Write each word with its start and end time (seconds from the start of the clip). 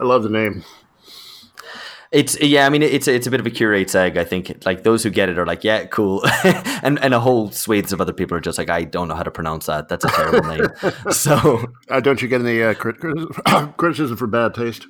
I 0.00 0.04
love 0.04 0.22
the 0.22 0.30
name. 0.30 0.64
It's 2.12 2.40
yeah, 2.40 2.66
I 2.66 2.70
mean 2.70 2.82
it's 2.82 3.06
it's 3.06 3.28
a 3.28 3.30
bit 3.30 3.38
of 3.38 3.46
a 3.46 3.50
curate's 3.50 3.94
egg. 3.94 4.16
I 4.16 4.24
think 4.24 4.64
like 4.66 4.82
those 4.82 5.04
who 5.04 5.10
get 5.10 5.28
it 5.28 5.38
are 5.38 5.46
like, 5.46 5.62
yeah, 5.62 5.84
cool, 5.86 6.24
and 6.82 6.98
and 6.98 7.14
a 7.14 7.20
whole 7.20 7.52
swathes 7.52 7.92
of 7.92 8.00
other 8.00 8.12
people 8.12 8.36
are 8.36 8.40
just 8.40 8.58
like, 8.58 8.68
I 8.68 8.82
don't 8.82 9.06
know 9.06 9.14
how 9.14 9.22
to 9.22 9.30
pronounce 9.30 9.66
that. 9.66 9.88
That's 9.88 10.04
a 10.04 10.08
terrible 10.08 10.48
name. 10.48 10.66
So 11.12 11.66
Uh, 11.88 12.00
don't 12.00 12.20
you 12.20 12.26
get 12.26 12.40
any 12.40 12.62
uh, 12.64 12.74
crit- 12.74 12.98
criticism, 12.98 13.72
criticism 13.76 14.16
for 14.16 14.26
bad 14.26 14.54
taste? 14.54 14.86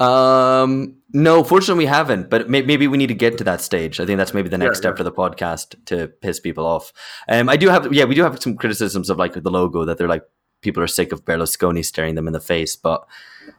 Um, 0.00 0.96
no, 1.12 1.44
fortunately 1.44 1.84
we 1.84 1.88
haven't, 1.88 2.30
but 2.30 2.48
may- 2.50 2.62
maybe 2.62 2.88
we 2.88 2.98
need 2.98 3.08
to 3.08 3.14
get 3.14 3.38
to 3.38 3.44
that 3.44 3.60
stage. 3.60 4.00
I 4.00 4.06
think 4.06 4.16
that's 4.18 4.34
maybe 4.34 4.48
the 4.48 4.58
next 4.58 4.78
Yeah, 4.78 4.80
step 4.80 4.92
yeah. 4.94 4.98
for 4.98 5.04
the 5.04 5.12
podcast 5.12 5.74
to 5.86 6.08
piss 6.08 6.40
people 6.40 6.66
off. 6.66 6.92
Um, 7.28 7.48
I 7.48 7.56
do 7.56 7.68
have, 7.68 7.92
yeah, 7.92 8.04
we 8.04 8.14
do 8.14 8.22
have 8.22 8.40
some 8.42 8.56
criticisms 8.56 9.10
of 9.10 9.18
like 9.18 9.34
the 9.34 9.50
logo 9.50 9.84
that 9.84 9.98
they're 9.98 10.08
like 10.08 10.24
people 10.62 10.82
are 10.82 10.86
sick 10.88 11.12
of 11.12 11.24
Berlusconi 11.24 11.84
staring 11.84 12.14
them 12.14 12.26
in 12.26 12.32
the 12.32 12.40
face, 12.40 12.74
but 12.76 13.06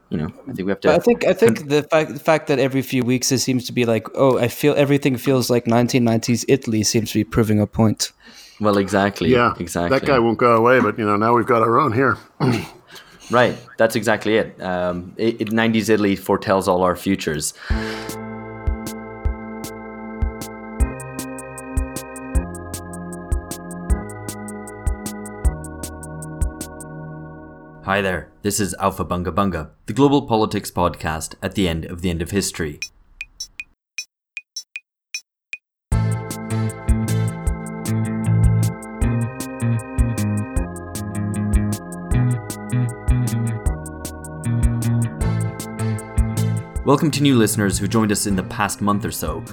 you 0.10 0.18
know, 0.18 0.32
I 0.48 0.54
think 0.54 0.66
we 0.66 0.72
have 0.72 0.80
to. 0.82 0.88
But 0.90 0.96
I 0.96 1.00
think 1.00 1.26
I 1.26 1.34
think 1.34 1.68
the 1.68 1.84
fact 1.84 2.14
the 2.14 2.20
fact 2.20 2.48
that 2.48 2.60
every 2.60 2.82
few 2.82 3.04
weeks 3.04 3.32
it 3.32 3.40
seems 3.40 3.66
to 3.66 3.74
be 3.74 3.86
like, 3.86 4.08
oh, 4.16 4.38
I 4.38 4.48
feel 4.48 4.74
everything 4.76 5.18
feels 5.18 5.50
like 5.50 5.66
1990s 5.66 6.46
Italy 6.48 6.84
seems 6.84 7.12
to 7.12 7.20
be 7.20 7.24
proving 7.24 7.60
a 7.60 7.68
point. 7.68 8.12
well, 8.60 8.78
exactly, 8.78 9.30
Yeah, 9.30 9.54
exactly. 9.60 10.00
That 10.00 10.08
guy 10.08 10.20
won't 10.20 10.38
go 10.38 10.56
away, 10.56 10.80
but 10.80 10.98
you 10.98 11.06
know 11.06 11.18
now 11.18 11.36
we've 11.36 11.46
got 11.46 11.62
our 11.62 11.80
own 11.80 11.94
here. 11.94 12.18
Right, 13.30 13.58
that's 13.78 13.96
exactly 13.98 14.38
it. 14.38 14.62
Um, 14.62 15.14
it, 15.18 15.42
it 15.42 15.50
90s 15.50 15.90
Italy 15.90 16.16
foretells 16.16 16.68
all 16.68 16.84
our 16.84 16.96
futures. 16.96 17.54
Hi 27.88 28.02
there, 28.02 28.30
this 28.42 28.60
is 28.60 28.76
Alpha 28.82 29.06
Bunga 29.06 29.34
Bunga, 29.34 29.70
the 29.86 29.94
global 29.94 30.28
politics 30.28 30.70
podcast 30.70 31.36
at 31.42 31.56
the 31.56 31.70
end 31.70 31.86
of 31.86 32.02
the 32.02 32.10
end 32.10 32.22
of 32.22 32.32
history. 32.32 32.82
Welcome 46.84 47.10
to 47.12 47.24
new 47.24 47.38
listeners 47.38 47.80
who 47.80 47.88
joined 47.88 48.12
us 48.12 48.28
in 48.28 48.36
the 48.36 48.44
past 48.44 48.82
month 48.82 49.06
or 49.06 49.12
so. 49.12 49.46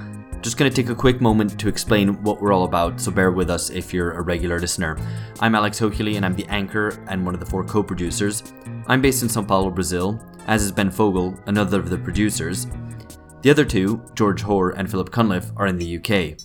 Just 0.44 0.58
going 0.58 0.70
to 0.70 0.76
take 0.76 0.90
a 0.90 0.94
quick 0.94 1.22
moment 1.22 1.58
to 1.58 1.68
explain 1.68 2.22
what 2.22 2.38
we're 2.38 2.52
all 2.52 2.64
about, 2.64 3.00
so 3.00 3.10
bear 3.10 3.30
with 3.30 3.48
us 3.48 3.70
if 3.70 3.94
you're 3.94 4.10
a 4.10 4.20
regular 4.20 4.60
listener. 4.60 4.98
I'm 5.40 5.54
Alex 5.54 5.80
Hochuli 5.80 6.16
and 6.16 6.26
I'm 6.26 6.36
the 6.36 6.44
anchor 6.48 7.02
and 7.08 7.24
one 7.24 7.32
of 7.32 7.40
the 7.40 7.46
four 7.46 7.64
co 7.64 7.82
producers. 7.82 8.52
I'm 8.86 9.00
based 9.00 9.22
in 9.22 9.30
Sao 9.30 9.42
Paulo, 9.42 9.70
Brazil, 9.70 10.20
as 10.46 10.62
is 10.62 10.70
Ben 10.70 10.90
Fogel, 10.90 11.34
another 11.46 11.80
of 11.80 11.88
the 11.88 11.96
producers. 11.96 12.66
The 13.40 13.48
other 13.48 13.64
two, 13.64 14.04
George 14.14 14.42
Hoare 14.42 14.72
and 14.72 14.90
Philip 14.90 15.10
Cunliffe, 15.10 15.50
are 15.56 15.66
in 15.66 15.78
the 15.78 15.96
UK. 15.96 16.38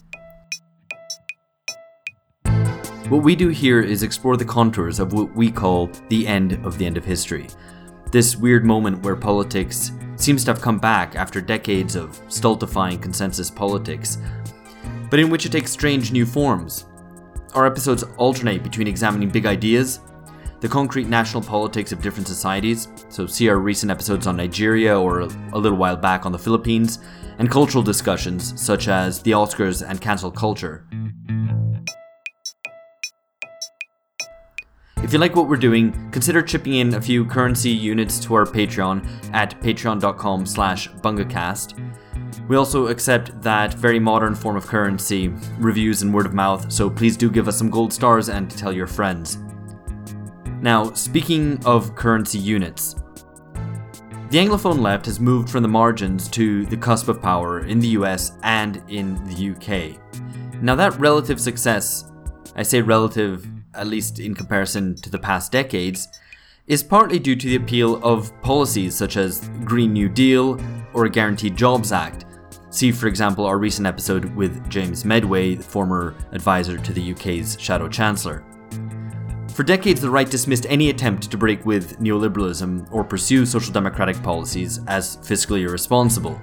What 3.12 3.22
we 3.22 3.36
do 3.36 3.50
here 3.50 3.82
is 3.82 4.02
explore 4.02 4.38
the 4.38 4.46
contours 4.46 5.02
of 5.02 5.12
what 5.12 5.36
we 5.36 5.52
call 5.52 5.88
the 6.08 6.26
end 6.26 6.54
of 6.66 6.78
the 6.78 6.86
end 6.86 6.96
of 6.96 7.04
history. 7.04 7.48
This 8.14 8.38
weird 8.38 8.64
moment 8.64 9.04
where 9.04 9.18
politics 9.18 9.92
seems 10.22 10.44
to 10.44 10.52
have 10.52 10.62
come 10.62 10.78
back 10.78 11.16
after 11.16 11.42
decades 11.42 11.96
of 11.96 12.20
stultifying 12.28 13.00
consensus 13.00 13.50
politics, 13.50 14.18
but 15.10 15.20
in 15.20 15.30
which 15.30 15.46
it 15.46 15.52
takes 15.52 15.72
strange 15.72 16.12
new 16.12 16.26
forms. 16.26 16.86
Our 17.54 17.66
episodes 17.66 18.04
alternate 18.18 18.62
between 18.62 18.88
examining 18.88 19.30
big 19.30 19.46
ideas, 19.46 20.02
the 20.60 20.68
concrete 20.68 21.08
national 21.08 21.42
politics 21.42 21.92
of 21.92 22.02
different 22.02 22.28
societies, 22.28 22.90
so 23.08 23.26
see 23.26 23.48
our 23.50 23.58
recent 23.58 23.92
episodes 23.92 24.28
on 24.28 24.36
Nigeria 24.36 25.00
or 25.00 25.22
a 25.22 25.58
little 25.58 25.78
while 25.78 25.96
back 25.96 26.26
on 26.26 26.32
the 26.32 26.38
Philippines, 26.38 27.00
and 27.38 27.50
cultural 27.50 27.84
discussions 27.84 28.62
such 28.62 28.90
as 28.90 29.22
the 29.22 29.32
Oscars 29.32 29.88
and 29.88 30.02
cancel 30.02 30.30
culture. 30.30 30.86
If 35.10 35.14
you 35.14 35.18
like 35.18 35.36
what 35.36 35.50
we're 35.50 35.58
doing, 35.58 36.12
consider 36.12 36.40
chipping 36.40 36.76
in 36.76 36.94
a 36.94 37.02
few 37.02 37.26
currency 37.26 37.72
units 37.72 38.20
to 38.20 38.36
our 38.36 38.46
Patreon 38.46 39.04
at 39.34 39.60
patreon.com 39.60 40.46
slash 40.46 40.88
bungacast. 40.88 42.48
We 42.48 42.56
also 42.56 42.90
accept 42.90 43.42
that 43.42 43.74
very 43.74 43.98
modern 44.00 44.36
form 44.36 44.56
of 44.56 44.68
currency, 44.68 45.30
reviews 45.58 46.04
and 46.04 46.14
word 46.14 46.28
of 46.28 46.36
mouth, 46.36 46.72
so 46.72 46.92
please 46.92 47.18
do 47.18 47.32
give 47.32 47.48
us 47.48 47.58
some 47.58 47.72
gold 47.72 47.92
stars 47.92 48.30
and 48.30 48.52
tell 48.52 48.72
your 48.72 48.86
friends. 48.86 49.40
Now, 50.62 50.94
speaking 50.94 51.60
of 51.66 51.96
currency 51.96 52.38
units, 52.38 52.94
the 54.30 54.38
Anglophone 54.38 54.80
left 54.80 55.08
has 55.08 55.20
moved 55.20 55.50
from 55.50 55.64
the 55.64 55.70
margins 55.70 56.30
to 56.30 56.68
the 56.68 56.78
cusp 56.78 57.08
of 57.08 57.20
power 57.20 57.66
in 57.66 57.80
the 57.80 57.88
US 57.88 58.34
and 58.44 58.84
in 58.90 59.16
the 59.26 59.56
UK. 59.56 60.00
Now, 60.62 60.76
that 60.76 61.00
relative 61.00 61.42
success, 61.42 62.12
I 62.56 62.62
say 62.62 62.84
relative 62.84 63.48
at 63.80 63.88
least 63.88 64.20
in 64.20 64.36
comparison 64.36 64.96
to 64.96 65.10
the 65.10 65.18
past 65.18 65.52
decades, 65.52 66.08
is 66.68 66.84
partly 66.84 67.18
due 67.18 67.36
to 67.36 67.48
the 67.48 67.56
appeal 67.56 67.96
of 68.04 68.32
policies 68.42 68.96
such 68.96 69.18
as 69.18 69.50
Green 69.64 69.94
New 69.94 70.10
Deal 70.10 70.60
or 70.94 71.06
a 71.06 71.10
Guaranteed 71.10 71.56
Jobs 71.56 71.92
Act. 71.92 72.26
See, 72.70 72.92
for 72.92 73.08
example, 73.08 73.46
our 73.46 73.58
recent 73.58 73.88
episode 73.88 74.26
with 74.36 74.70
James 74.70 75.04
Meadway, 75.04 75.56
the 75.56 75.64
former 75.64 76.16
advisor 76.32 76.78
to 76.78 76.94
the 76.94 77.14
UK's 77.14 77.58
Shadow 77.60 77.88
Chancellor. 77.88 78.44
For 79.56 79.64
decades, 79.64 80.00
the 80.00 80.10
right 80.10 80.30
dismissed 80.30 80.68
any 80.70 80.90
attempt 80.90 81.32
to 81.32 81.38
break 81.38 81.66
with 81.66 82.00
neoliberalism 82.00 82.88
or 82.94 83.04
pursue 83.04 83.46
social 83.46 83.74
democratic 83.74 84.22
policies 84.22 84.80
as 84.88 85.18
fiscally 85.18 85.68
irresponsible. 85.68 86.40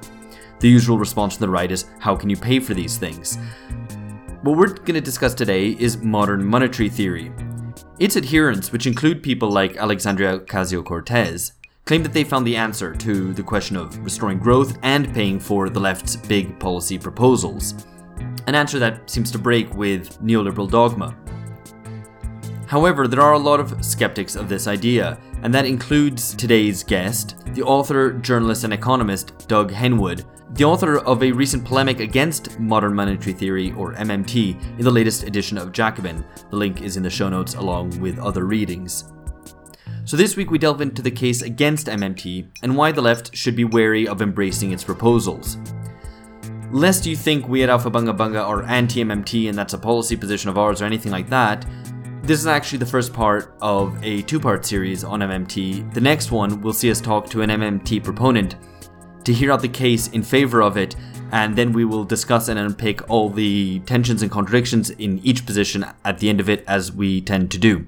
The 0.59 0.69
usual 0.69 0.99
response 0.99 1.37
from 1.37 1.47
the 1.47 1.53
right 1.53 1.71
is 1.71 1.85
how 1.99 2.17
can 2.17 2.29
you 2.29 2.37
pay 2.37 2.59
for 2.59 2.75
these 2.75 2.99
things? 2.99 3.39
What 4.47 4.59
we're 4.59 4.69
going 4.69 4.95
to 4.95 5.01
discuss 5.01 5.35
today 5.35 5.71
is 5.71 5.97
modern 6.05 6.45
monetary 6.45 6.89
theory. 6.89 7.33
Its 7.99 8.17
adherents, 8.17 8.71
which 8.71 8.87
include 8.87 9.21
people 9.21 9.51
like 9.51 9.77
Alexandria 9.77 10.39
Ocasio 10.39 10.85
Cortez, 10.85 11.55
claim 11.85 12.05
that 12.05 12.13
they 12.13 12.23
found 12.23 12.47
the 12.47 12.55
answer 12.55 12.95
to 12.95 13.33
the 13.33 13.43
question 13.43 13.77
of 13.77 13.99
restoring 14.05 14.39
growth 14.39 14.79
and 14.85 15.13
paying 15.13 15.41
for 15.41 15.69
the 15.69 15.81
left's 15.81 16.15
big 16.15 16.61
policy 16.61 16.97
proposals. 16.97 17.75
An 18.47 18.55
answer 18.55 18.79
that 18.79 19.11
seems 19.11 19.33
to 19.33 19.39
break 19.41 19.75
with 19.75 20.23
neoliberal 20.23 20.71
dogma. 20.71 21.17
However, 22.69 23.09
there 23.09 23.23
are 23.23 23.33
a 23.33 23.39
lot 23.39 23.59
of 23.59 23.85
skeptics 23.85 24.37
of 24.37 24.49
this 24.49 24.69
idea, 24.69 25.19
and 25.47 25.55
that 25.55 25.65
includes 25.65 26.35
today's 26.35 26.83
guest, 26.83 27.37
the 27.55 27.63
author, 27.63 28.15
journalist, 28.15 28.65
and 28.65 28.73
economist 28.73 29.47
Doug 29.47 29.71
Henwood, 29.71 30.25
the 30.57 30.65
author 30.65 30.99
of 30.99 31.23
a 31.23 31.31
recent 31.31 31.65
polemic 31.65 32.01
against 32.01 32.59
modern 32.59 32.93
monetary 32.93 33.33
theory, 33.33 33.71
or 33.77 33.95
MMT, 33.95 34.61
in 34.77 34.85
the 34.85 34.91
latest 34.91 35.23
edition 35.23 35.57
of 35.57 35.71
Jacobin. 35.71 36.25
The 36.51 36.57
link 36.57 36.83
is 36.83 36.97
in 36.97 37.05
the 37.05 37.11
show 37.11 37.29
notes 37.29 37.55
along 37.55 38.01
with 38.01 38.19
other 38.19 38.45
readings. 38.45 39.13
So, 40.05 40.17
this 40.17 40.37
week 40.37 40.51
we 40.51 40.59
delve 40.59 40.81
into 40.81 41.01
the 41.01 41.13
case 41.13 41.43
against 41.43 41.87
MMT 41.87 42.49
and 42.65 42.77
why 42.77 42.91
the 42.91 43.03
left 43.03 43.37
should 43.37 43.55
be 43.55 43.63
wary 43.63 44.09
of 44.09 44.23
embracing 44.23 44.73
its 44.73 44.83
proposals. 44.83 45.59
Lest 46.73 47.07
you 47.07 47.15
think 47.15 47.47
we 47.47 47.63
at 47.63 47.69
Alpha 47.69 47.89
Bunga 47.89 48.17
Bunga 48.17 48.45
are 48.45 48.65
anti 48.65 49.05
MMT 49.05 49.49
and 49.49 49.57
that's 49.57 49.75
a 49.75 49.79
policy 49.79 50.17
position 50.17 50.51
of 50.51 50.59
ours 50.59 50.83
or 50.83 50.87
anything 50.87 51.13
like 51.13 51.29
that, 51.29 51.65
this 52.27 52.41
is 52.41 52.49
actually 52.49 52.79
the 52.79 52.87
first 52.87 53.13
part 53.13 53.55
of 53.63 53.97
a 54.03 54.21
two 54.23 54.41
part 54.41 54.67
series 54.67 55.05
on 55.05 55.21
MMT. 55.21 55.95
The 55.95 56.01
next 56.01 56.33
one 56.33 56.61
will 56.61 56.73
see 56.73 56.91
us 56.91 57.01
talk 57.01 57.31
to 57.31 57.43
an 57.43 57.51
MMT 57.51 58.03
proponent 58.03 58.57
to 59.23 59.33
hear 59.33 59.53
out 59.53 59.63
the 59.63 59.69
case 59.69 60.09
in 60.09 60.25
favor 60.25 60.61
of 60.61 60.77
it, 60.77 60.97
and 61.31 61.55
then 61.55 61.73
we 61.73 61.85
will 61.85 62.03
discuss 62.03 62.49
and 62.49 62.59
unpick 62.59 63.09
all 63.09 63.31
the 63.31 63.79
tensions 63.81 64.23
and 64.23 64.31
contradictions 64.31 64.91
in 64.91 65.21
each 65.21 65.47
position 65.47 65.87
at 66.05 66.19
the 66.19 66.29
end 66.29 66.41
of 66.41 66.49
it, 66.49 66.65
as 66.67 66.91
we 66.91 67.21
tend 67.21 67.51
to 67.53 67.59
do. 67.59 67.87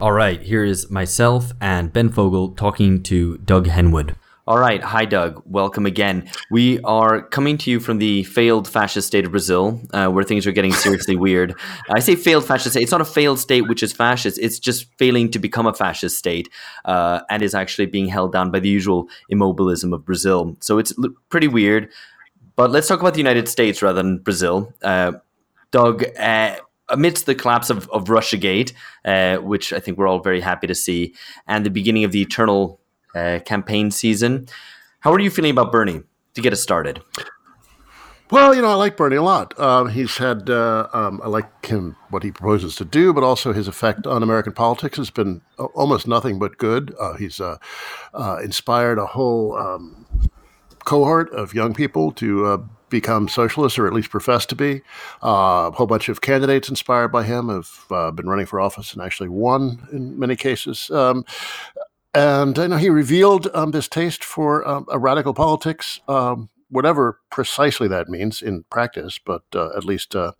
All 0.00 0.12
right, 0.12 0.40
here 0.40 0.64
is 0.64 0.88
myself 0.88 1.52
and 1.60 1.92
Ben 1.92 2.10
Fogel 2.10 2.50
talking 2.50 3.02
to 3.04 3.38
Doug 3.38 3.66
Henwood. 3.66 4.14
All 4.48 4.58
right, 4.58 4.82
hi 4.82 5.04
Doug, 5.04 5.42
welcome 5.44 5.84
again. 5.84 6.30
We 6.50 6.80
are 6.80 7.20
coming 7.20 7.58
to 7.58 7.70
you 7.70 7.80
from 7.80 7.98
the 7.98 8.24
failed 8.24 8.66
fascist 8.66 9.06
state 9.06 9.26
of 9.26 9.30
Brazil, 9.30 9.78
uh, 9.92 10.08
where 10.08 10.24
things 10.24 10.46
are 10.46 10.52
getting 10.52 10.72
seriously 10.72 11.16
weird. 11.26 11.54
I 11.90 12.00
say 12.00 12.16
failed 12.16 12.46
fascist 12.46 12.72
state; 12.72 12.82
it's 12.82 12.90
not 12.90 13.02
a 13.02 13.04
failed 13.04 13.38
state 13.38 13.68
which 13.68 13.82
is 13.82 13.92
fascist; 13.92 14.38
it's 14.38 14.58
just 14.58 14.86
failing 14.96 15.30
to 15.32 15.38
become 15.38 15.66
a 15.66 15.74
fascist 15.74 16.16
state, 16.16 16.48
uh, 16.86 17.20
and 17.28 17.42
is 17.42 17.54
actually 17.54 17.84
being 17.88 18.08
held 18.08 18.32
down 18.32 18.50
by 18.50 18.58
the 18.58 18.70
usual 18.70 19.10
immobilism 19.28 19.92
of 19.92 20.06
Brazil. 20.06 20.56
So 20.60 20.78
it's 20.78 20.94
l- 20.98 21.12
pretty 21.28 21.48
weird. 21.48 21.90
But 22.56 22.70
let's 22.70 22.88
talk 22.88 23.00
about 23.00 23.12
the 23.12 23.20
United 23.20 23.48
States 23.48 23.82
rather 23.82 24.02
than 24.02 24.16
Brazil. 24.16 24.72
Uh, 24.82 25.12
Doug, 25.72 26.04
uh, 26.18 26.56
amidst 26.88 27.26
the 27.26 27.34
collapse 27.34 27.68
of, 27.68 27.86
of 27.90 28.04
Russiagate, 28.04 28.72
uh, 29.04 29.42
which 29.42 29.74
I 29.74 29.78
think 29.78 29.98
we're 29.98 30.08
all 30.08 30.20
very 30.20 30.40
happy 30.40 30.68
to 30.68 30.74
see, 30.74 31.14
and 31.46 31.66
the 31.66 31.70
beginning 31.70 32.04
of 32.04 32.12
the 32.12 32.22
eternal 32.22 32.80
uh, 33.14 33.40
campaign 33.44 33.90
season, 33.90 34.48
how 35.00 35.12
are 35.12 35.20
you 35.20 35.30
feeling 35.30 35.52
about 35.52 35.72
Bernie 35.72 36.02
to 36.34 36.40
get 36.40 36.52
us 36.52 36.62
started? 36.62 37.02
Well, 38.30 38.54
you 38.54 38.60
know, 38.60 38.68
I 38.68 38.74
like 38.74 38.98
Bernie 38.98 39.16
a 39.16 39.22
lot. 39.22 39.58
Um, 39.58 39.88
he's 39.88 40.18
had, 40.18 40.50
uh, 40.50 40.88
um, 40.92 41.18
I 41.24 41.28
like 41.28 41.64
him, 41.64 41.96
what 42.10 42.22
he 42.22 42.30
proposes 42.30 42.76
to 42.76 42.84
do, 42.84 43.14
but 43.14 43.24
also 43.24 43.54
his 43.54 43.68
effect 43.68 44.06
on 44.06 44.22
American 44.22 44.52
politics 44.52 44.98
has 44.98 45.08
been 45.08 45.40
almost 45.56 46.06
nothing 46.06 46.38
but 46.38 46.58
good. 46.58 46.94
Uh, 47.00 47.14
he's 47.14 47.40
uh, 47.40 47.56
uh 48.12 48.38
inspired 48.44 48.98
a 48.98 49.06
whole 49.06 49.56
um, 49.56 50.06
cohort 50.84 51.30
of 51.30 51.54
young 51.54 51.72
people 51.72 52.12
to 52.12 52.44
uh, 52.44 52.58
become 52.90 53.28
socialists 53.28 53.78
or 53.78 53.86
at 53.86 53.94
least 53.94 54.10
profess 54.10 54.44
to 54.44 54.54
be. 54.54 54.82
Uh, 55.22 55.70
a 55.72 55.74
whole 55.74 55.86
bunch 55.86 56.10
of 56.10 56.20
candidates 56.20 56.68
inspired 56.68 57.08
by 57.08 57.22
him 57.22 57.48
have 57.48 58.14
been 58.14 58.28
running 58.28 58.46
for 58.46 58.60
office 58.60 58.92
and 58.92 59.00
actually 59.00 59.30
won 59.30 59.88
in 59.90 60.18
many 60.18 60.36
cases. 60.36 60.90
Um, 60.90 61.24
and 62.18 62.58
I 62.58 62.66
know 62.66 62.76
he 62.76 62.90
revealed 62.90 63.48
um, 63.54 63.70
this 63.70 63.88
taste 63.88 64.24
for 64.24 64.66
um, 64.66 64.86
a 64.90 64.98
radical 64.98 65.34
politics 65.34 66.00
um, 66.08 66.48
whatever 66.70 67.20
precisely 67.30 67.88
that 67.88 68.08
means 68.08 68.42
in 68.42 68.64
practice, 68.64 69.18
but 69.18 69.42
uh, 69.54 69.70
at 69.76 69.84
least 69.84 70.14
uh, 70.14 70.32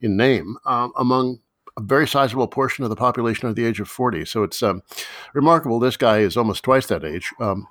in 0.00 0.16
name, 0.16 0.56
um, 0.64 0.92
among 0.96 1.40
a 1.76 1.82
very 1.82 2.06
sizable 2.06 2.48
portion 2.48 2.84
of 2.84 2.90
the 2.90 2.96
population 2.96 3.48
of 3.48 3.56
the 3.56 3.64
age 3.64 3.80
of 3.80 3.88
40. 3.88 4.24
So 4.26 4.42
it's 4.42 4.62
um, 4.62 4.82
remarkable. 5.32 5.78
This 5.78 5.96
guy 5.96 6.18
is 6.18 6.36
almost 6.36 6.62
twice 6.62 6.86
that 6.86 7.04
age, 7.04 7.32
um, 7.40 7.66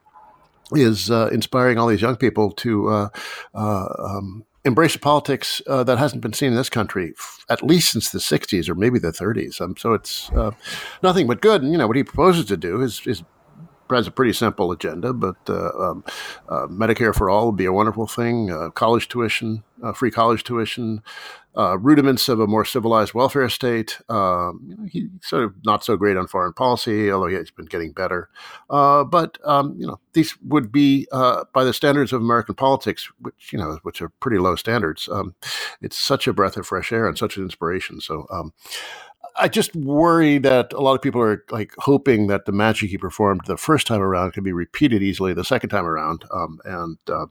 is 0.73 1.11
uh, 1.11 1.29
inspiring 1.31 1.77
all 1.77 1.87
these 1.87 2.01
young 2.01 2.15
people 2.15 2.51
to 2.51 2.89
uh, 2.89 3.09
uh, 3.53 4.21
embrace 4.63 4.95
a 4.95 4.99
politics 4.99 5.61
uh, 5.67 5.83
that 5.83 5.97
hasn't 5.97 6.21
been 6.21 6.33
seen 6.33 6.49
in 6.49 6.55
this 6.55 6.69
country 6.69 7.13
f- 7.17 7.45
at 7.49 7.63
least 7.63 7.91
since 7.91 8.09
the 8.09 8.19
60s 8.19 8.69
or 8.69 8.75
maybe 8.75 8.99
the 8.99 9.11
30s. 9.11 9.61
Um, 9.61 9.75
so 9.77 9.93
it's 9.93 10.31
nothing 11.03 11.27
but 11.27 11.41
good. 11.41 11.61
And, 11.61 11.71
you 11.71 11.77
know, 11.77 11.87
what 11.87 11.97
he 11.97 12.03
proposes 12.03 12.45
to 12.45 12.57
do 12.57 12.81
is, 12.81 13.05
is 13.05 13.23
has 13.95 14.07
a 14.07 14.11
pretty 14.11 14.33
simple 14.33 14.71
agenda, 14.71 15.13
but 15.13 15.38
uh, 15.49 15.69
um, 15.77 16.03
uh, 16.49 16.67
Medicare 16.67 17.15
for 17.15 17.29
all 17.29 17.47
would 17.47 17.57
be 17.57 17.65
a 17.65 17.73
wonderful 17.73 18.07
thing. 18.07 18.51
Uh, 18.51 18.69
college 18.69 19.07
tuition, 19.07 19.63
free 19.95 20.11
college 20.11 20.43
tuition, 20.43 21.01
rudiments 21.55 22.29
of 22.29 22.39
a 22.39 22.47
more 22.47 22.65
civilized 22.65 23.13
welfare 23.13 23.49
state. 23.49 23.99
Um, 24.09 24.88
he's 24.91 25.09
sort 25.21 25.43
of 25.43 25.53
not 25.65 25.83
so 25.83 25.97
great 25.97 26.17
on 26.17 26.27
foreign 26.27 26.53
policy, 26.53 27.11
although 27.11 27.27
he's 27.27 27.51
been 27.51 27.65
getting 27.65 27.91
better. 27.91 28.29
But 28.69 29.38
um, 29.43 29.75
you 29.77 29.88
know, 29.88 29.99
these 30.13 30.37
would 30.44 30.71
be 30.71 31.07
by 31.11 31.63
the 31.63 31.73
standards 31.73 32.13
of 32.13 32.21
American 32.21 32.55
politics, 32.55 33.09
which 33.19 33.51
you 33.51 33.59
know, 33.59 33.79
which 33.83 34.01
are 34.01 34.09
pretty 34.19 34.37
low 34.37 34.55
standards. 34.55 35.09
Um, 35.11 35.35
it's 35.81 35.97
such 35.97 36.27
a 36.27 36.33
breath 36.33 36.57
of 36.57 36.67
fresh 36.67 36.91
air 36.91 37.07
and 37.07 37.17
such 37.17 37.37
an 37.37 37.44
inspiration. 37.44 38.01
So. 38.01 38.27
I 39.38 39.48
just 39.48 39.75
worry 39.75 40.38
that 40.39 40.74
a 40.74 40.81
lot 40.81 40.95
of 40.95 41.01
people 41.01 41.22
are 41.22 41.44
like 41.51 41.74
hoping 41.80 42.28
that 42.28 42.45
the 42.45 42.51
magic 42.51 42.89
he 42.89 42.98
performed 42.98 43.42
the 43.45 43.57
first 43.57 43.88
time 43.88 44.01
around 44.01 44.33
can 44.33 44.44
be 44.44 44.54
repeated 44.54 45.04
easily 45.04 45.33
the 45.33 45.44
second 45.45 45.69
time 45.69 45.86
around, 45.86 46.25
um, 46.33 46.60
and 46.66 46.98
uh, 47.10 47.28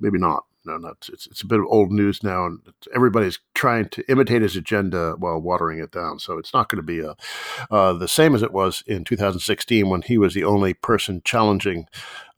maybe 0.00 0.18
not. 0.18 0.44
No, 0.64 0.76
not 0.78 1.08
it's, 1.12 1.28
it's 1.28 1.42
a 1.42 1.46
bit 1.46 1.60
of 1.60 1.66
old 1.68 1.92
news 1.92 2.24
now, 2.24 2.46
and 2.46 2.58
everybody's 2.94 3.38
trying 3.54 3.88
to 3.90 4.04
imitate 4.10 4.42
his 4.42 4.56
agenda 4.56 5.14
while 5.18 5.40
watering 5.40 5.78
it 5.78 5.92
down. 5.92 6.18
So 6.18 6.38
it's 6.38 6.52
not 6.52 6.68
going 6.68 6.78
to 6.78 6.82
be 6.82 7.00
a, 7.00 7.16
uh, 7.70 7.92
the 7.94 8.08
same 8.08 8.34
as 8.34 8.42
it 8.42 8.52
was 8.52 8.82
in 8.86 9.04
2016 9.04 9.88
when 9.88 10.02
he 10.02 10.18
was 10.18 10.34
the 10.34 10.44
only 10.44 10.74
person 10.74 11.22
challenging 11.24 11.86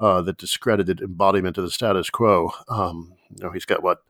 uh, 0.00 0.23
the 0.23 0.35
discredited 0.35 1.00
embodiment 1.00 1.59
of 1.59 1.65
the 1.65 1.71
status 1.71 2.11
quo. 2.11 2.53
Um, 2.69 3.15
you 3.31 3.43
know, 3.45 3.50
he's 3.50 3.65
got 3.65 3.83
what 3.83 4.03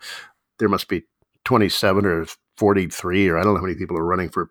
there 0.58 0.68
must 0.68 0.88
be 0.88 1.04
27 1.44 2.04
or 2.04 2.26
43 2.56 3.28
or 3.28 3.38
I 3.38 3.44
don't 3.44 3.54
know 3.54 3.60
how 3.60 3.66
many 3.66 3.76
people 3.78 3.96
are 3.96 4.04
running 4.04 4.30
for 4.30 4.50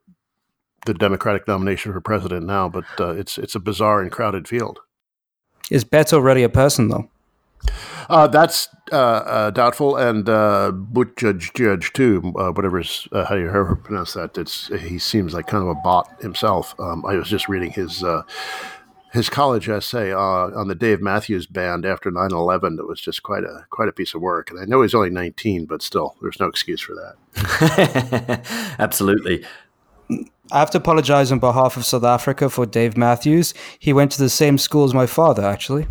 the 0.85 0.94
Democratic 0.94 1.47
nomination 1.47 1.94
for 1.94 2.01
president 2.01 2.45
now, 2.45 2.69
but 2.69 2.85
uh, 3.00 3.12
it's 3.12 3.38
it's 3.38 3.56
a 3.56 3.59
bizarre 3.59 4.01
and 4.01 4.12
crowded 4.12 4.47
field. 4.47 4.79
Is 5.69 5.83
Beto 5.83 6.13
already 6.13 6.44
a 6.44 6.50
person 6.50 6.89
though? 6.89 7.09
Uh, 8.09 8.27
that's 8.27 8.69
uh, 8.91 8.95
uh 8.95 9.50
doubtful, 9.50 9.97
and 9.97 10.29
uh, 10.29 10.71
Buttigieg 10.74 11.53
Judge 11.53 11.91
too. 11.94 12.33
Uh, 12.38 12.51
whatever 12.51 12.79
is 12.79 13.07
uh, 13.12 13.25
how 13.25 13.35
do 13.35 13.41
you 13.41 13.50
ever 13.50 13.75
pronounce 13.75 14.13
that? 14.13 14.38
It's 14.38 14.68
he 14.68 14.97
seems 15.00 15.33
like 15.33 15.47
kind 15.47 15.63
of 15.63 15.69
a 15.69 15.75
bot 15.75 16.21
himself. 16.21 16.74
Um, 16.79 17.06
I 17.06 17.15
was 17.15 17.27
just 17.27 17.50
reading 17.50 17.71
his 17.71 18.03
his 19.13 19.29
college 19.29 19.69
essay 19.69 20.12
uh, 20.12 20.19
on 20.19 20.68
the 20.68 20.75
Dave 20.75 21.01
Matthews 21.01 21.47
Band 21.47 21.85
after 21.85 22.12
9/11 22.12 22.77
that 22.77 22.88
was 22.88 23.01
just 23.01 23.24
quite 23.24 23.44
a 23.44 23.65
quite 23.69 23.89
a 23.89 23.94
piece 23.94 24.13
of 24.13 24.21
work. 24.21 24.50
And 24.50 24.59
I 24.59 24.65
know 24.65 24.81
he's 24.81 24.94
only 24.94 25.09
19, 25.09 25.65
but 25.65 25.81
still, 25.81 26.15
there's 26.21 26.39
no 26.39 26.47
excuse 26.47 26.81
for 26.81 26.94
that. 26.95 28.75
Absolutely. 28.79 29.45
I 30.51 30.59
have 30.59 30.69
to 30.71 30.77
apologize 30.77 31.31
on 31.31 31.39
behalf 31.39 31.77
of 31.77 31.85
South 31.85 32.03
Africa 32.03 32.49
for 32.49 32.65
Dave 32.65 32.95
Matthews. 32.95 33.53
He 33.79 33.91
went 33.91 34.11
to 34.13 34.19
the 34.19 34.29
same 34.29 34.57
school 34.57 34.85
as 34.85 34.94
my 34.94 35.05
father, 35.05 35.44
actually. 35.45 35.88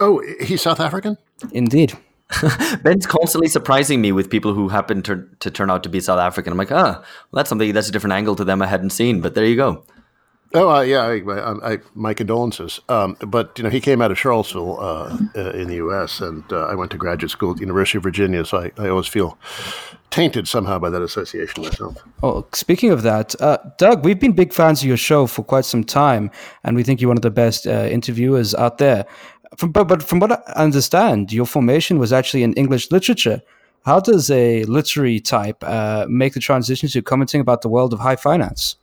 Oh, 0.00 0.22
he's 0.40 0.62
South 0.62 0.80
African? 0.80 1.18
Indeed. 1.52 1.96
Ben's 2.82 3.06
constantly 3.06 3.48
surprising 3.48 4.00
me 4.00 4.12
with 4.12 4.30
people 4.30 4.54
who 4.54 4.68
happen 4.68 5.02
to, 5.02 5.26
to 5.40 5.50
turn 5.50 5.70
out 5.70 5.82
to 5.82 5.88
be 5.88 6.00
South 6.00 6.20
African. 6.20 6.52
I'm 6.52 6.58
like, 6.58 6.70
ah, 6.70 7.00
well, 7.00 7.04
that's 7.32 7.48
something 7.48 7.72
that's 7.72 7.88
a 7.88 7.92
different 7.92 8.14
angle 8.14 8.36
to 8.36 8.44
them 8.44 8.62
I 8.62 8.66
hadn't 8.66 8.90
seen, 8.90 9.20
but 9.20 9.34
there 9.34 9.44
you 9.44 9.56
go. 9.56 9.84
Oh 10.52 10.68
uh, 10.68 10.80
yeah, 10.80 11.02
I, 11.02 11.74
I, 11.74 11.78
my 11.94 12.12
condolences. 12.12 12.80
Um, 12.88 13.16
but 13.20 13.56
you 13.56 13.62
know, 13.62 13.70
he 13.70 13.80
came 13.80 14.02
out 14.02 14.10
of 14.10 14.18
Charlottesville 14.18 14.80
uh, 14.80 15.16
uh, 15.36 15.50
in 15.50 15.68
the 15.68 15.76
U.S., 15.76 16.20
and 16.20 16.42
uh, 16.52 16.66
I 16.66 16.74
went 16.74 16.90
to 16.90 16.96
graduate 16.96 17.30
school 17.30 17.52
at 17.52 17.58
the 17.58 17.60
University 17.60 17.98
of 17.98 18.02
Virginia, 18.02 18.44
so 18.44 18.58
I, 18.58 18.72
I 18.76 18.88
always 18.88 19.06
feel 19.06 19.38
tainted 20.10 20.48
somehow 20.48 20.80
by 20.80 20.90
that 20.90 21.02
association 21.02 21.62
myself. 21.62 21.98
Oh, 22.24 22.44
speaking 22.52 22.90
of 22.90 23.02
that, 23.02 23.40
uh, 23.40 23.58
Doug, 23.78 24.04
we've 24.04 24.18
been 24.18 24.32
big 24.32 24.52
fans 24.52 24.82
of 24.82 24.88
your 24.88 24.96
show 24.96 25.28
for 25.28 25.44
quite 25.44 25.64
some 25.64 25.84
time, 25.84 26.32
and 26.64 26.74
we 26.74 26.82
think 26.82 27.00
you're 27.00 27.08
one 27.08 27.18
of 27.18 27.22
the 27.22 27.30
best 27.30 27.68
uh, 27.68 27.86
interviewers 27.88 28.52
out 28.56 28.78
there. 28.78 29.06
From, 29.56 29.70
but, 29.70 29.84
but 29.84 30.02
from 30.02 30.18
what 30.18 30.32
I 30.32 30.52
understand, 30.54 31.32
your 31.32 31.46
formation 31.46 32.00
was 32.00 32.12
actually 32.12 32.42
in 32.42 32.54
English 32.54 32.90
literature. 32.90 33.40
How 33.84 34.00
does 34.00 34.30
a 34.32 34.64
literary 34.64 35.20
type 35.20 35.62
make 36.08 36.34
the 36.34 36.40
transition 36.40 36.88
to 36.88 37.02
commenting 37.02 37.40
about 37.40 37.62
the 37.62 37.68
world 37.68 37.92
of 37.92 38.00
high 38.00 38.16
finance? 38.16 38.76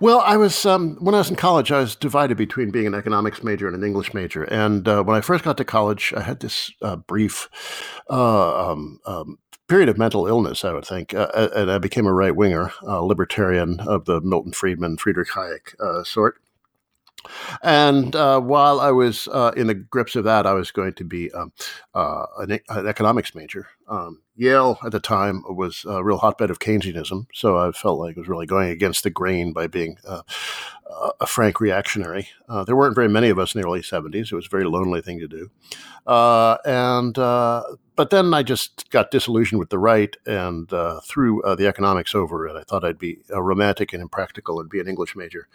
Well, 0.00 0.20
I 0.20 0.38
was 0.38 0.64
um, 0.64 0.96
when 0.98 1.14
I 1.14 1.18
was 1.18 1.28
in 1.28 1.36
college. 1.36 1.70
I 1.70 1.78
was 1.78 1.94
divided 1.94 2.38
between 2.38 2.70
being 2.70 2.86
an 2.86 2.94
economics 2.94 3.42
major 3.42 3.66
and 3.66 3.76
an 3.76 3.84
English 3.84 4.14
major. 4.14 4.44
And 4.44 4.88
uh, 4.88 5.02
when 5.02 5.14
I 5.14 5.20
first 5.20 5.44
got 5.44 5.58
to 5.58 5.64
college, 5.64 6.14
I 6.16 6.22
had 6.22 6.40
this 6.40 6.72
uh, 6.80 6.96
brief 6.96 7.50
uh, 8.08 8.70
um, 8.70 9.00
um, 9.04 9.38
period 9.68 9.90
of 9.90 9.98
mental 9.98 10.26
illness. 10.26 10.64
I 10.64 10.72
would 10.72 10.86
think, 10.86 11.12
uh, 11.12 11.28
uh, 11.34 11.48
and 11.54 11.70
I 11.70 11.76
became 11.76 12.06
a 12.06 12.14
right 12.14 12.34
winger, 12.34 12.72
libertarian 12.82 13.78
of 13.80 14.06
the 14.06 14.22
Milton 14.22 14.52
Friedman, 14.52 14.96
Friedrich 14.96 15.28
Hayek 15.28 15.78
uh, 15.78 16.02
sort. 16.02 16.36
And 17.62 18.14
uh, 18.16 18.40
while 18.40 18.80
I 18.80 18.90
was 18.90 19.28
uh, 19.28 19.52
in 19.56 19.66
the 19.66 19.74
grips 19.74 20.16
of 20.16 20.24
that, 20.24 20.46
I 20.46 20.54
was 20.54 20.70
going 20.70 20.94
to 20.94 21.04
be 21.04 21.30
um, 21.32 21.52
uh, 21.94 22.26
an, 22.38 22.60
an, 22.68 22.86
economics 22.86 23.34
major. 23.34 23.68
Um, 23.90 24.22
Yale 24.36 24.78
at 24.84 24.92
the 24.92 25.00
time 25.00 25.42
was 25.46 25.84
a 25.86 26.02
real 26.02 26.16
hotbed 26.16 26.50
of 26.50 26.60
Keynesianism, 26.60 27.26
so 27.34 27.58
I 27.58 27.72
felt 27.72 27.98
like 27.98 28.16
I 28.16 28.20
was 28.20 28.28
really 28.28 28.46
going 28.46 28.70
against 28.70 29.02
the 29.02 29.10
grain 29.10 29.52
by 29.52 29.66
being 29.66 29.98
uh, 30.06 30.22
a 31.20 31.26
frank 31.26 31.60
reactionary. 31.60 32.28
Uh, 32.48 32.64
there 32.64 32.76
weren't 32.76 32.94
very 32.94 33.08
many 33.08 33.28
of 33.28 33.38
us 33.38 33.54
in 33.54 33.60
the 33.60 33.66
early 33.66 33.82
70s. 33.82 34.32
It 34.32 34.36
was 34.36 34.46
a 34.46 34.50
very 34.50 34.64
lonely 34.64 35.02
thing 35.02 35.18
to 35.18 35.28
do. 35.28 35.50
Uh, 36.06 36.56
and 36.64 37.18
but 38.00 38.08
then 38.08 38.32
I 38.32 38.42
just 38.42 38.88
got 38.88 39.10
disillusioned 39.10 39.58
with 39.58 39.68
the 39.68 39.78
right 39.78 40.16
and 40.24 40.72
uh, 40.72 41.00
threw 41.04 41.42
uh, 41.42 41.54
the 41.54 41.66
economics 41.66 42.14
over 42.14 42.48
it. 42.48 42.56
I 42.56 42.62
thought 42.62 42.82
I'd 42.82 42.98
be 42.98 43.18
a 43.28 43.42
romantic 43.42 43.92
and 43.92 44.00
impractical 44.00 44.58
and 44.58 44.70
be 44.70 44.80
an 44.80 44.88
English 44.88 45.14
major. 45.14 45.48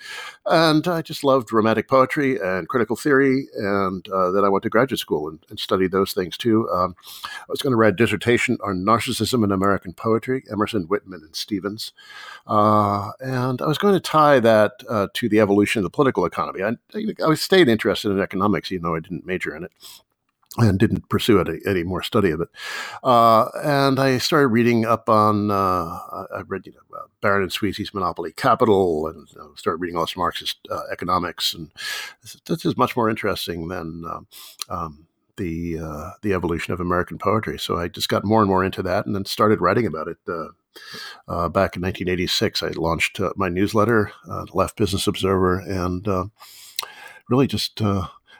And 0.46 0.88
I 0.88 1.02
just 1.02 1.24
loved 1.24 1.52
romantic 1.52 1.88
poetry 1.88 2.38
and 2.40 2.70
critical 2.70 2.96
theory. 2.96 3.48
And 3.56 4.08
uh, 4.10 4.30
then 4.30 4.46
I 4.46 4.50
went 4.50 4.62
to 4.62 4.70
graduate 4.70 5.00
school 5.00 5.28
and, 5.28 5.40
and 5.50 5.60
studied 5.60 5.90
those 5.90 6.14
things 6.14 6.38
too. 6.38 6.70
Um, 6.70 6.96
I 7.26 7.46
was 7.50 7.64
going 7.64 7.72
to 7.72 7.78
write 7.78 7.94
a 7.94 7.98
dissertation 7.98 8.25
on 8.28 8.86
narcissism 8.86 9.44
in 9.44 9.52
American 9.52 9.94
poetry, 9.94 10.44
Emerson, 10.52 10.84
Whitman, 10.84 11.22
and 11.24 11.36
Stevens. 11.36 11.94
Uh, 12.48 13.12
and 13.20 13.62
I 13.62 13.68
was 13.68 13.78
going 13.78 13.94
to 13.94 14.00
tie 14.00 14.40
that 14.40 14.84
uh, 14.90 15.08
to 15.14 15.30
the 15.30 15.40
evolution 15.40 15.80
of 15.80 15.84
the 15.84 15.90
political 15.90 16.26
economy. 16.26 16.64
I, 16.64 16.76
I 17.26 17.34
stayed 17.36 17.68
interested 17.68 18.12
in 18.12 18.20
economics, 18.20 18.72
even 18.72 18.84
though 18.84 18.96
I 18.96 19.00
didn't 19.00 19.26
major 19.26 19.56
in 19.56 19.64
it 19.64 19.72
and 20.58 20.80
didn't 20.80 21.10
pursue 21.10 21.40
any, 21.40 21.60
any 21.66 21.84
more 21.84 22.02
study 22.02 22.32
of 22.32 22.42
it. 22.42 22.50
Uh, 23.04 23.50
and 23.64 24.00
I 24.00 24.18
started 24.18 24.48
reading 24.48 24.86
up 24.86 25.10
on, 25.10 25.52
uh, 25.52 25.56
I 25.56 26.42
read, 26.48 26.66
you 26.66 26.74
know, 26.74 26.98
uh, 26.98 27.08
Baran 27.22 27.44
and 27.44 27.52
Sweezy's 27.52 27.94
Monopoly 27.94 28.32
Capital 28.32 29.08
and 29.08 29.28
you 29.32 29.38
know, 29.38 29.54
started 29.56 29.82
reading 29.82 29.98
all 29.98 30.04
this 30.04 30.16
Marxist 30.16 30.58
uh, 30.72 30.84
economics. 30.92 31.54
And 31.54 31.72
this, 32.22 32.38
this, 32.46 32.66
is 32.66 32.78
much 32.78 32.96
more 32.96 33.10
interesting 33.10 33.68
than 33.68 34.04
um, 34.06 34.28
um, 34.70 35.08
the, 35.38 35.80
uh, 35.80 36.10
the 36.22 36.34
evolution 36.34 36.74
of 36.74 36.80
American 36.80 37.18
poetry. 37.18 37.60
So 37.60 37.78
I 37.78 37.88
just 37.88 38.10
got 38.10 38.26
more 38.26 38.42
and 38.42 38.50
more 38.50 38.64
into 38.64 38.84
that 38.84 39.06
and 39.06 39.16
then 39.16 39.26
started 39.26 39.62
writing 39.62 39.86
about 39.86 40.08
it. 40.08 40.18
Uh, 40.28 41.50
back 41.50 41.76
in 41.76 41.82
1986, 41.82 42.64
I 42.64 42.70
launched 42.70 43.20
my 43.36 43.50
newsletter, 43.50 44.12
Left 44.54 44.76
Business 44.76 45.08
Observer, 45.08 45.60
and 45.60 46.08
really 47.30 47.48
just 47.48 47.82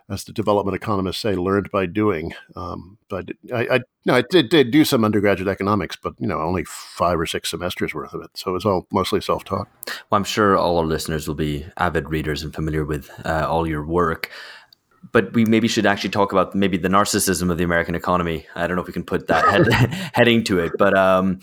as 0.10 0.24
the 0.24 0.34
development 0.34 0.76
economists 0.76 1.20
say, 1.20 1.36
learned 1.36 1.72
by 1.72 1.86
doing. 1.86 2.34
Um, 2.56 2.98
but 3.10 3.30
I, 3.54 3.68
I, 3.72 3.80
no, 4.06 4.16
I 4.16 4.24
did, 4.30 4.50
did, 4.50 4.72
do 4.72 4.86
some 4.86 5.04
undergraduate 5.04 5.50
economics, 5.50 5.96
but 5.96 6.14
you 6.20 6.28
know, 6.28 6.40
only 6.40 6.64
five 6.66 7.20
or 7.20 7.26
six 7.26 7.50
semesters 7.50 7.94
worth 7.94 8.14
of 8.14 8.22
it. 8.22 8.30
So 8.36 8.52
it 8.52 8.54
was 8.54 8.66
all 8.66 8.88
mostly 8.92 9.20
self-taught. 9.20 9.68
Well, 9.88 10.18
I'm 10.18 10.24
sure 10.24 10.58
all 10.58 10.78
our 10.78 10.86
listeners 10.86 11.28
will 11.28 11.36
be 11.36 11.66
avid 11.78 12.10
readers 12.10 12.44
and 12.44 12.54
familiar 12.54 12.86
with 12.86 13.10
uh, 13.26 13.48
all 13.50 13.68
your 13.68 13.86
work. 13.86 14.30
But 15.12 15.34
we 15.34 15.46
maybe 15.46 15.68
should 15.68 15.86
actually 15.86 16.10
talk 16.10 16.32
about 16.32 16.56
maybe 16.56 16.78
the 16.78 16.90
narcissism 16.90 17.52
of 17.52 17.58
the 17.58 17.64
American 17.64 17.96
economy. 17.96 18.46
I 18.56 18.68
don't 18.68 18.76
know 18.76 18.82
if 18.82 18.88
we 18.88 18.94
can 18.94 19.04
put 19.04 19.28
that 19.28 19.46
head, 19.46 19.92
heading 20.14 20.44
to 20.46 20.60
it, 20.60 20.74
but 20.78 20.98
um, 20.98 21.40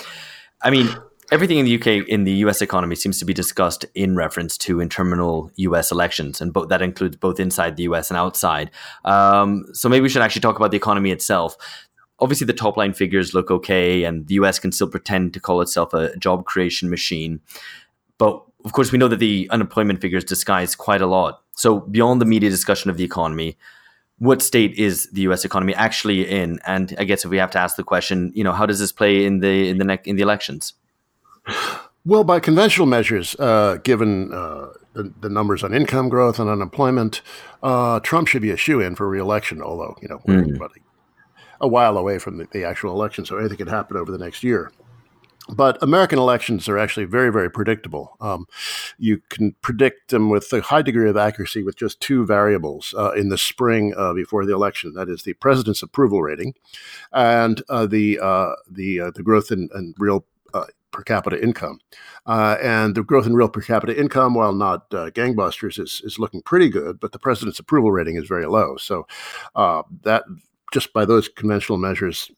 I 0.62 0.71
mean, 0.71 0.88
everything 1.31 1.59
in 1.59 1.64
the 1.64 1.76
UK 1.76 2.09
in 2.09 2.25
the 2.25 2.33
US 2.45 2.61
economy 2.61 2.95
seems 2.95 3.19
to 3.19 3.25
be 3.25 3.33
discussed 3.33 3.85
in 3.95 4.16
reference 4.16 4.57
to 4.59 4.81
internal 4.81 5.50
US 5.57 5.90
elections, 5.90 6.40
and 6.40 6.52
bo- 6.52 6.66
that 6.66 6.83
includes 6.83 7.16
both 7.16 7.40
inside 7.40 7.76
the 7.76 7.85
US 7.85 8.11
and 8.11 8.19
outside. 8.19 8.71
Um, 9.04 9.64
so 9.73 9.88
maybe 9.88 10.02
we 10.02 10.09
should 10.09 10.23
actually 10.23 10.42
talk 10.42 10.57
about 10.57 10.71
the 10.71 10.76
economy 10.76 11.11
itself. 11.11 11.57
Obviously, 12.21 12.47
the 12.47 12.52
top 12.52 12.76
line 12.76 12.92
figures 12.92 13.35
look 13.35 13.50
okay, 13.50 14.04
and 14.04 14.26
the 14.28 14.35
US 14.35 14.59
can 14.59 14.73
still 14.73 14.88
pretend 14.88 15.35
to 15.35 15.40
call 15.40 15.61
itself 15.61 15.95
a 15.95 16.16
job 16.19 16.45
creation 16.45 16.90
machine. 16.90 17.40
But 18.19 18.45
of 18.64 18.73
course, 18.73 18.92
we 18.92 18.99
know 18.99 19.09
that 19.09 19.19
the 19.19 19.49
unemployment 19.50 20.00
figures 20.00 20.25
disguise 20.25 20.75
quite 20.75 21.00
a 21.00 21.07
lot. 21.07 21.42
So, 21.57 21.81
beyond 21.81 22.21
the 22.21 22.26
media 22.26 22.50
discussion 22.50 22.90
of 22.90 22.97
the 22.97 23.04
economy, 23.04 23.59
what 24.19 24.40
state 24.40 24.75
is 24.78 25.09
the 25.11 25.23
U.S. 25.23 25.45
economy 25.45 25.75
actually 25.75 26.28
in? 26.28 26.61
And 26.64 26.95
I 26.99 27.04
guess 27.04 27.25
if 27.25 27.31
we 27.31 27.38
have 27.38 27.50
to 27.52 27.59
ask 27.59 27.76
the 27.76 27.85
question, 27.85 28.31
you 28.35 28.45
know, 28.45 28.52
how 28.52 28.66
does 28.66 28.78
this 28.78 28.92
play 28.92 29.25
in 29.25 29.40
the 29.40 29.69
in 29.69 29.78
the 29.78 29.85
ne- 29.85 29.99
in 30.04 30.16
the 30.16 30.23
elections? 30.23 30.75
Well, 32.04 32.25
by 32.25 32.40
conventional 32.40 32.87
measures, 32.87 33.37
uh, 33.38 33.78
given 33.85 34.33
uh, 34.33 34.71
the, 34.92 35.12
the, 35.21 35.28
numbers 35.28 35.62
on 35.62 35.73
income 35.73 36.09
growth 36.09 36.40
and 36.40 36.50
unemployment, 36.50 37.23
uh, 37.62 38.00
Trump 38.00 38.26
should 38.26 38.42
be 38.42 38.50
a 38.50 38.57
shoe 38.57 38.81
in 38.81 38.97
for 38.97 39.09
reelection. 39.09 39.62
Although 39.62 39.97
you 40.02 40.09
know 40.09 40.21
we're 40.26 40.42
mm. 40.42 40.61
a, 40.61 40.69
a, 41.61 41.69
while 41.69 41.97
away 41.97 42.19
from 42.19 42.38
the, 42.38 42.49
the 42.52 42.64
actual 42.64 42.92
election, 42.92 43.25
so 43.25 43.38
anything 43.38 43.57
could 43.57 43.69
happen 43.69 43.97
over 43.97 44.11
the 44.11 44.19
next 44.19 44.42
year. 44.42 44.73
But 45.49 45.82
American 45.82 46.18
elections 46.20 46.68
are 46.68 46.78
actually 46.78 47.06
very, 47.06 47.32
very 47.32 47.50
predictable. 47.50 48.16
Um, 48.20 48.46
you 48.99 49.20
can 49.28 49.56
predict 49.61 50.11
them 50.11 50.30
with 50.30 50.52
a 50.52 50.61
high 50.61 50.82
degree 50.82 51.11
of 51.11 51.16
accuracy 51.16 51.64
with 51.64 51.76
just 51.76 52.00
two 52.00 52.25
variables 52.25 52.94
uh, 52.96 53.12
in 53.12 53.28
the 53.28 53.38
spring 53.38 53.92
uh, 53.96 54.12
before 54.12 54.46
the 54.46 54.54
election. 54.54 54.94
That 54.94 55.08
is 55.08 55.25
the 55.25 55.32
president's 55.34 55.82
approval 55.82 56.22
rating, 56.22 56.54
and 57.12 57.61
uh, 57.68 57.87
the 57.87 58.20
uh, 58.20 58.52
the 58.70 59.00
uh, 59.00 59.11
the 59.11 59.25
growth 59.25 59.50
in, 59.50 59.68
in 59.75 59.94
real 59.99 60.25
uh, 60.54 60.66
per 60.92 61.02
capita 61.02 61.42
income. 61.42 61.80
and 62.25 62.94
the 62.94 63.02
growth 63.02 63.26
in 63.26 63.34
real 63.34 63.49
per 63.49 63.62
capita 63.62 63.99
income, 63.99 64.34
while 64.34 64.52
not 64.52 64.90
gangbusters, 64.90 65.76
is 65.76 66.02
is 66.04 66.20
looking 66.20 66.42
pretty 66.42 66.68
good. 66.68 67.00
But 67.00 67.11
the 67.11 67.18
president's 67.18 67.58
approval 67.58 67.90
rating 67.90 68.14
is 68.16 68.28
very 68.28 68.46
low. 68.46 68.76
So 68.76 69.08
that 69.56 70.22
just 70.72 70.92
by 70.92 71.04
those 71.04 71.28
conventional 71.28 71.78
measures, 71.78 72.30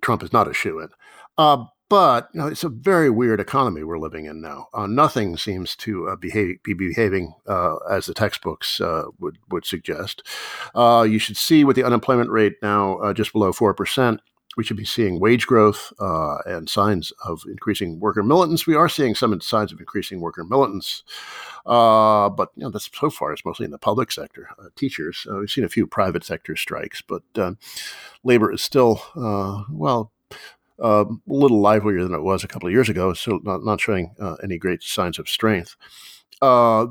Trump 0.00 0.22
is 0.22 0.32
not 0.32 0.48
a 0.48 0.54
shoe 0.54 0.78
in. 0.78 0.90
But 1.88 2.30
you 2.32 2.40
know, 2.40 2.48
it's 2.48 2.64
a 2.64 2.68
very 2.68 3.10
weird 3.10 3.40
economy 3.40 3.84
we're 3.84 3.98
living 3.98 4.26
in 4.26 4.40
now. 4.40 4.68
Uh, 4.74 4.86
nothing 4.86 5.36
seems 5.36 5.76
to 5.76 6.08
uh, 6.08 6.16
behave, 6.16 6.62
be 6.64 6.74
behaving 6.74 7.34
uh, 7.46 7.76
as 7.88 8.06
the 8.06 8.14
textbooks 8.14 8.80
uh, 8.80 9.04
would 9.20 9.38
would 9.50 9.64
suggest. 9.64 10.22
Uh, 10.74 11.06
you 11.08 11.18
should 11.20 11.36
see 11.36 11.64
with 11.64 11.76
the 11.76 11.84
unemployment 11.84 12.30
rate 12.30 12.54
now 12.60 12.98
uh, 12.98 13.12
just 13.12 13.32
below 13.32 13.52
four 13.52 13.72
percent. 13.72 14.20
We 14.56 14.64
should 14.64 14.78
be 14.78 14.86
seeing 14.86 15.20
wage 15.20 15.46
growth 15.46 15.92
and 15.98 16.66
signs 16.68 17.12
of 17.26 17.42
increasing 17.46 18.00
worker 18.00 18.22
militants. 18.22 18.66
We 18.66 18.74
are 18.74 18.88
seeing 18.88 19.14
some 19.14 19.38
signs 19.42 19.70
of 19.70 19.80
increasing 19.80 20.20
worker 20.20 20.44
militants, 20.44 21.02
but 21.66 22.48
you 22.56 22.64
know 22.64 22.70
that's 22.70 22.88
so 22.98 23.10
far 23.10 23.32
it's 23.32 23.44
mostly 23.44 23.66
in 23.66 23.70
the 23.70 23.78
public 23.78 24.10
sector. 24.10 24.48
teachers, 24.74 25.26
we've 25.30 25.50
seen 25.50 25.64
a 25.64 25.68
few 25.68 25.86
private 25.86 26.24
sector 26.24 26.56
strikes, 26.56 27.02
but 27.02 27.22
labor 28.24 28.50
is 28.50 28.62
still 28.62 29.02
well 29.70 30.10
uh, 30.82 31.04
a 31.06 31.14
little 31.26 31.60
livelier 31.60 32.02
than 32.02 32.14
it 32.14 32.22
was 32.22 32.44
a 32.44 32.48
couple 32.48 32.66
of 32.66 32.72
years 32.72 32.88
ago, 32.88 33.14
so 33.14 33.40
not, 33.44 33.64
not 33.64 33.80
showing 33.80 34.14
uh, 34.20 34.36
any 34.42 34.58
great 34.58 34.82
signs 34.82 35.18
of 35.18 35.28
strength. 35.28 35.76
Uh, 36.42 36.86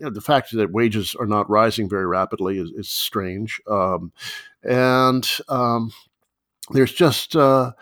the 0.00 0.20
fact 0.20 0.50
that 0.52 0.72
wages 0.72 1.14
are 1.14 1.26
not 1.26 1.48
rising 1.48 1.88
very 1.88 2.06
rapidly 2.06 2.58
is, 2.58 2.70
is 2.72 2.88
strange. 2.88 3.60
Um, 3.70 4.12
and 4.64 5.28
um, 5.48 5.92
there's 6.72 6.92
just 6.92 7.36
uh, 7.36 7.72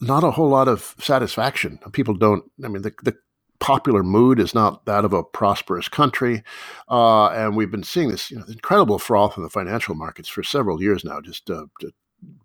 not 0.00 0.24
a 0.24 0.32
whole 0.32 0.48
lot 0.48 0.66
of 0.66 0.96
satisfaction. 0.98 1.78
People 1.92 2.14
don't, 2.14 2.44
I 2.64 2.68
mean, 2.68 2.82
the, 2.82 2.92
the 3.04 3.16
popular 3.60 4.02
mood 4.02 4.40
is 4.40 4.54
not 4.54 4.84
that 4.86 5.04
of 5.04 5.12
a 5.12 5.22
prosperous 5.22 5.88
country. 5.88 6.42
Uh, 6.88 7.28
and 7.28 7.56
we've 7.56 7.70
been 7.70 7.84
seeing 7.84 8.08
this 8.08 8.28
you 8.28 8.38
know, 8.38 8.44
incredible 8.48 8.98
froth 8.98 9.36
in 9.36 9.44
the 9.44 9.48
financial 9.48 9.94
markets 9.94 10.28
for 10.28 10.42
several 10.42 10.82
years 10.82 11.04
now, 11.04 11.20
just 11.20 11.48
uh, 11.48 11.66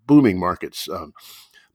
booming 0.06 0.40
markets. 0.40 0.88
Um, 0.88 1.14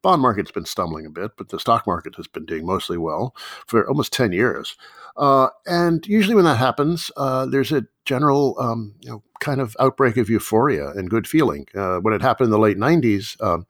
bond 0.03 0.21
market's 0.21 0.51
been 0.51 0.67
stumbling 0.67 1.07
a 1.07 1.11
bit, 1.11 1.33
but 1.37 1.49
the 1.49 1.61
stock 1.61 1.87
market 1.87 2.17
has 2.17 2.27
been 2.27 2.45
doing 2.45 2.67
mostly 2.67 2.99
well 2.99 3.35
for 3.67 3.89
almost 3.89 4.13
10 4.13 4.33
years. 4.33 4.77
Uh, 5.17 5.49
and 5.67 6.07
usually 6.07 6.35
when 6.35 6.45
that 6.45 6.57
happens, 6.57 7.11
uh, 7.17 7.47
there's 7.47 7.73
a 7.73 7.87
general, 8.05 8.57
um, 8.59 8.95
you 9.01 9.11
know, 9.11 9.23
kind 9.41 9.61
of 9.61 9.77
outbreak 9.79 10.17
of 10.17 10.29
euphoria 10.29 10.89
and 10.91 11.11
good 11.11 11.27
feeling. 11.27 11.67
Uh, 11.75 11.99
when 11.99 12.15
it 12.15 12.23
happened 12.23 12.47
in 12.47 12.51
the 12.51 12.59
late 12.59 12.79
90s, 12.79 13.41
um, 13.43 13.67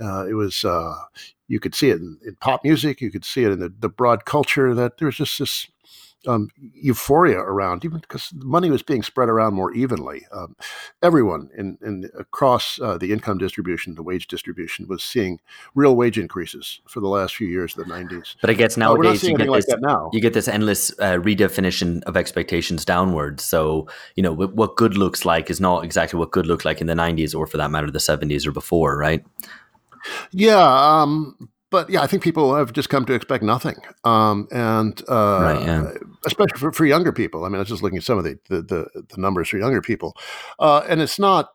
uh, 0.00 0.26
it 0.26 0.34
was, 0.34 0.64
uh, 0.64 0.94
you 1.48 1.60
could 1.60 1.74
see 1.74 1.90
it 1.90 1.98
in, 1.98 2.18
in, 2.26 2.36
pop 2.36 2.62
music, 2.64 3.00
you 3.00 3.10
could 3.10 3.24
see 3.24 3.44
it 3.44 3.52
in 3.52 3.60
the, 3.60 3.72
the 3.78 3.88
broad 3.88 4.24
culture 4.24 4.74
that 4.74 4.98
there's 4.98 5.16
just 5.16 5.38
this 5.38 5.68
um, 6.26 6.48
euphoria 6.58 7.38
around, 7.38 7.84
even 7.84 8.00
because 8.00 8.32
money 8.34 8.70
was 8.70 8.82
being 8.82 9.02
spread 9.02 9.28
around 9.28 9.54
more 9.54 9.72
evenly. 9.72 10.26
Um, 10.32 10.56
everyone 11.02 11.50
in, 11.56 11.78
in 11.82 12.10
across 12.18 12.80
uh, 12.80 12.98
the 12.98 13.12
income 13.12 13.38
distribution, 13.38 13.94
the 13.94 14.02
wage 14.02 14.26
distribution, 14.26 14.88
was 14.88 15.02
seeing 15.02 15.40
real 15.74 15.96
wage 15.96 16.18
increases 16.18 16.80
for 16.88 17.00
the 17.00 17.08
last 17.08 17.36
few 17.36 17.48
years 17.48 17.76
of 17.76 17.86
the 17.86 17.92
'90s. 17.92 18.36
But 18.40 18.50
I 18.50 18.54
guess 18.54 18.76
nowadays 18.76 19.22
uh, 19.24 19.28
you 19.28 19.36
get 19.36 19.52
this, 19.52 19.68
like 19.68 20.12
you 20.12 20.20
get 20.20 20.32
this 20.32 20.48
endless 20.48 20.90
uh, 20.98 21.16
redefinition 21.18 22.02
of 22.04 22.16
expectations 22.16 22.84
downwards. 22.84 23.44
So 23.44 23.88
you 24.14 24.22
know 24.22 24.32
what 24.32 24.76
good 24.76 24.96
looks 24.96 25.24
like 25.24 25.50
is 25.50 25.60
not 25.60 25.84
exactly 25.84 26.18
what 26.18 26.30
good 26.30 26.46
looked 26.46 26.64
like 26.64 26.80
in 26.80 26.86
the 26.86 26.94
'90s, 26.94 27.34
or 27.34 27.46
for 27.46 27.56
that 27.56 27.70
matter, 27.70 27.90
the 27.90 27.98
'70s 27.98 28.46
or 28.46 28.52
before, 28.52 28.96
right? 28.96 29.24
Yeah, 30.30 31.02
um, 31.02 31.48
but 31.70 31.90
yeah, 31.90 32.00
I 32.02 32.06
think 32.06 32.22
people 32.22 32.54
have 32.54 32.72
just 32.72 32.88
come 32.88 33.04
to 33.06 33.12
expect 33.12 33.42
nothing, 33.42 33.76
um, 34.04 34.48
and 34.50 35.00
uh, 35.08 35.40
right, 35.42 35.62
yeah. 35.62 35.92
Especially 36.26 36.58
for, 36.58 36.72
for 36.72 36.84
younger 36.84 37.12
people. 37.12 37.44
I 37.44 37.48
mean, 37.48 37.56
I 37.56 37.60
was 37.60 37.68
just 37.68 37.82
looking 37.82 37.98
at 37.98 38.04
some 38.04 38.18
of 38.18 38.24
the 38.24 38.38
the, 38.48 38.62
the, 38.62 39.02
the 39.08 39.20
numbers 39.20 39.48
for 39.48 39.58
younger 39.58 39.80
people, 39.80 40.16
uh, 40.58 40.82
and 40.88 41.00
it's 41.00 41.18
not 41.18 41.50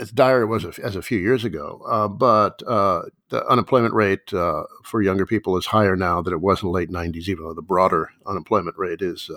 as 0.00 0.10
dire 0.10 0.46
was 0.46 0.64
as 0.78 0.96
a 0.96 1.02
few 1.02 1.18
years 1.18 1.44
ago. 1.44 1.82
Uh, 1.86 2.08
but 2.08 2.62
uh, 2.66 3.02
the 3.28 3.46
unemployment 3.46 3.92
rate 3.92 4.32
uh, 4.32 4.62
for 4.84 5.02
younger 5.02 5.26
people 5.26 5.56
is 5.58 5.66
higher 5.66 5.96
now 5.96 6.22
than 6.22 6.32
it 6.32 6.40
was 6.40 6.62
in 6.62 6.68
the 6.68 6.72
late 6.72 6.90
'90s, 6.90 7.28
even 7.28 7.44
though 7.44 7.54
the 7.54 7.62
broader 7.62 8.10
unemployment 8.26 8.76
rate 8.78 9.02
is 9.02 9.30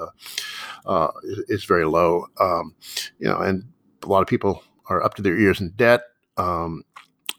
uh, 0.85 1.07
is 1.47 1.65
very 1.65 1.85
low. 1.85 2.27
Um, 2.39 2.75
you 3.19 3.27
know, 3.27 3.37
and 3.37 3.65
a 4.03 4.07
lot 4.07 4.21
of 4.21 4.27
people 4.27 4.63
are 4.87 5.03
up 5.03 5.15
to 5.15 5.21
their 5.21 5.37
ears 5.37 5.59
in 5.59 5.71
debt. 5.71 6.03
Um, 6.37 6.83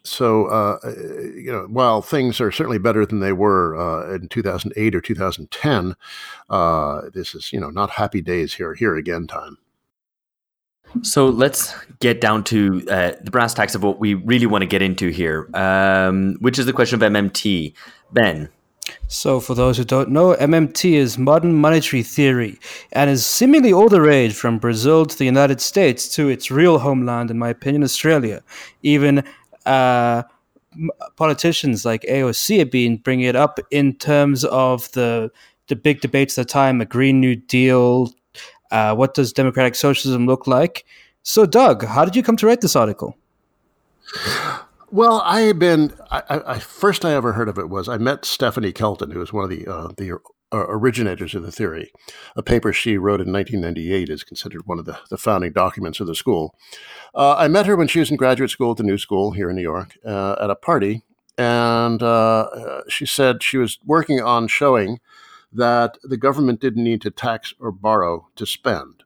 so, 0.06 0.46
uh, 0.46 0.78
uh, 0.84 0.90
you 1.34 1.50
know, 1.52 1.66
while 1.68 2.02
things 2.02 2.40
are 2.40 2.52
certainly 2.52 2.78
better 2.78 3.04
than 3.04 3.20
they 3.20 3.32
were 3.32 3.76
uh, 3.76 4.14
in 4.14 4.28
2008 4.28 4.94
or 4.94 5.00
2010, 5.00 5.94
uh, 6.48 7.02
this 7.12 7.34
is, 7.34 7.52
you 7.52 7.60
know, 7.60 7.70
not 7.70 7.90
happy 7.90 8.20
days 8.20 8.54
here, 8.54 8.74
here 8.74 8.96
again 8.96 9.26
time. 9.26 9.58
So 11.02 11.28
let's 11.28 11.74
get 11.98 12.20
down 12.20 12.44
to 12.44 12.84
uh, 12.88 13.12
the 13.20 13.30
brass 13.30 13.54
tacks 13.54 13.74
of 13.74 13.82
what 13.82 13.98
we 13.98 14.14
really 14.14 14.46
want 14.46 14.62
to 14.62 14.66
get 14.66 14.82
into 14.82 15.08
here, 15.08 15.48
um, 15.54 16.36
which 16.40 16.58
is 16.58 16.66
the 16.66 16.72
question 16.72 17.02
of 17.02 17.12
MMT. 17.12 17.74
Ben. 18.12 18.48
So, 19.08 19.40
for 19.40 19.54
those 19.54 19.78
who 19.78 19.84
don't 19.84 20.10
know, 20.10 20.34
MMT 20.34 20.92
is 20.92 21.18
modern 21.18 21.54
monetary 21.54 22.02
theory 22.02 22.58
and 22.92 23.10
is 23.10 23.26
seemingly 23.26 23.72
all 23.72 23.88
the 23.88 24.00
rage 24.00 24.34
from 24.34 24.58
Brazil 24.58 25.04
to 25.06 25.18
the 25.18 25.24
United 25.24 25.60
States 25.60 26.08
to 26.14 26.28
its 26.28 26.50
real 26.50 26.78
homeland, 26.78 27.30
in 27.30 27.38
my 27.38 27.48
opinion, 27.48 27.82
Australia. 27.82 28.42
Even 28.82 29.24
uh, 29.66 30.22
politicians 31.16 31.84
like 31.84 32.02
AOC 32.02 32.58
have 32.58 32.70
been 32.70 32.96
bringing 32.98 33.26
it 33.26 33.36
up 33.36 33.58
in 33.70 33.94
terms 33.94 34.44
of 34.44 34.90
the 34.92 35.30
the 35.68 35.76
big 35.76 36.00
debates 36.00 36.38
at 36.38 36.46
the 36.46 36.52
time: 36.52 36.80
a 36.80 36.84
Green 36.84 37.20
New 37.20 37.36
Deal. 37.36 38.12
Uh, 38.70 38.94
what 38.94 39.14
does 39.14 39.32
democratic 39.32 39.74
socialism 39.74 40.26
look 40.26 40.46
like? 40.46 40.84
So, 41.22 41.46
Doug, 41.46 41.84
how 41.84 42.04
did 42.04 42.16
you 42.16 42.22
come 42.22 42.36
to 42.36 42.46
write 42.46 42.60
this 42.60 42.76
article? 42.76 43.16
Well, 44.90 45.20
I 45.24 45.40
had 45.40 45.58
been. 45.58 45.92
I, 46.10 46.42
I, 46.46 46.58
first 46.58 47.04
I 47.04 47.12
ever 47.12 47.32
heard 47.32 47.48
of 47.48 47.58
it 47.58 47.68
was 47.68 47.88
I 47.88 47.98
met 47.98 48.24
Stephanie 48.24 48.72
Kelton, 48.72 49.10
who 49.10 49.18
was 49.18 49.32
one 49.32 49.44
of 49.44 49.50
the 49.50 49.66
uh, 49.66 49.88
the 49.96 50.18
originators 50.64 51.34
of 51.34 51.42
the 51.42 51.52
theory. 51.52 51.92
A 52.36 52.42
paper 52.42 52.72
she 52.72 52.98
wrote 52.98 53.20
in 53.20 53.32
1998 53.32 54.08
is 54.08 54.24
considered 54.24 54.66
one 54.66 54.78
of 54.78 54.84
the, 54.84 54.98
the 55.10 55.16
founding 55.16 55.52
documents 55.52 56.00
of 56.00 56.06
the 56.06 56.14
school. 56.14 56.54
Uh, 57.14 57.34
I 57.36 57.48
met 57.48 57.66
her 57.66 57.76
when 57.76 57.88
she 57.88 57.98
was 57.98 58.10
in 58.10 58.16
graduate 58.16 58.50
school 58.50 58.72
at 58.72 58.76
the 58.76 58.82
New 58.82 58.98
School 58.98 59.32
here 59.32 59.50
in 59.50 59.56
New 59.56 59.62
York 59.62 59.96
uh, 60.04 60.36
at 60.40 60.50
a 60.50 60.56
party, 60.56 61.02
and 61.38 62.02
uh, 62.02 62.82
she 62.88 63.06
said 63.06 63.42
she 63.42 63.58
was 63.58 63.78
working 63.84 64.20
on 64.20 64.48
showing 64.48 65.00
that 65.52 65.98
the 66.02 66.16
government 66.16 66.60
didn't 66.60 66.84
need 66.84 67.00
to 67.02 67.10
tax 67.10 67.54
or 67.58 67.72
borrow 67.72 68.28
to 68.36 68.46
spend. 68.46 69.04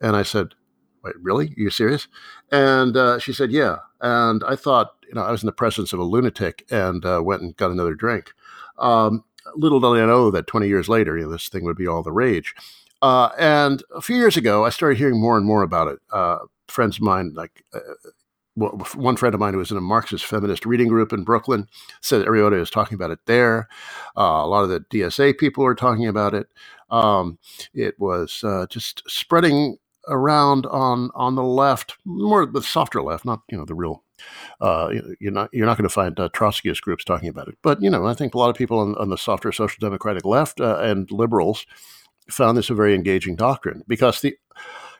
And 0.00 0.16
I 0.16 0.22
said, 0.22 0.54
Wait, 1.02 1.14
really? 1.20 1.48
Are 1.48 1.60
you 1.60 1.70
serious? 1.70 2.08
And 2.50 2.96
uh, 2.96 3.18
she 3.18 3.32
said, 3.32 3.52
Yeah. 3.52 3.78
And 4.00 4.42
I 4.44 4.56
thought, 4.56 4.94
you 5.06 5.14
know, 5.14 5.22
I 5.22 5.30
was 5.30 5.42
in 5.42 5.46
the 5.46 5.52
presence 5.52 5.92
of 5.92 5.98
a 5.98 6.04
lunatic 6.04 6.66
and 6.70 7.04
uh, 7.04 7.20
went 7.22 7.42
and 7.42 7.56
got 7.56 7.70
another 7.70 7.94
drink. 7.94 8.32
Um, 8.78 9.24
little 9.56 9.80
did 9.80 10.02
I 10.02 10.06
know 10.06 10.30
that 10.32 10.46
20 10.48 10.68
years 10.68 10.88
later, 10.88 11.18
you 11.18 11.24
know, 11.24 11.32
this 11.32 11.48
thing 11.48 11.64
would 11.64 11.76
be 11.78 11.88
all 11.88 12.02
the 12.04 12.12
rage. 12.12 12.54
Uh, 13.02 13.30
and 13.38 13.82
a 13.94 14.02
few 14.02 14.16
years 14.16 14.36
ago, 14.36 14.64
I 14.64 14.70
started 14.70 14.98
hearing 14.98 15.20
more 15.20 15.36
and 15.38 15.46
more 15.46 15.62
about 15.62 15.88
it. 15.88 16.00
Uh, 16.12 16.40
friends 16.68 16.96
of 16.98 17.02
mine, 17.02 17.32
like 17.34 17.64
uh, 17.74 17.80
well, 18.56 18.72
one 18.94 19.16
friend 19.16 19.34
of 19.34 19.40
mine 19.40 19.54
who 19.54 19.58
was 19.58 19.70
in 19.70 19.78
a 19.78 19.82
Marxist 19.82 20.26
feminist 20.26 20.66
reading 20.66 20.88
group 20.88 21.12
in 21.12 21.24
Brooklyn 21.24 21.68
said 22.02 22.26
Ariota 22.26 22.58
was 22.60 22.70
talking 22.70 22.96
about 22.96 23.10
it 23.10 23.20
there. 23.26 23.68
Uh, 24.16 24.42
a 24.44 24.48
lot 24.48 24.64
of 24.64 24.70
the 24.70 24.80
DSA 24.92 25.38
people 25.38 25.64
were 25.64 25.74
talking 25.74 26.06
about 26.08 26.34
it. 26.34 26.48
Um, 26.90 27.38
it 27.74 27.98
was 27.98 28.44
uh, 28.44 28.66
just 28.70 29.02
spreading 29.08 29.78
around 30.08 30.66
on 30.66 31.10
on 31.14 31.36
the 31.36 31.44
left, 31.44 31.96
more 32.04 32.46
the 32.46 32.62
softer 32.62 33.02
left, 33.02 33.24
not 33.26 33.42
you 33.50 33.58
know 33.58 33.66
the 33.66 33.74
real. 33.76 34.03
Uh, 34.60 34.92
you're 35.20 35.32
not 35.32 35.50
you're 35.52 35.66
not 35.66 35.76
going 35.76 35.88
to 35.88 35.92
find 35.92 36.18
uh, 36.18 36.28
Trotskyist 36.30 36.82
groups 36.82 37.04
talking 37.04 37.28
about 37.28 37.48
it, 37.48 37.58
but 37.62 37.82
you 37.82 37.90
know 37.90 38.06
I 38.06 38.14
think 38.14 38.34
a 38.34 38.38
lot 38.38 38.50
of 38.50 38.56
people 38.56 38.78
on, 38.78 38.94
on 38.96 39.10
the 39.10 39.18
softer 39.18 39.52
social 39.52 39.78
democratic 39.80 40.24
left 40.24 40.60
uh, 40.60 40.78
and 40.78 41.10
liberals 41.10 41.66
found 42.30 42.56
this 42.56 42.70
a 42.70 42.74
very 42.74 42.94
engaging 42.94 43.36
doctrine 43.36 43.82
because 43.86 44.20
the 44.20 44.36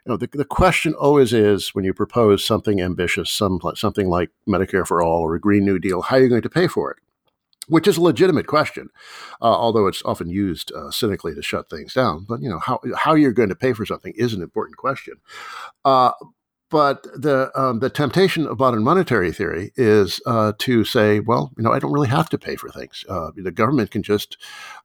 you 0.06 0.12
know, 0.12 0.16
the, 0.18 0.28
the 0.32 0.44
question 0.44 0.92
always 0.94 1.32
is 1.32 1.74
when 1.74 1.84
you 1.84 1.94
propose 1.94 2.44
something 2.44 2.80
ambitious, 2.80 3.30
some, 3.30 3.58
something 3.74 4.08
like 4.08 4.30
Medicare 4.46 4.86
for 4.86 5.02
all 5.02 5.22
or 5.22 5.34
a 5.34 5.40
Green 5.40 5.64
New 5.64 5.78
Deal, 5.78 6.02
how 6.02 6.16
are 6.16 6.20
you 6.20 6.28
going 6.28 6.42
to 6.42 6.50
pay 6.50 6.66
for 6.66 6.90
it? 6.90 6.98
Which 7.68 7.88
is 7.88 7.96
a 7.96 8.02
legitimate 8.02 8.46
question, 8.46 8.90
uh, 9.40 9.46
although 9.46 9.86
it's 9.86 10.02
often 10.04 10.28
used 10.28 10.70
uh, 10.72 10.90
cynically 10.90 11.34
to 11.34 11.40
shut 11.40 11.70
things 11.70 11.94
down. 11.94 12.26
But 12.28 12.42
you 12.42 12.50
know 12.50 12.58
how 12.58 12.78
how 12.94 13.14
you're 13.14 13.32
going 13.32 13.48
to 13.48 13.54
pay 13.54 13.72
for 13.72 13.86
something 13.86 14.12
is 14.16 14.34
an 14.34 14.42
important 14.42 14.76
question. 14.76 15.14
But 16.74 17.04
the 17.14 17.52
um, 17.54 17.78
the 17.78 17.88
temptation 17.88 18.48
of 18.48 18.58
modern 18.58 18.82
monetary 18.82 19.30
theory 19.30 19.70
is 19.76 20.20
uh, 20.26 20.54
to 20.58 20.82
say, 20.82 21.20
well, 21.20 21.52
you 21.56 21.62
know, 21.62 21.70
I 21.70 21.78
don't 21.78 21.92
really 21.92 22.08
have 22.08 22.28
to 22.30 22.36
pay 22.36 22.56
for 22.56 22.68
things. 22.68 23.04
Uh, 23.08 23.30
the 23.36 23.52
government 23.52 23.92
can 23.92 24.02
just 24.02 24.38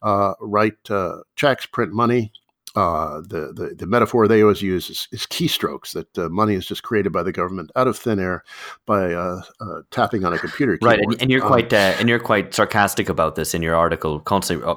uh, 0.04 0.36
write 0.40 0.88
uh, 0.92 1.22
checks, 1.36 1.66
print 1.66 1.92
money, 1.92 2.32
uh, 2.76 3.22
the, 3.22 3.52
the, 3.56 3.74
the 3.76 3.88
metaphor 3.88 4.28
they 4.28 4.44
always 4.44 4.62
use 4.62 4.92
is, 4.92 5.08
is 5.12 5.26
keystrokes 5.26 5.94
that 5.94 6.16
uh, 6.16 6.30
money 6.30 6.54
is 6.54 6.68
just 6.68 6.84
created 6.84 7.12
by 7.12 7.24
the 7.24 7.32
government 7.32 7.72
out 7.76 7.88
of 7.88 7.98
thin 7.98 8.20
air 8.20 8.44
by 8.86 9.42
tapping 9.90 10.24
on 10.24 10.32
a 10.32 10.38
computer 10.38 10.78
keyboard. 10.78 11.00
right 11.00 11.04
and, 11.04 11.20
and 11.24 11.32
you're 11.32 11.42
quite 11.42 11.74
um, 11.74 11.80
uh, 11.80 11.96
and 12.00 12.08
you're 12.08 12.20
quite 12.20 12.54
sarcastic 12.54 13.10
about 13.10 13.34
this 13.34 13.56
in 13.56 13.64
your 13.64 13.76
article 13.76 14.20
constantly 14.20 14.64
uh, 14.64 14.76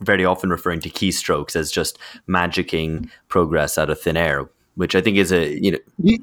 very 0.00 0.24
often 0.24 0.50
referring 0.50 0.80
to 0.80 0.90
keystrokes 0.90 1.54
as 1.54 1.70
just 1.70 1.96
magicking 2.28 3.08
progress 3.28 3.78
out 3.78 3.88
of 3.88 4.00
thin 4.00 4.16
air 4.16 4.50
which 4.76 4.94
i 4.94 5.00
think 5.00 5.16
is 5.16 5.32
a 5.32 5.58
you 5.60 5.72
know 5.72 6.18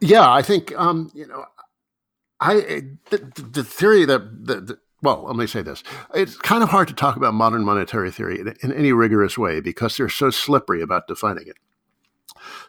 yeah 0.00 0.30
i 0.30 0.42
think 0.42 0.76
um, 0.76 1.10
you 1.14 1.26
know 1.26 1.44
I 2.40 2.82
the, 3.10 3.18
the 3.52 3.64
theory 3.64 4.04
that 4.04 4.46
the, 4.46 4.78
well, 5.04 5.24
let 5.26 5.36
me 5.36 5.46
say 5.46 5.60
this. 5.60 5.82
It's 6.14 6.36
kind 6.36 6.62
of 6.62 6.70
hard 6.70 6.88
to 6.88 6.94
talk 6.94 7.16
about 7.16 7.34
modern 7.34 7.62
monetary 7.62 8.10
theory 8.10 8.40
in, 8.40 8.54
in, 8.62 8.72
any 8.72 8.90
rigorous 8.92 9.36
way 9.36 9.60
because 9.60 9.96
they're 9.96 10.08
so 10.08 10.30
slippery 10.30 10.80
about 10.80 11.06
defining 11.06 11.46
it. 11.46 11.56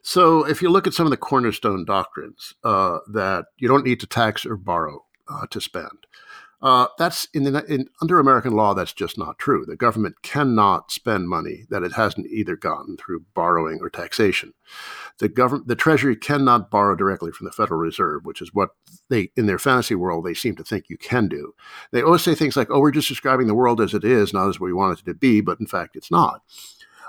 So, 0.01 0.45
if 0.45 0.61
you 0.61 0.69
look 0.69 0.85
at 0.85 0.93
some 0.93 1.05
of 1.05 1.11
the 1.11 1.17
cornerstone 1.17 1.85
doctrines 1.85 2.53
uh, 2.63 2.99
that 3.07 3.45
you 3.57 3.67
don't 3.67 3.85
need 3.85 4.01
to 4.01 4.07
tax 4.07 4.45
or 4.45 4.57
borrow 4.57 5.05
uh, 5.29 5.47
to 5.49 5.61
spend, 5.61 6.07
uh, 6.65 6.87
that's 6.97 7.27
in, 7.31 7.43
the, 7.43 7.63
in 7.71 7.87
under 8.01 8.17
American 8.17 8.53
law. 8.53 8.73
That's 8.73 8.91
just 8.91 9.19
not 9.19 9.37
true. 9.37 9.67
The 9.67 9.75
government 9.75 10.23
cannot 10.23 10.91
spend 10.91 11.29
money 11.29 11.65
that 11.69 11.83
it 11.83 11.91
hasn't 11.91 12.25
either 12.25 12.55
gotten 12.55 12.97
through 12.97 13.23
borrowing 13.35 13.77
or 13.81 13.89
taxation. 13.91 14.51
The 15.19 15.29
government, 15.29 15.67
the 15.67 15.75
Treasury 15.75 16.15
cannot 16.15 16.71
borrow 16.71 16.95
directly 16.95 17.31
from 17.31 17.45
the 17.45 17.51
Federal 17.51 17.79
Reserve, 17.79 18.25
which 18.25 18.41
is 18.41 18.51
what 18.51 18.71
they, 19.09 19.29
in 19.35 19.45
their 19.45 19.59
fantasy 19.59 19.93
world, 19.93 20.25
they 20.25 20.33
seem 20.33 20.55
to 20.55 20.63
think 20.63 20.85
you 20.89 20.97
can 20.97 21.27
do. 21.27 21.53
They 21.91 22.01
always 22.01 22.23
say 22.23 22.33
things 22.33 22.57
like, 22.57 22.71
"Oh, 22.71 22.79
we're 22.79 22.89
just 22.89 23.09
describing 23.09 23.45
the 23.45 23.53
world 23.53 23.79
as 23.79 23.93
it 23.93 24.03
is, 24.03 24.33
not 24.33 24.49
as 24.49 24.59
we 24.59 24.73
want 24.73 24.99
it 24.99 25.05
to 25.05 25.13
be," 25.13 25.41
but 25.41 25.59
in 25.59 25.67
fact, 25.67 25.95
it's 25.95 26.09
not. 26.09 26.41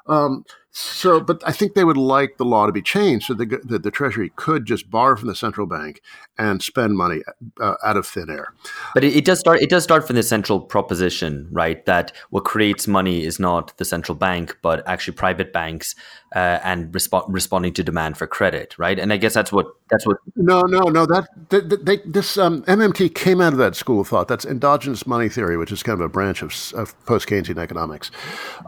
Um, 0.07 0.45
so, 0.78 1.21
but 1.21 1.42
I 1.47 1.52
think 1.52 1.73
they 1.73 1.85
would 1.85 1.97
like 1.97 2.37
the 2.37 2.45
law 2.45 2.66
to 2.66 2.73
be 2.73 2.83
changed 2.83 3.28
so 3.28 3.35
that 3.35 3.66
the, 3.66 3.78
the 3.78 3.90
Treasury 3.90 4.30
could 4.37 4.66
just 4.66 4.90
borrow 4.90 5.16
from 5.16 5.28
the 5.28 5.35
central 5.35 5.66
bank 5.66 6.02
and 6.37 6.62
spend 6.62 6.99
money 6.99 7.23
uh, 7.59 7.76
out 7.83 7.97
of 7.97 8.06
thin 8.06 8.28
air. 8.28 8.52
But 8.92 9.02
it, 9.02 9.16
it, 9.16 9.25
does 9.25 9.40
start. 9.40 9.62
It 9.62 9.71
does 9.71 9.85
start 9.85 10.06
from 10.06 10.16
the 10.16 10.23
central 10.23 10.61
proposition, 10.61 11.49
right? 11.50 11.83
That 11.87 12.12
what 12.28 12.45
creates 12.45 12.87
money 12.87 13.25
is 13.25 13.40
not 13.40 13.75
the 13.78 13.87
central 13.87 14.16
bank, 14.16 14.59
but 14.61 14.87
actually 14.87 15.14
private 15.14 15.50
banks 15.50 15.95
uh, 16.35 16.61
and 16.62 16.92
resp- 16.92 17.25
responding 17.26 17.73
to 17.73 17.83
demand 17.83 18.18
for 18.18 18.26
credit, 18.26 18.78
right? 18.78 18.99
And 18.99 19.14
I 19.14 19.16
guess 19.16 19.33
that's 19.33 19.50
what 19.50 19.68
that's 19.88 20.06
what. 20.06 20.18
No, 20.35 20.61
no, 20.61 20.90
no. 20.90 21.06
That, 21.06 21.26
that 21.49 21.87
they, 21.87 21.99
this 22.04 22.37
um, 22.37 22.64
MMT 22.64 23.14
came 23.14 23.40
out 23.40 23.54
of 23.54 23.59
that 23.61 23.76
school 23.76 24.02
of 24.02 24.08
thought. 24.08 24.28
That's 24.28 24.45
endogenous 24.45 25.06
money 25.06 25.30
theory, 25.30 25.56
which 25.56 25.73
is 25.73 25.82
kind 25.82 25.99
of 25.99 26.04
a 26.04 26.10
branch 26.10 26.43
of, 26.43 26.52
of 26.75 27.06
post 27.06 27.28
Keynesian 27.28 27.56
economics. 27.56 28.10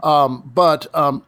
Um, 0.01 0.49
but 0.55 0.87
um, 0.95 1.23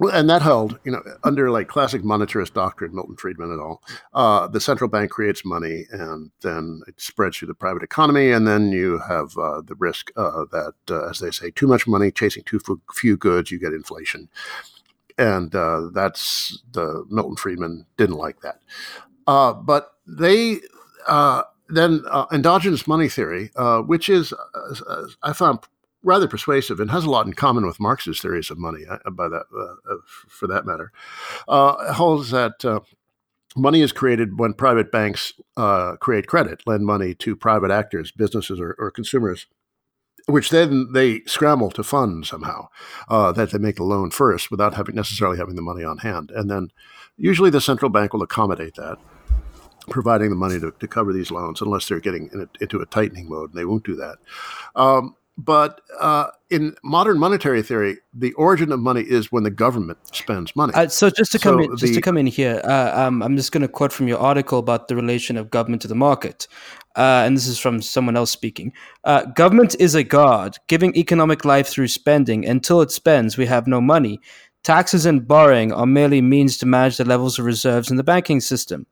and 0.00 0.28
that 0.28 0.42
held, 0.42 0.78
you 0.84 0.90
know, 0.90 1.02
under 1.22 1.50
like 1.50 1.68
classic 1.68 2.02
monetarist 2.02 2.52
doctrine, 2.52 2.94
Milton 2.94 3.16
Friedman 3.16 3.50
and 3.50 3.60
all, 3.60 3.82
uh, 4.12 4.48
the 4.48 4.60
central 4.60 4.90
bank 4.90 5.10
creates 5.10 5.44
money 5.44 5.86
and 5.90 6.30
then 6.40 6.82
it 6.88 7.00
spreads 7.00 7.38
through 7.38 7.48
the 7.48 7.54
private 7.54 7.82
economy. 7.82 8.30
And 8.30 8.46
then 8.46 8.72
you 8.72 8.98
have 8.98 9.38
uh, 9.38 9.60
the 9.60 9.76
risk 9.76 10.10
uh, 10.16 10.46
that, 10.50 10.74
uh, 10.90 11.08
as 11.08 11.20
they 11.20 11.30
say, 11.30 11.50
too 11.50 11.66
much 11.66 11.86
money 11.86 12.10
chasing 12.10 12.42
too 12.42 12.60
few 12.92 13.16
goods, 13.16 13.50
you 13.50 13.58
get 13.58 13.72
inflation. 13.72 14.28
And 15.16 15.54
uh, 15.54 15.90
that's 15.92 16.62
the 16.72 17.04
Milton 17.08 17.36
Friedman 17.36 17.86
didn't 17.96 18.16
like 18.16 18.40
that. 18.40 18.60
Uh, 19.28 19.52
but 19.52 19.92
they, 20.06 20.58
then 21.68 22.04
endogenous 22.32 22.86
money 22.86 23.08
theory, 23.08 23.52
which 23.86 24.08
is, 24.08 24.34
I 25.22 25.32
found 25.32 25.60
rather 26.04 26.28
persuasive 26.28 26.78
and 26.78 26.90
has 26.90 27.04
a 27.04 27.10
lot 27.10 27.26
in 27.26 27.32
common 27.32 27.66
with 27.66 27.80
Marx's 27.80 28.20
theories 28.20 28.50
of 28.50 28.58
money, 28.58 28.84
uh, 28.88 29.10
by 29.10 29.28
that, 29.28 29.44
uh, 29.56 29.96
for 30.28 30.46
that 30.46 30.66
matter, 30.66 30.92
uh, 31.48 31.92
holds 31.94 32.30
that 32.30 32.64
uh, 32.64 32.80
money 33.56 33.80
is 33.80 33.92
created 33.92 34.38
when 34.38 34.52
private 34.52 34.92
banks 34.92 35.32
uh, 35.56 35.96
create 35.96 36.26
credit, 36.26 36.62
lend 36.66 36.84
money 36.84 37.14
to 37.14 37.34
private 37.34 37.70
actors, 37.70 38.12
businesses, 38.12 38.60
or, 38.60 38.76
or 38.78 38.90
consumers. 38.90 39.46
Which 40.26 40.48
then 40.48 40.92
they 40.94 41.20
scramble 41.26 41.70
to 41.72 41.82
fund 41.82 42.26
somehow, 42.26 42.68
uh, 43.10 43.32
that 43.32 43.50
they 43.50 43.58
make 43.58 43.76
the 43.76 43.84
loan 43.84 44.10
first 44.10 44.50
without 44.50 44.72
having 44.72 44.94
necessarily 44.94 45.36
having 45.36 45.54
the 45.54 45.60
money 45.60 45.84
on 45.84 45.98
hand, 45.98 46.30
and 46.34 46.50
then 46.50 46.70
usually 47.18 47.50
the 47.50 47.60
central 47.60 47.90
bank 47.90 48.14
will 48.14 48.22
accommodate 48.22 48.76
that 48.76 48.96
providing 49.90 50.30
the 50.30 50.36
money 50.36 50.58
to, 50.58 50.70
to 50.80 50.88
cover 50.88 51.12
these 51.12 51.30
loans 51.30 51.60
unless 51.60 51.88
they're 51.88 52.00
getting 52.00 52.30
in 52.32 52.40
a, 52.40 52.48
into 52.60 52.80
a 52.80 52.86
tightening 52.86 53.28
mode 53.28 53.50
and 53.50 53.58
they 53.58 53.64
won't 53.64 53.84
do 53.84 53.94
that 53.94 54.16
um, 54.76 55.14
but 55.36 55.80
uh, 55.98 56.28
in 56.50 56.76
modern 56.84 57.18
monetary 57.18 57.62
theory, 57.62 57.98
the 58.12 58.32
origin 58.34 58.70
of 58.70 58.78
money 58.78 59.02
is 59.02 59.32
when 59.32 59.42
the 59.42 59.50
government 59.50 59.98
spends 60.12 60.54
money. 60.54 60.72
Uh, 60.74 60.86
so 60.86 61.10
just 61.10 61.32
to 61.32 61.38
come 61.38 61.56
so 61.56 61.64
in, 61.64 61.70
just 61.76 61.92
the, 61.92 61.94
to 61.94 62.00
come 62.00 62.16
in 62.16 62.26
here, 62.26 62.60
uh, 62.64 62.92
um, 62.94 63.22
I'm 63.22 63.36
just 63.36 63.50
going 63.50 63.62
to 63.62 63.68
quote 63.68 63.92
from 63.92 64.06
your 64.06 64.18
article 64.18 64.60
about 64.60 64.86
the 64.86 64.94
relation 64.94 65.36
of 65.36 65.50
government 65.50 65.82
to 65.82 65.88
the 65.88 65.94
market, 65.96 66.46
uh, 66.96 67.24
and 67.26 67.36
this 67.36 67.48
is 67.48 67.58
from 67.58 67.82
someone 67.82 68.16
else 68.16 68.30
speaking. 68.30 68.72
Uh, 69.02 69.24
government 69.24 69.74
is 69.80 69.96
a 69.96 70.04
god, 70.04 70.56
giving 70.68 70.94
economic 70.96 71.44
life 71.44 71.66
through 71.66 71.88
spending. 71.88 72.46
Until 72.46 72.80
it 72.80 72.92
spends, 72.92 73.36
we 73.36 73.46
have 73.46 73.66
no 73.66 73.80
money. 73.80 74.20
Taxes 74.62 75.04
and 75.04 75.26
borrowing 75.26 75.72
are 75.72 75.84
merely 75.84 76.22
means 76.22 76.56
to 76.58 76.66
manage 76.66 76.96
the 76.96 77.04
levels 77.04 77.38
of 77.38 77.44
reserves 77.44 77.90
in 77.90 77.96
the 77.96 78.04
banking 78.04 78.40
system. 78.40 78.86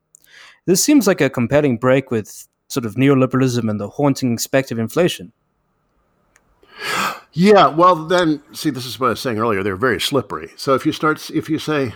This 0.67 0.83
seems 0.83 1.07
like 1.07 1.21
a 1.21 1.31
compelling 1.31 1.79
break 1.79 2.11
with 2.11 2.47
sort 2.69 2.85
of 2.85 2.97
neoliberalism 2.97 3.71
and 3.71 3.81
the 3.81 3.89
haunting 3.89 4.37
of 4.53 4.79
inflation. 4.79 5.33
Yeah, 7.33 7.69
well, 7.69 7.95
then 7.95 8.43
see, 8.53 8.71
this 8.71 8.85
is 8.85 9.01
what 9.01 9.07
I 9.07 9.11
was 9.11 9.21
saying 9.21 9.39
earlier. 9.39 9.63
They're 9.63 9.77
very 9.77 10.01
slippery. 10.01 10.51
So 10.57 10.75
if 10.75 10.85
you 10.85 10.93
start, 10.93 11.31
if 11.31 11.49
you 11.49 11.59
say, 11.59 11.95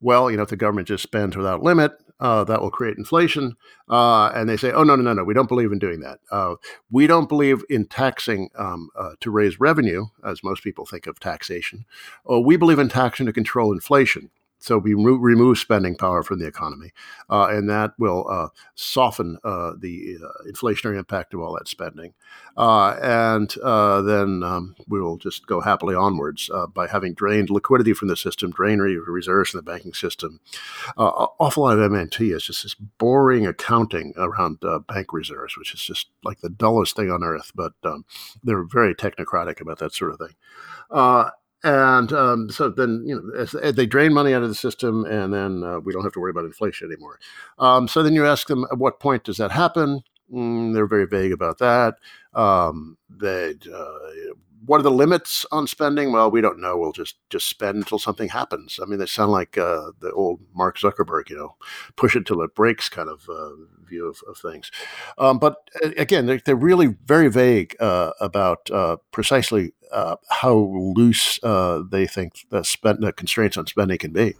well, 0.00 0.30
you 0.30 0.36
know, 0.36 0.44
if 0.44 0.48
the 0.48 0.56
government 0.56 0.88
just 0.88 1.02
spends 1.02 1.36
without 1.36 1.62
limit, 1.62 1.92
uh, 2.20 2.44
that 2.44 2.62
will 2.62 2.70
create 2.70 2.96
inflation, 2.96 3.56
uh, 3.88 4.28
and 4.28 4.48
they 4.48 4.56
say, 4.56 4.70
oh 4.70 4.84
no, 4.84 4.94
no, 4.94 5.02
no, 5.02 5.12
no, 5.12 5.24
we 5.24 5.34
don't 5.34 5.48
believe 5.48 5.72
in 5.72 5.78
doing 5.78 6.00
that. 6.00 6.20
Uh, 6.30 6.54
we 6.90 7.08
don't 7.08 7.28
believe 7.28 7.64
in 7.68 7.84
taxing 7.84 8.48
um, 8.56 8.90
uh, 8.96 9.10
to 9.20 9.30
raise 9.30 9.58
revenue, 9.58 10.06
as 10.24 10.44
most 10.44 10.62
people 10.62 10.86
think 10.86 11.06
of 11.06 11.18
taxation. 11.18 11.84
Oh, 12.24 12.38
we 12.38 12.56
believe 12.56 12.78
in 12.78 12.88
taxing 12.88 13.26
to 13.26 13.32
control 13.32 13.72
inflation. 13.72 14.30
So 14.62 14.78
we 14.78 14.94
re- 14.94 15.18
remove 15.18 15.58
spending 15.58 15.96
power 15.96 16.22
from 16.22 16.38
the 16.38 16.46
economy, 16.46 16.92
uh, 17.28 17.48
and 17.50 17.68
that 17.68 17.94
will 17.98 18.28
uh, 18.30 18.48
soften 18.76 19.36
uh, 19.42 19.72
the 19.76 20.18
uh, 20.22 20.48
inflationary 20.48 20.96
impact 20.96 21.34
of 21.34 21.40
all 21.40 21.54
that 21.54 21.66
spending. 21.66 22.14
Uh, 22.56 22.96
and 23.02 23.52
uh, 23.58 24.02
then 24.02 24.44
um, 24.44 24.76
we 24.86 25.00
will 25.00 25.16
just 25.16 25.48
go 25.48 25.60
happily 25.60 25.96
onwards 25.96 26.48
by 26.74 26.86
having 26.86 27.12
drained 27.12 27.50
liquidity 27.50 27.92
from 27.92 28.06
the 28.06 28.16
system, 28.16 28.52
drained 28.52 28.80
reserves 28.80 29.50
from 29.50 29.58
the 29.58 29.68
banking 29.68 29.94
system. 29.94 30.38
awful 30.96 31.64
lot 31.64 31.76
of 31.76 31.90
MMT 31.90 32.32
is 32.32 32.44
just 32.44 32.62
this 32.62 32.74
boring 32.74 33.48
accounting 33.48 34.12
around 34.16 34.58
bank 34.86 35.12
reserves, 35.12 35.58
which 35.58 35.74
is 35.74 35.82
just 35.82 36.06
like 36.22 36.40
the 36.40 36.48
dullest 36.48 36.94
thing 36.94 37.10
on 37.10 37.24
earth. 37.24 37.50
But 37.52 37.72
um, 37.82 38.04
they're 38.44 38.62
very 38.62 38.94
technocratic 38.94 39.60
about 39.60 39.78
that 39.80 39.92
sort 39.92 40.12
of 40.12 40.18
thing 40.18 40.36
and 41.64 42.12
um, 42.12 42.50
so 42.50 42.68
then 42.68 43.02
you 43.06 43.14
know 43.14 43.40
as, 43.40 43.54
as 43.54 43.74
they 43.74 43.86
drain 43.86 44.12
money 44.12 44.34
out 44.34 44.42
of 44.42 44.48
the 44.48 44.54
system, 44.54 45.04
and 45.04 45.32
then 45.32 45.62
uh, 45.62 45.80
we 45.80 45.92
don't 45.92 46.02
have 46.02 46.12
to 46.12 46.20
worry 46.20 46.30
about 46.30 46.44
inflation 46.44 46.90
anymore. 46.90 47.18
Um, 47.58 47.88
so 47.88 48.02
then 48.02 48.14
you 48.14 48.26
ask 48.26 48.46
them, 48.48 48.66
at 48.70 48.78
what 48.78 49.00
point 49.00 49.24
does 49.24 49.36
that 49.36 49.52
happen? 49.52 50.02
Mm, 50.32 50.74
they're 50.74 50.86
very 50.86 51.06
vague 51.06 51.32
about 51.32 51.58
that. 51.58 51.94
Um, 52.34 52.96
they 53.10 53.54
uh, 53.72 53.98
what 54.64 54.80
are 54.80 54.84
the 54.84 54.90
limits 54.90 55.44
on 55.50 55.66
spending? 55.66 56.12
Well, 56.12 56.30
we 56.30 56.40
don't 56.40 56.60
know. 56.60 56.76
We'll 56.76 56.92
just 56.92 57.16
just 57.30 57.48
spend 57.48 57.76
until 57.76 57.98
something 57.98 58.28
happens. 58.28 58.78
I 58.80 58.86
mean, 58.86 58.98
they 58.98 59.06
sound 59.06 59.32
like 59.32 59.58
uh, 59.58 59.90
the 60.00 60.12
old 60.12 60.40
Mark 60.54 60.78
Zuckerberg, 60.78 61.30
you 61.30 61.36
know, 61.36 61.56
push 61.96 62.14
it 62.14 62.26
till 62.26 62.42
it 62.42 62.54
breaks 62.54 62.88
kind 62.88 63.08
of 63.08 63.28
uh, 63.28 63.50
view 63.84 64.08
of, 64.08 64.20
of 64.28 64.38
things. 64.38 64.70
Um, 65.18 65.38
but 65.38 65.56
uh, 65.84 65.90
again, 65.96 66.26
they're, 66.26 66.40
they're, 66.44 66.62
really 66.62 66.94
very 67.04 67.28
vague 67.28 67.74
uh, 67.80 68.12
about 68.20 68.70
uh, 68.70 68.98
precisely 69.10 69.72
uh, 69.90 70.16
how 70.30 70.54
loose 70.54 71.40
they 71.90 72.06
think 72.06 72.46
the, 72.50 72.62
spend, 72.62 73.02
the 73.02 73.12
constraints 73.12 73.56
on 73.56 73.66
spending 73.66 73.98
can 73.98 74.12
be. 74.12 74.36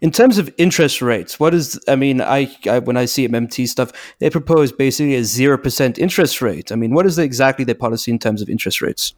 In 0.00 0.10
terms 0.12 0.38
of 0.38 0.52
interest 0.58 1.00
rates, 1.00 1.40
what 1.40 1.54
is? 1.54 1.80
I 1.88 1.96
mean, 1.96 2.20
I, 2.20 2.54
I 2.68 2.80
when 2.80 2.98
I 2.98 3.06
see 3.06 3.26
MMT 3.26 3.66
stuff, 3.66 3.92
they 4.18 4.28
propose 4.28 4.70
basically 4.70 5.14
a 5.14 5.24
zero 5.24 5.56
percent 5.56 5.98
interest 5.98 6.42
rate. 6.42 6.70
I 6.70 6.76
mean, 6.76 6.92
what 6.92 7.06
is 7.06 7.16
the, 7.16 7.22
exactly 7.22 7.64
their 7.64 7.74
policy 7.74 8.10
in 8.10 8.18
terms 8.18 8.42
of 8.42 8.50
interest 8.50 8.82
rates? 8.82 9.14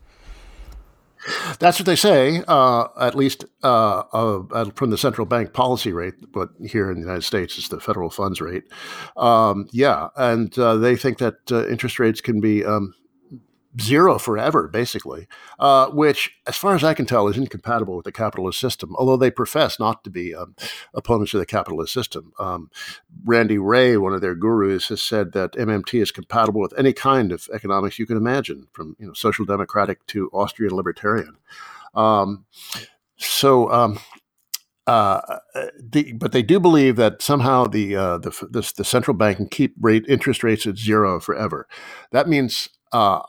That's 1.58 1.78
what 1.78 1.86
they 1.86 1.96
say, 1.96 2.42
uh, 2.48 2.88
at 3.00 3.14
least 3.14 3.44
uh, 3.62 4.02
uh, 4.12 4.70
from 4.74 4.90
the 4.90 4.98
central 4.98 5.26
bank 5.26 5.52
policy 5.52 5.92
rate, 5.92 6.14
but 6.32 6.50
here 6.64 6.90
in 6.90 6.96
the 6.96 7.06
United 7.06 7.24
States 7.24 7.58
it's 7.58 7.68
the 7.68 7.80
federal 7.80 8.10
funds 8.10 8.40
rate. 8.40 8.64
Um, 9.16 9.68
yeah, 9.72 10.08
and 10.16 10.56
uh, 10.58 10.76
they 10.76 10.96
think 10.96 11.18
that 11.18 11.36
uh, 11.50 11.66
interest 11.68 11.98
rates 11.98 12.20
can 12.20 12.40
be 12.40 12.64
um, 12.64 12.94
zero 13.80 14.18
forever, 14.18 14.68
basically, 14.68 15.26
uh, 15.58 15.88
which, 15.88 16.32
as 16.46 16.56
far 16.56 16.74
as 16.74 16.84
I 16.84 16.94
can 16.94 17.06
tell, 17.06 17.28
is 17.28 17.36
incompatible 17.36 17.96
with 17.96 18.04
the 18.04 18.12
capitalist 18.12 18.60
system, 18.60 18.94
although 18.96 19.16
they 19.16 19.30
profess 19.30 19.78
not 19.78 20.04
to 20.04 20.10
be 20.10 20.34
um, 20.34 20.54
opponents 20.94 21.34
of 21.34 21.40
the 21.40 21.46
capitalist 21.46 21.92
system. 21.92 22.32
Um, 22.38 22.70
Randy 23.24 23.58
Wray, 23.58 23.96
one 23.96 24.12
of 24.12 24.20
their 24.20 24.34
gurus, 24.34 24.88
has 24.88 25.02
said 25.02 25.32
that 25.32 25.52
MMT 25.52 26.00
is 26.00 26.10
compatible 26.10 26.60
with 26.60 26.74
any 26.78 26.92
kind 26.92 27.32
of 27.32 27.48
economics 27.52 27.98
you 27.98 28.06
can 28.06 28.16
imagine, 28.16 28.68
from 28.72 28.96
you 28.98 29.06
know, 29.06 29.12
social 29.12 29.44
democratic 29.44 30.06
to 30.08 30.30
Austrian 30.32 30.74
libertarian. 30.74 31.36
Um, 31.94 32.44
so, 33.16 33.70
um, 33.72 33.98
uh, 34.86 35.20
the, 35.78 36.14
but 36.14 36.32
they 36.32 36.42
do 36.42 36.58
believe 36.58 36.96
that 36.96 37.20
somehow 37.20 37.66
the, 37.66 37.94
uh, 37.94 38.18
the, 38.18 38.30
the, 38.50 38.72
the 38.78 38.84
central 38.84 39.14
bank 39.14 39.36
can 39.36 39.48
keep 39.48 39.74
rate 39.78 40.04
interest 40.08 40.42
rates 40.42 40.66
at 40.66 40.78
zero 40.78 41.20
forever. 41.20 41.68
That 42.10 42.26
means 42.26 42.70
uh, 42.92 43.20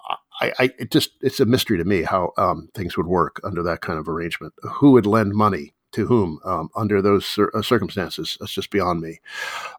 I, 0.42 0.54
I, 0.60 0.70
it 0.80 0.92
just 0.92 1.12
it's 1.22 1.40
a 1.40 1.46
mystery 1.46 1.78
to 1.78 1.84
me 1.84 2.04
how 2.04 2.32
um, 2.38 2.70
things 2.74 2.98
would 2.98 3.08
work 3.08 3.40
under 3.44 3.64
that 3.64 3.82
kind 3.82 4.00
of 4.00 4.08
arrangement. 4.08 4.54
Who 4.64 4.92
would 4.92 5.06
lend 5.06 5.34
money 5.34 5.74
to 5.92 6.06
whom 6.06 6.40
um, 6.46 6.70
under 6.76 7.02
those 7.02 7.26
cir- 7.26 7.52
uh, 7.54 7.62
circumstances? 7.62 8.38
That's 8.40 8.54
just 8.54 8.70
beyond 8.70 9.02
me. 9.02 9.20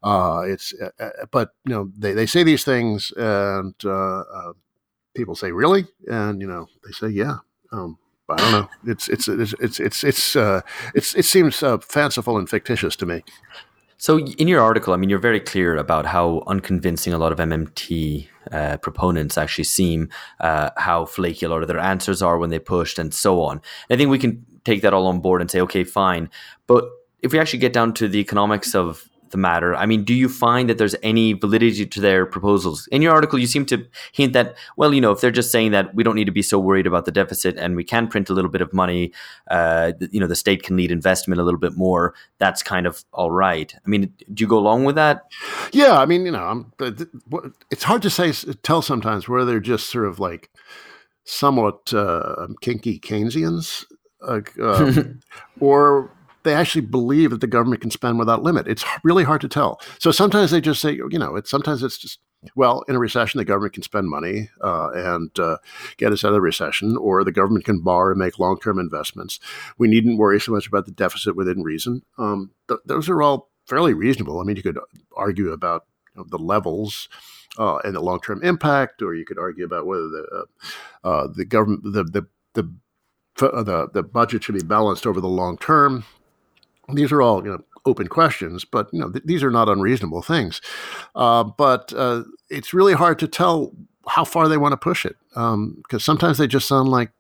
Uh, 0.03 0.43
it's 0.47 0.75
uh, 0.81 0.91
uh, 0.99 1.27
but 1.31 1.51
you 1.65 1.73
know 1.73 1.91
they, 1.97 2.13
they 2.13 2.27
say 2.27 2.43
these 2.43 2.65
things 2.65 3.13
and 3.17 3.75
uh, 3.85 4.21
uh, 4.21 4.53
people 5.15 5.35
say 5.35 5.53
really 5.53 5.87
and 6.09 6.41
you 6.41 6.47
know 6.47 6.69
they 6.85 6.93
say 6.93 7.09
yeah. 7.09 7.39
Um, 7.73 7.99
I 8.29 8.37
don't 8.37 8.53
know. 8.53 8.69
It's 8.87 9.09
it's 9.09 9.27
it's 9.27 9.55
it's 9.61 9.81
it's 9.81 10.05
it's, 10.05 10.37
it's 10.95 11.15
it 11.15 11.25
seems 11.25 11.65
fanciful 11.83 12.39
and 12.39 12.49
fictitious 12.49 12.95
to 12.97 13.07
me. 13.07 13.25
So, 14.01 14.19
in 14.19 14.49
your 14.49 14.63
article, 14.63 14.95
I 14.95 14.97
mean, 14.97 15.11
you're 15.11 15.19
very 15.19 15.41
clear 15.41 15.77
about 15.77 16.07
how 16.07 16.43
unconvincing 16.47 17.13
a 17.13 17.19
lot 17.19 17.33
of 17.33 17.39
MMT 17.39 18.29
uh, 18.51 18.79
proponents 18.79 19.37
actually 19.37 19.65
seem, 19.65 20.09
uh, 20.41 20.71
how 20.79 21.05
flaky 21.05 21.45
a 21.45 21.51
lot 21.51 21.61
of 21.61 21.69
their 21.69 21.79
answers 21.79 22.23
are 22.23 22.39
when 22.39 22.49
they 22.49 22.59
pushed, 22.59 22.99
and 22.99 23.13
so 23.13 23.43
on. 23.43 23.61
I 23.91 23.97
think 23.97 24.09
we 24.09 24.19
can 24.19 24.43
take 24.65 24.81
that 24.81 24.95
all 24.95 25.07
on 25.07 25.21
board 25.21 25.43
and 25.43 25.51
say, 25.51 25.61
okay, 25.61 25.85
fine. 25.85 26.31
But 26.67 26.89
if 27.21 27.35
we 27.35 27.39
actually 27.39 27.59
get 27.59 27.75
down 27.75 27.93
to 27.93 28.09
the 28.09 28.21
economics 28.21 28.75
of 28.75 29.07
the 29.31 29.39
matter. 29.39 29.75
I 29.75 29.87
mean, 29.87 30.05
do 30.05 30.15
you 30.15 30.29
find 30.29 30.69
that 30.69 30.79
there's 30.79 30.95
any 31.03 31.33
validity 31.33 31.87
to 31.87 32.01
their 32.01 32.27
proposals? 32.27 32.87
In 32.89 33.03
your 33.03 33.13
article, 33.13 33.39
you 33.39 33.47
seem 33.47 33.67
to 33.67 33.87
hint 34.13 34.33
that, 34.33 34.57
well, 34.77 34.93
you 34.95 35.01
know, 35.01 35.11
if 35.11 35.21
they're 35.21 35.31
just 35.31 35.51
saying 35.51 35.73
that 35.73 35.95
we 35.95 36.03
don't 36.03 36.15
need 36.15 36.27
to 36.27 36.33
be 36.33 36.43
so 36.43 36.59
worried 36.59 36.87
about 36.87 37.05
the 37.05 37.13
deficit 37.13 37.57
and 37.57 37.77
we 37.77 37.85
can 37.85 38.09
print 38.09 38.31
a 38.31 38.33
little 38.33 38.51
bit 38.51 38.61
of 38.61 38.73
money, 38.73 39.13
uh, 39.51 39.93
you 40.11 40.21
know, 40.21 40.27
the 40.27 40.37
state 40.37 40.63
can 40.63 40.77
lead 40.77 40.91
investment 40.91 41.41
a 41.41 41.45
little 41.45 41.61
bit 41.61 41.77
more, 41.77 42.15
that's 42.39 42.63
kind 42.63 42.87
of 42.87 43.05
all 43.13 43.31
right. 43.31 43.75
I 43.75 43.89
mean, 43.89 44.13
do 44.33 44.43
you 44.43 44.49
go 44.49 44.59
along 44.59 44.85
with 44.85 44.97
that? 44.97 45.31
Yeah, 45.73 45.99
I 45.99 46.07
mean, 46.07 46.25
you 46.27 46.33
know, 46.33 46.45
I'm, 46.45 46.73
it's 47.71 47.85
hard 47.85 48.03
to 48.03 48.11
say, 48.11 48.33
tell 48.63 48.83
sometimes 48.83 49.29
where 49.29 49.45
they're 49.45 49.61
just 49.61 49.91
sort 49.91 50.07
of 50.07 50.19
like 50.19 50.51
somewhat 51.25 51.93
uh, 51.95 52.47
kinky 52.61 52.99
Keynesians. 52.99 53.85
Uh, 54.23 54.41
um, 54.63 55.21
or 55.61 56.11
they 56.43 56.55
actually 56.55 56.83
believe 56.83 57.31
that 57.31 57.41
the 57.41 57.47
government 57.47 57.83
can 57.83 57.91
spend 57.91 58.19
without 58.19 58.43
limit. 58.43 58.67
It's 58.67 58.85
really 59.05 59.25
hard 59.25 59.41
to 59.43 59.49
tell. 59.49 59.81
So 59.99 60.11
sometimes 60.11 60.51
they 60.51 60.61
just 60.61 60.81
say, 60.81 60.93
you 60.93 61.19
know, 61.19 61.37
it's 61.37 61.51
sometimes 61.51 61.83
it's 61.83 61.99
just 61.99 62.19
well, 62.57 62.85
in 62.89 62.97
a 62.97 62.99
recession, 62.99 63.39
the 63.39 63.45
government 63.45 63.75
can 63.75 63.83
spend 63.83 64.09
money 64.09 64.49
uh, 64.63 64.91
and 64.95 65.39
uh, 65.39 65.59
get 65.99 66.13
us 66.13 66.25
out 66.25 66.29
of 66.29 66.35
the 66.35 66.41
recession, 66.41 66.97
or 66.97 67.23
the 67.23 67.33
government 67.33 67.67
can 67.67 67.81
borrow 67.81 68.13
and 68.13 68.19
make 68.19 68.39
long 68.39 68.59
term 68.59 68.79
investments. 68.79 69.39
We 69.77 69.89
needn't 69.89 70.19
worry 70.19 70.41
so 70.41 70.53
much 70.53 70.67
about 70.67 70.87
the 70.87 70.93
deficit 70.93 71.37
within 71.37 71.63
reason. 71.63 72.03
Um, 72.17 72.53
th- 72.69 72.81
those 72.87 73.09
are 73.09 73.21
all 73.21 73.51
fairly 73.67 73.93
reasonable. 73.93 74.41
I 74.41 74.45
mean, 74.45 74.57
you 74.57 74.63
could 74.63 74.79
argue 75.15 75.51
about 75.51 75.85
you 76.15 76.23
know, 76.23 76.27
the 76.29 76.39
levels. 76.39 77.09
Uh, 77.59 77.79
and 77.79 77.97
the 77.97 78.01
long-term 78.01 78.45
impact, 78.45 79.03
or 79.03 79.13
you 79.13 79.25
could 79.25 79.37
argue 79.37 79.65
about 79.65 79.85
whether 79.85 80.09
the 80.09 80.47
uh, 81.03 81.09
uh, 81.09 81.29
the 81.35 81.45
government 81.45 81.83
the 81.83 82.05
the 82.05 82.27
the 82.55 82.73
the, 83.37 83.89
the 83.93 84.03
budget 84.05 84.45
should 84.45 84.55
be 84.55 84.63
balanced 84.63 85.05
over 85.05 85.21
the 85.21 85.29
long 85.29 85.59
term. 85.59 86.05
These 86.95 87.13
are 87.13 87.23
all 87.23 87.45
you 87.45 87.53
know 87.53 87.63
open 87.87 88.09
questions, 88.09 88.65
but 88.65 88.89
you 88.93 89.01
know 89.01 89.11
th- 89.11 89.25
these 89.25 89.43
are 89.43 89.51
not 89.51 89.69
unreasonable 89.69 90.23
things. 90.23 90.61
Uh, 91.15 91.45
but 91.45 91.93
uh, 91.97 92.25
it's 92.49 92.75
really 92.75 92.95
hard 92.95 93.19
to 93.21 93.29
tell 93.29 93.73
how 94.09 94.25
far 94.25 94.49
they 94.49 94.57
want 94.57 94.73
to 94.73 94.77
push 94.77 95.05
it 95.05 95.17
because 95.31 95.55
um, 95.55 96.01
sometimes 96.01 96.39
they 96.39 96.47
just 96.47 96.67
sound 96.67 96.89
like 96.89 97.11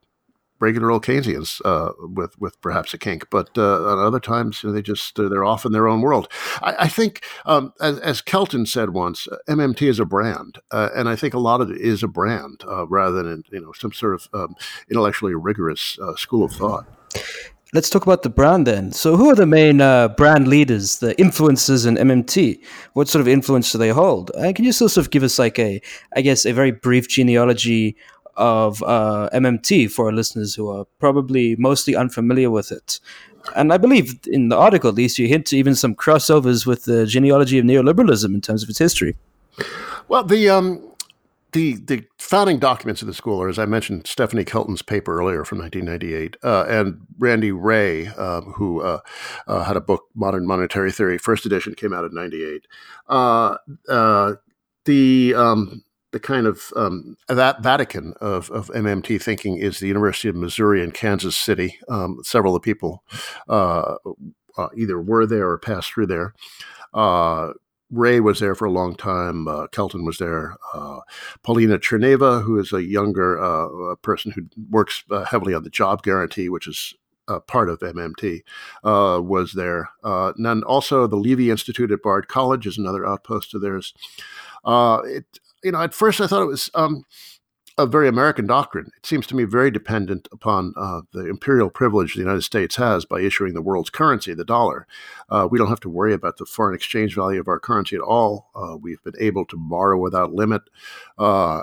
regular 0.61 0.91
old 0.91 1.05
Keynesians 1.05 1.61
uh, 1.65 1.93
with 2.01 2.39
with 2.39 2.61
perhaps 2.61 2.95
a 2.95 2.99
kink, 2.99 3.29
but 3.31 3.51
uh, 3.57 3.93
at 3.93 3.99
other 3.99 4.21
times 4.21 4.63
you 4.63 4.69
know, 4.69 4.75
they 4.75 4.83
just 4.83 5.19
uh, 5.19 5.29
they're 5.29 5.45
off 5.45 5.65
in 5.65 5.73
their 5.73 5.89
own 5.89 6.03
world. 6.03 6.29
I, 6.63 6.75
I 6.81 6.89
think, 6.89 7.25
um, 7.47 7.73
as, 7.81 7.99
as, 8.01 8.21
Kelton 8.21 8.67
said 8.67 8.91
once, 8.91 9.27
MMT 9.49 9.89
is 9.89 9.99
a 9.99 10.05
brand, 10.05 10.59
uh, 10.71 10.91
and 10.95 11.09
I 11.09 11.17
think 11.17 11.35
a 11.35 11.39
lot 11.39 11.61
of 11.61 11.71
it 11.71 11.81
is 11.81 12.03
a 12.03 12.09
brand 12.09 12.63
rather 12.89 13.23
than 13.23 13.43
you 13.51 13.61
know 13.61 13.73
some 13.73 13.93
sort 13.93 14.15
of 14.15 14.29
um, 14.35 14.55
intellectually 14.91 15.35
rigorous 15.35 15.99
school 16.17 16.45
of 16.45 16.53
thought. 16.53 16.87
Let's 17.73 17.89
talk 17.89 18.03
about 18.03 18.25
the 18.25 18.31
brand 18.31 18.67
then. 18.67 18.91
So, 18.91 19.17
who 19.17 19.31
are 19.31 19.37
the 19.37 19.47
main 19.47 19.81
uh, 19.81 20.09
brand 20.09 20.49
leaders, 20.49 20.99
the 20.99 21.15
influencers 21.15 21.87
in 21.87 21.95
MMT? 21.95 22.61
What 22.95 23.07
sort 23.07 23.21
of 23.21 23.29
influence 23.29 23.71
do 23.71 23.79
they 23.79 23.91
hold? 23.91 24.33
And 24.37 24.57
can 24.57 24.65
you 24.65 24.73
sort 24.73 24.97
of 24.97 25.11
give 25.11 25.23
us 25.23 25.39
like 25.39 25.57
a, 25.61 25.81
I 26.17 26.21
guess, 26.23 26.45
a 26.45 26.53
very 26.53 26.73
brief 26.73 27.07
genealogy 27.07 27.97
of 28.37 28.83
uh, 28.83 29.29
MMT 29.33 29.89
for 29.93 30.07
our 30.07 30.13
listeners 30.13 30.53
who 30.57 30.69
are 30.69 30.85
probably 30.99 31.55
mostly 31.57 31.95
unfamiliar 31.95 32.51
with 32.51 32.73
it? 32.73 32.99
And 33.55 33.73
I 33.73 33.79
believe 33.79 34.19
in 34.27 34.49
the 34.49 34.57
article, 34.57 34.89
at 34.89 34.97
least, 34.97 35.21
you 35.21 35.29
hint 35.29 35.47
to 35.47 35.57
even 35.57 35.77
some 35.77 35.95
crossovers 35.95 36.67
with 36.67 36.87
the 36.87 37.07
genealogy 37.07 37.61
of 37.61 37.65
neoliberalism 37.65 38.35
in 38.35 38.41
terms 38.41 38.65
of 38.65 38.69
its 38.69 38.81
history. 38.81 39.17
Well, 40.09 40.25
the 40.25 40.49
um, 40.49 40.90
the 41.53 41.75
the 41.77 42.05
founding 42.19 42.59
documents 42.59 43.03
of 43.03 43.09
the 43.09 43.15
school 43.15 43.43
are, 43.43 43.49
as 43.49 43.59
I 43.59 43.67
mentioned, 43.67 44.07
Stephanie 44.07 44.45
Kelton's 44.45 44.83
paper 44.83 45.19
earlier 45.19 45.45
from 45.45 45.59
1998, 45.59 46.37
uh, 46.43 46.65
and 46.69 47.01
Randy 47.19 47.53
Wray, 47.53 48.09
um, 48.09 48.53
who 48.53 48.81
uh, 48.81 49.01
uh, 49.47 49.65
had 49.65 49.77
a 49.77 49.81
book, 49.81 50.05
Modern 50.15 50.47
Monetary 50.47 50.93
Theory, 50.93 51.19
first 51.19 51.47
edition 51.47 51.75
came 51.75 51.93
out 51.93 52.05
in 52.05 52.15
'98. 52.15 52.67
Uh, 53.09 53.57
uh, 53.89 54.35
the 54.85 55.35
um, 55.35 55.83
the 56.13 56.21
kind 56.21 56.47
of 56.47 56.73
um, 56.77 57.17
that 57.29 57.63
Vatican 57.63 58.15
of, 58.21 58.51
of 58.51 58.69
MMT 58.69 59.23
thinking 59.23 59.57
is 59.57 59.81
the 59.81 59.89
University 59.89 60.29
of 60.29 60.37
Missouri 60.37 60.83
in 60.83 60.93
Kansas 60.93 61.37
City. 61.37 61.79
Um, 61.89 62.19
several 62.23 62.55
of 62.55 62.63
the 62.63 62.67
people 62.67 63.05
uh, 63.49 63.97
either 64.77 65.01
were 65.01 65.27
there 65.27 65.51
or 65.51 65.59
passed 65.59 65.93
through 65.93 66.07
there. 66.07 66.35
Wray 67.91 68.21
was 68.21 68.41
there 68.41 68.55
for 68.55 68.67
a 68.67 68.71
long 68.71 68.95
time. 68.95 69.49
Uh, 69.49 69.67
Kelton 69.69 70.05
was 70.05 70.19
there. 70.19 70.57
Uh, 70.73 71.01
Pavlina 71.45 71.79
Tcherneva, 71.79 72.43
who 72.43 72.59
is 72.59 72.73
a 72.73 72.85
younger 72.85 73.41
uh, 73.43 73.97
person 73.97 74.33
who 74.33 74.43
works 74.71 75.05
uh, 75.11 75.25
heavily 75.25 75.55
on 75.55 75.65
the 75.65 75.71
job 75.71 76.03
guarantee, 76.03 76.49
which 76.49 76.69
is 76.69 76.95
part 77.47 77.69
of 77.69 77.79
MMT, 77.79 78.41
uh, 78.83 79.21
was 79.23 79.53
there. 79.53 79.91
Uh, 80.03 80.33
and 80.37 80.45
then 80.45 80.63
also 80.65 81.07
the 81.07 81.17
Levy 81.17 81.51
Institute 81.51 81.93
at 81.93 82.03
Bard 82.03 82.27
College 82.27 82.67
is 82.67 82.77
another 82.77 83.07
outpost 83.07 83.55
of 83.55 83.61
theirs. 83.61 83.95
it, 84.67 85.27
you 85.63 85.73
know, 85.73 85.81
at 85.81 85.95
first 85.95 86.21
I 86.21 86.27
thought 86.27 86.43
it 86.43 86.47
was. 86.47 86.71
Um, 86.75 87.05
a 87.81 87.87
very 87.87 88.09
American 88.09 88.47
doctrine. 88.47 88.91
It 88.97 89.07
seems 89.07 89.27
to 89.29 89.35
me 89.35 89.45
very 89.45 89.71
dependent 89.71 90.29
upon 90.33 90.75
uh, 90.77 91.01
the 91.13 91.27
imperial 91.29 91.71
privilege 91.71 92.15
the 92.15 92.21
United 92.21 92.43
States 92.43 92.77
has 92.77 93.07
by 93.07 93.21
issuing 93.21 93.55
the 93.55 93.63
world's 93.63 93.89
currency, 93.89 94.35
the 94.35 94.45
dollar. 94.45 94.87
Uh, 95.31 95.49
we 95.51 95.59
don't 95.59 95.69
have 95.69 95.81
to 95.81 95.89
worry 95.89 96.13
about 96.13 96.37
the 96.37 96.45
foreign 96.45 96.75
exchange 96.75 97.15
value 97.15 97.41
of 97.41 97.49
our 97.49 97.59
currency 97.59 97.97
at 97.97 98.03
all. 98.03 98.51
Uh, 98.55 98.77
we've 98.77 99.03
been 99.03 99.15
able 99.19 99.47
to 99.47 99.57
borrow 99.57 99.99
without 99.99 100.35
limit 100.35 100.63
uh, 101.19 101.63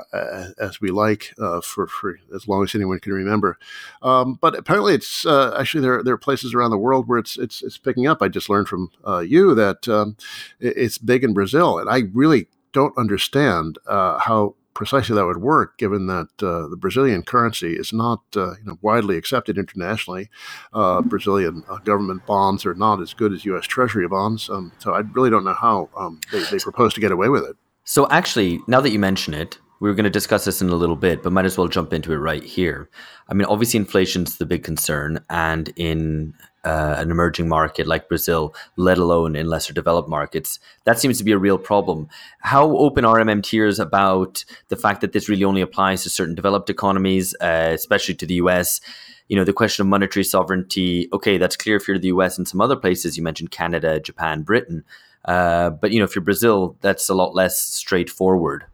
as 0.60 0.82
we 0.82 0.90
like 0.90 1.34
uh, 1.40 1.62
for, 1.62 1.86
for 1.86 2.20
as 2.34 2.48
long 2.48 2.64
as 2.64 2.74
anyone 2.74 3.00
can 3.00 3.14
remember. 3.14 3.60
Um, 4.02 4.40
but 4.42 4.56
apparently, 4.56 4.96
it's 4.96 5.26
uh, 5.26 5.56
actually 5.60 5.82
there, 5.82 6.02
there 6.02 6.16
are 6.16 6.18
places 6.18 6.54
around 6.54 6.72
the 6.72 6.78
world 6.78 7.08
where 7.08 7.20
it's 7.20 7.38
it's, 7.38 7.62
it's 7.62 7.78
picking 7.78 8.08
up. 8.08 8.22
I 8.22 8.28
just 8.28 8.50
learned 8.50 8.68
from 8.68 8.90
you 9.24 9.54
that 9.54 9.88
um, 9.88 10.18
it's 10.60 10.98
big 10.98 11.24
in 11.24 11.34
Brazil, 11.34 11.78
and 11.78 11.90
I 11.90 12.04
really 12.14 12.48
don't 12.74 12.98
understand 12.98 13.78
how 13.88 14.56
precisely 14.78 15.16
that 15.16 15.26
would 15.26 15.38
work, 15.38 15.76
given 15.80 16.06
that 16.06 16.30
uh, 16.40 16.68
the 16.68 16.78
Brazilian 16.78 17.24
currency 17.24 17.74
is 17.74 17.92
not 17.92 18.22
uh, 18.36 18.52
you 18.52 18.66
know, 18.66 18.78
widely 18.84 19.18
accepted 19.18 19.58
internationally. 19.58 20.30
Uh, 20.72 21.02
Brazilian 21.02 21.64
uh, 21.68 21.78
government 21.78 22.24
bonds 22.28 22.64
are 22.64 22.76
not 22.76 23.02
as 23.02 23.12
good 23.12 23.34
as 23.34 23.44
U.S. 23.46 23.66
Treasury 23.66 24.08
bonds, 24.08 24.52
um, 24.52 24.72
so 24.78 24.94
I 24.94 25.00
really 25.00 25.32
don't 25.32 25.44
know 25.44 25.56
how 25.56 25.90
um, 25.98 26.22
they, 26.32 26.44
they 26.52 26.60
propose 26.60 26.94
to 26.94 27.02
get 27.02 27.12
away 27.12 27.28
with 27.28 27.44
it. 27.44 27.56
So, 27.86 28.08
actually, 28.12 28.60
now 28.68 28.80
that 28.82 28.92
you 28.92 29.00
mention 29.00 29.34
it, 29.34 29.58
we 29.80 29.90
were 29.90 29.96
going 29.96 30.06
to 30.06 30.10
discuss 30.10 30.46
this 30.46 30.62
in 30.62 30.70
a 30.70 30.76
little 30.76 30.96
bit, 30.96 31.24
but 31.24 31.32
might 31.32 31.46
as 31.46 31.58
well 31.58 31.68
jump 31.68 31.94
into 31.94 32.14
it 32.14 32.18
right 32.18 32.44
here. 32.44 32.90
I 33.30 33.34
mean, 33.34 33.46
obviously, 33.46 33.80
inflation's 33.80 34.38
the 34.38 34.46
big 34.46 34.64
concern, 34.64 35.20
and 35.30 35.72
in 35.76 36.34
uh, 36.64 36.96
an 36.98 37.12
emerging 37.12 37.48
market 37.48 37.88
like 37.88 38.10
Brazil, 38.10 38.54
let 38.76 38.98
alone 38.98 39.36
in 39.36 39.48
lesser 39.48 39.74
developed 39.74 40.10
markets, 40.10 40.60
that 40.84 41.00
seems 41.00 41.18
to 41.18 41.24
be 41.24 41.32
a 41.32 41.38
real 41.38 41.58
problem. 41.58 42.10
How 42.40 42.76
open 42.78 43.06
are 43.06 43.18
MMTers 43.18 43.80
about 43.80 44.44
the 44.68 44.76
fact 44.76 45.02
that 45.02 45.14
this 45.14 45.30
really 45.30 45.44
only 45.44 45.62
applies 45.62 46.04
to 46.04 46.10
certain 46.10 46.36
developed 46.36 46.70
economies, 46.70 47.36
uh, 47.40 47.72
especially 47.72 48.16
to 48.16 48.26
the 48.26 48.36
US? 48.36 48.82
You 49.30 49.38
know, 49.38 49.44
the 49.44 49.54
question 49.54 49.82
of 49.84 49.88
monetary 49.88 50.24
sovereignty. 50.24 51.08
Okay, 51.14 51.38
that's 51.38 51.56
clear 51.56 51.76
if 51.76 51.88
you're 51.88 52.00
the 52.00 52.08
US 52.08 52.38
and 52.38 52.48
some 52.48 52.62
other 52.62 52.76
places. 52.76 53.18
You 53.18 53.24
mentioned 53.24 53.52
Canada, 53.52 54.00
Japan, 54.00 54.42
Britain. 54.42 54.84
Uh, 55.24 55.70
but 55.70 55.92
you 55.92 56.00
know, 56.00 56.06
if 56.06 56.16
you're 56.16 56.24
Brazil, 56.24 56.78
that's 56.82 57.10
a 57.10 57.14
lot 57.14 57.36
less 57.36 57.62
straightforward. 57.62 58.66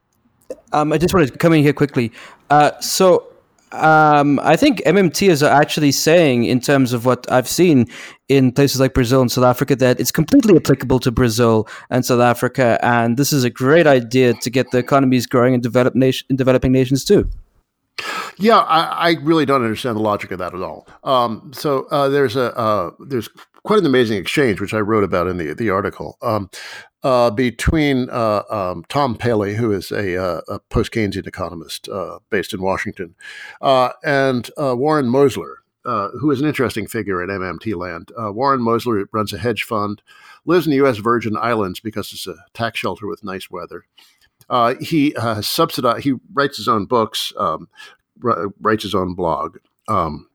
Um, 0.72 0.92
I 0.92 0.98
just 0.98 1.14
wanted 1.14 1.32
to 1.32 1.38
come 1.38 1.54
in 1.54 1.64
here 1.64 1.74
quickly. 1.74 2.12
Uh, 2.50 2.80
so 2.80 3.34
um, 3.74 4.40
I 4.44 4.56
think 4.56 4.82
MMTs 4.86 5.46
are 5.46 5.52
actually 5.52 5.92
saying, 5.92 6.46
in 6.46 6.60
terms 6.60 6.94
of 6.94 7.06
what 7.06 7.30
I've 7.32 7.48
seen 7.48 7.88
in 8.30 8.52
places 8.52 8.80
like 8.80 8.94
Brazil 8.94 9.22
and 9.22 9.32
South 9.32 9.46
Africa, 9.46 9.76
that 9.78 10.00
it's 10.00 10.12
completely 10.12 10.56
applicable 10.56 11.00
to 11.00 11.12
Brazil 11.12 11.68
and 11.90 12.06
South 12.06 12.22
Africa, 12.22 12.80
and 12.84 13.18
this 13.18 13.34
is 13.34 13.44
a 13.44 13.50
great 13.50 13.88
idea 13.88 14.34
to 14.36 14.50
get 14.50 14.72
the 14.72 14.78
economies 14.78 15.26
growing 15.26 15.54
in, 15.56 15.62
nation, 15.96 16.28
in 16.30 16.36
developing 16.36 16.72
nations 16.72 17.04
too. 17.04 17.28
Yeah, 18.38 18.58
I, 18.60 19.12
I, 19.12 19.16
really 19.22 19.46
don't 19.46 19.64
understand 19.64 19.96
the 19.96 20.02
logic 20.02 20.32
of 20.32 20.40
that 20.40 20.56
at 20.56 20.62
all. 20.62 20.88
Um, 21.04 21.52
so 21.54 21.86
uh, 21.92 22.10
there's 22.10 22.36
a 22.36 22.56
uh, 22.58 22.92
there's 23.00 23.30
quite 23.64 23.80
an 23.80 23.86
amazing 23.86 24.18
exchange, 24.18 24.62
which 24.62 24.74
I 24.74 24.80
wrote 24.80 25.04
about 25.04 25.28
in 25.28 25.38
the 25.38 25.54
the 25.54 25.70
article. 25.70 26.18
Um, 26.22 26.50
uh, 27.04 27.30
between 27.30 28.10
uh, 28.10 28.44
um, 28.50 28.86
Tom 28.88 29.16
Palley, 29.16 29.56
who 29.56 29.72
is 29.72 29.92
a, 29.92 30.22
uh, 30.22 30.42
a 30.48 30.60
post 30.60 30.94
Keynesian 30.94 31.28
economist 31.28 31.90
uh, 31.90 32.20
based 32.30 32.54
in 32.54 32.62
Washington, 32.62 33.16
uh, 33.62 33.90
and 34.06 34.50
uh, 34.58 34.74
Warren 34.76 35.08
Mosler, 35.08 35.56
who 35.84 36.32
is 36.32 36.40
an 36.40 36.48
interesting 36.48 36.88
figure 36.88 37.22
in 37.22 37.30
MMT 37.30 37.76
land. 37.76 38.12
Warren 38.18 38.62
Mosler 38.62 39.06
runs 39.12 39.34
a 39.34 39.38
hedge 39.38 39.64
fund, 39.64 40.02
lives 40.46 40.66
in 40.66 40.72
the 40.72 40.78
U.S. 40.78 40.98
Virgin 40.98 41.36
Islands 41.36 41.82
because 41.82 42.14
it's 42.14 42.28
a 42.28 42.36
tax 42.54 42.80
shelter 42.80 43.06
with 43.06 43.24
nice 43.24 43.50
weather. 43.52 43.84
he 44.80 45.14
has 45.20 45.46
subsidized. 45.46 46.06
He 46.06 46.14
writes 46.34 46.56
his 46.56 46.70
own 46.70 46.86
books, 46.86 47.34
um, 47.38 47.68
writes 48.22 48.84
his 48.84 48.96
own 48.96 49.14
blog. 49.14 49.58
Um, 49.90 50.30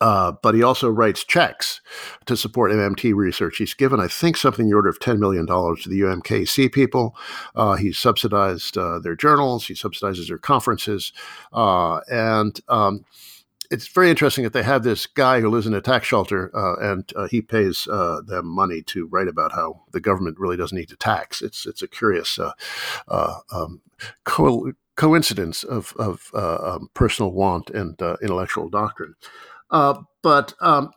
uh, 0.00 0.32
but 0.42 0.54
he 0.54 0.62
also 0.62 0.90
writes 0.90 1.24
checks 1.24 1.80
to 2.26 2.36
support 2.36 2.70
MMT 2.70 3.14
research. 3.14 3.56
He's 3.56 3.74
given, 3.74 3.98
I 3.98 4.08
think, 4.08 4.36
something 4.36 4.66
in 4.66 4.70
the 4.70 4.76
order 4.76 4.90
of 4.90 4.98
$10 4.98 5.18
million 5.18 5.46
to 5.46 5.88
the 5.88 6.00
UMKC 6.00 6.70
people. 6.72 7.16
Uh, 7.54 7.76
he's 7.76 7.98
subsidized 7.98 8.76
uh, 8.76 8.98
their 8.98 9.16
journals, 9.16 9.66
he 9.66 9.74
subsidizes 9.74 10.28
their 10.28 10.38
conferences. 10.38 11.12
Uh, 11.52 12.00
and 12.10 12.60
um, 12.68 13.06
it's 13.70 13.88
very 13.88 14.10
interesting 14.10 14.44
that 14.44 14.52
they 14.52 14.62
have 14.62 14.82
this 14.82 15.06
guy 15.06 15.40
who 15.40 15.48
lives 15.48 15.66
in 15.66 15.74
a 15.74 15.80
tax 15.80 16.06
shelter 16.06 16.54
uh, 16.54 16.76
and 16.92 17.12
uh, 17.16 17.26
he 17.28 17.40
pays 17.40 17.84
them 17.84 18.46
money 18.46 18.82
to 18.82 19.06
write 19.06 19.28
about 19.28 19.52
how 19.52 19.82
the 19.92 20.00
government 20.00 20.38
really 20.38 20.58
doesn't 20.58 20.76
need 20.76 20.88
to 20.88 20.96
tax. 20.96 21.40
It's, 21.40 21.64
it's 21.66 21.82
a 21.82 21.88
curious 21.88 22.38
um, 23.08 23.80
co- 24.24 24.72
coincidence 24.94 25.64
of, 25.64 25.94
of 25.98 26.30
um, 26.34 26.90
personal 26.92 27.32
want 27.32 27.70
and 27.70 27.98
intellectual 28.22 28.68
doctrine. 28.68 29.14
Uh, 29.70 30.02
but 30.22 30.54
um, 30.60 30.90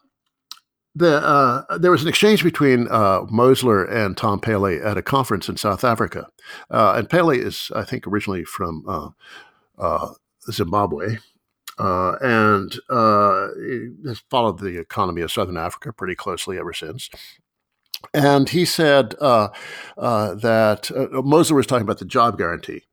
the, 0.96 1.18
uh, 1.18 1.78
there 1.78 1.92
was 1.92 2.02
an 2.02 2.08
exchange 2.08 2.44
between 2.44 2.88
uh, 2.90 3.22
Mosler 3.22 3.90
and 3.90 4.18
Tom 4.18 4.40
Palley 4.40 4.82
at 4.82 4.98
a 4.98 5.02
conference 5.02 5.48
in 5.48 5.58
South 5.58 5.84
Africa. 5.84 6.28
Uh, 6.70 6.96
and 6.98 7.10
Palley 7.10 7.40
is, 7.40 7.72
I 7.76 7.84
think, 7.84 8.08
originally 8.08 8.44
from 8.44 8.84
uh, 8.88 9.10
uh, 9.78 10.14
Zimbabwe. 10.52 11.18
and 11.78 12.74
has 14.06 14.20
followed 14.30 14.60
the 14.60 14.80
economy 14.80 15.22
of 15.22 15.32
Southern 15.32 15.58
Africa 15.58 15.94
pretty 15.94 16.16
closely 16.16 16.58
ever 16.58 16.74
since. 16.74 17.10
And 18.14 18.50
he 18.50 18.66
said 18.66 19.12
that 19.12 19.54
Mosler 19.98 21.56
was 21.56 21.68
talking 21.68 21.84
about 21.84 22.00
the 22.00 22.06
job 22.06 22.38
guarantee, 22.38 22.84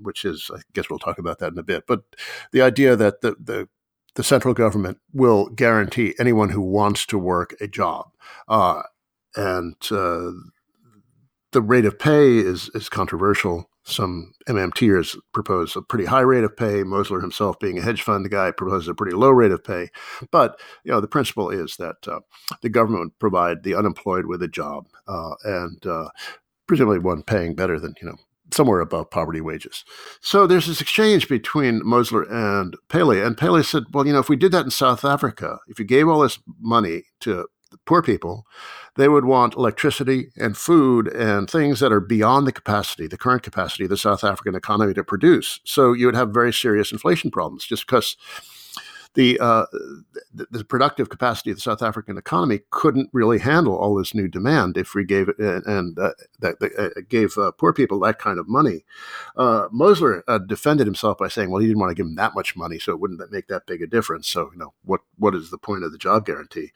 which 0.00 0.24
is, 0.24 0.50
I 0.52 0.60
guess 0.72 0.90
we'll 0.90 0.98
talk 0.98 1.18
about 1.18 1.38
that 1.38 1.52
in 1.52 1.58
a 1.58 1.62
bit. 1.62 1.84
But 1.86 2.02
the 2.52 2.62
idea 2.62 2.96
that 2.96 3.20
the, 3.20 3.36
the 3.38 3.68
the 4.14 4.24
central 4.24 4.54
government 4.54 4.98
will 5.12 5.48
guarantee 5.48 6.14
anyone 6.18 6.50
who 6.50 6.60
wants 6.60 7.06
to 7.06 7.18
work 7.18 7.54
a 7.60 7.66
job. 7.66 8.10
Uh, 8.48 8.82
and 9.36 9.76
uh, 9.90 10.30
the 11.52 11.62
rate 11.62 11.84
of 11.84 11.98
pay 11.98 12.36
is, 12.36 12.70
is 12.74 12.88
controversial. 12.88 13.68
Some 13.86 14.32
MMTers 14.48 15.18
propose 15.32 15.76
a 15.76 15.82
pretty 15.82 16.06
high 16.06 16.20
rate 16.20 16.44
of 16.44 16.56
pay. 16.56 16.84
Mosler 16.84 17.20
himself, 17.20 17.58
being 17.58 17.78
a 17.78 17.82
hedge 17.82 18.02
fund 18.02 18.28
guy, 18.30 18.50
proposes 18.50 18.88
a 18.88 18.94
pretty 18.94 19.14
low 19.14 19.30
rate 19.30 19.52
of 19.52 19.62
pay. 19.62 19.90
But 20.30 20.58
you 20.84 20.92
know, 20.92 21.00
the 21.00 21.08
principle 21.08 21.50
is 21.50 21.76
that 21.76 21.96
uh, 22.08 22.20
the 22.62 22.70
government 22.70 23.04
would 23.04 23.18
provide 23.18 23.62
the 23.62 23.74
unemployed 23.74 24.24
with 24.24 24.42
a 24.42 24.48
job, 24.48 24.86
uh, 25.06 25.34
and 25.44 25.84
uh, 25.86 26.08
presumably 26.66 26.98
one 26.98 27.22
paying 27.22 27.54
better 27.54 27.78
than 27.78 27.94
you 28.00 28.08
know 28.08 28.16
somewhere 28.54 28.80
above 28.80 29.10
poverty 29.10 29.40
wages. 29.40 29.84
So 30.20 30.46
there's 30.46 30.66
this 30.66 30.80
exchange 30.80 31.28
between 31.28 31.82
Mosler 31.82 32.30
and 32.30 32.76
Palley. 32.88 33.20
And 33.20 33.36
Palley 33.36 33.62
said, 33.62 33.84
well, 33.92 34.06
you 34.06 34.12
know, 34.12 34.20
if 34.20 34.28
we 34.28 34.36
did 34.36 34.52
that 34.52 34.64
in 34.64 34.70
South 34.70 35.04
Africa, 35.04 35.58
if 35.68 35.78
you 35.78 35.84
gave 35.84 36.08
all 36.08 36.20
this 36.20 36.38
money 36.60 37.04
to 37.20 37.46
poor 37.86 38.02
people, 38.02 38.46
they 38.96 39.08
would 39.08 39.24
want 39.24 39.56
electricity 39.56 40.30
and 40.36 40.56
food 40.56 41.08
and 41.08 41.50
things 41.50 41.80
that 41.80 41.92
are 41.92 42.00
beyond 42.00 42.46
the 42.46 42.52
capacity, 42.52 43.06
the 43.06 43.18
current 43.18 43.42
capacity 43.42 43.84
of 43.84 43.90
the 43.90 43.96
South 43.96 44.22
African 44.22 44.54
economy 44.54 44.94
to 44.94 45.02
produce. 45.02 45.60
So 45.64 45.92
you 45.92 46.06
would 46.06 46.14
have 46.14 46.30
very 46.30 46.52
serious 46.52 46.92
inflation 46.92 47.30
problems 47.30 47.64
just 47.64 47.86
because 47.86 48.16
the, 49.14 49.38
uh, 49.40 49.66
the, 50.32 50.46
the 50.50 50.64
productive 50.64 51.08
capacity 51.08 51.50
of 51.50 51.56
the 51.56 51.62
South 51.62 51.82
African 51.82 52.18
economy 52.18 52.60
couldn't 52.70 53.10
really 53.12 53.38
handle 53.38 53.76
all 53.76 53.94
this 53.94 54.14
new 54.14 54.28
demand 54.28 54.76
if 54.76 54.94
we 54.94 55.04
gave 55.04 55.28
it 55.28 55.38
and 55.38 55.98
uh, 55.98 56.12
that, 56.40 56.56
uh, 56.78 57.00
gave 57.08 57.38
uh, 57.38 57.52
poor 57.52 57.72
people 57.72 58.00
that 58.00 58.18
kind 58.18 58.38
of 58.38 58.48
money. 58.48 58.84
Uh, 59.36 59.68
Mosler 59.68 60.22
uh, 60.26 60.38
defended 60.38 60.86
himself 60.86 61.18
by 61.18 61.28
saying, 61.28 61.50
"Well, 61.50 61.60
he 61.60 61.68
didn't 61.68 61.80
want 61.80 61.90
to 61.90 61.94
give 61.94 62.06
them 62.06 62.16
that 62.16 62.34
much 62.34 62.56
money, 62.56 62.78
so 62.78 62.92
it 62.92 63.00
wouldn't 63.00 63.20
make 63.30 63.46
that 63.48 63.66
big 63.66 63.82
a 63.82 63.86
difference. 63.86 64.28
So, 64.28 64.50
you 64.52 64.58
know, 64.58 64.74
what 64.84 65.00
what 65.16 65.34
is 65.34 65.50
the 65.50 65.58
point 65.58 65.84
of 65.84 65.92
the 65.92 65.98
job 65.98 66.26
guarantee?" 66.26 66.72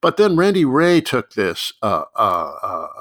But 0.00 0.16
then 0.16 0.36
Randy 0.36 0.64
Wray 0.64 1.00
took 1.02 1.32
this 1.32 1.74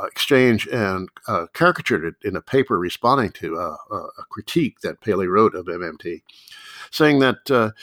exchange 0.05 0.67
and 0.67 1.09
caricatured 1.53 2.03
it 2.05 2.15
in 2.27 2.35
a 2.35 2.41
paper 2.41 2.77
responding 2.77 3.31
to 3.31 3.55
a 3.57 4.23
critique 4.29 4.81
that 4.81 5.01
Palley 5.01 5.27
wrote 5.27 5.55
of 5.55 5.65
MMT 5.65 6.21
saying 6.91 7.19
that 7.19 7.73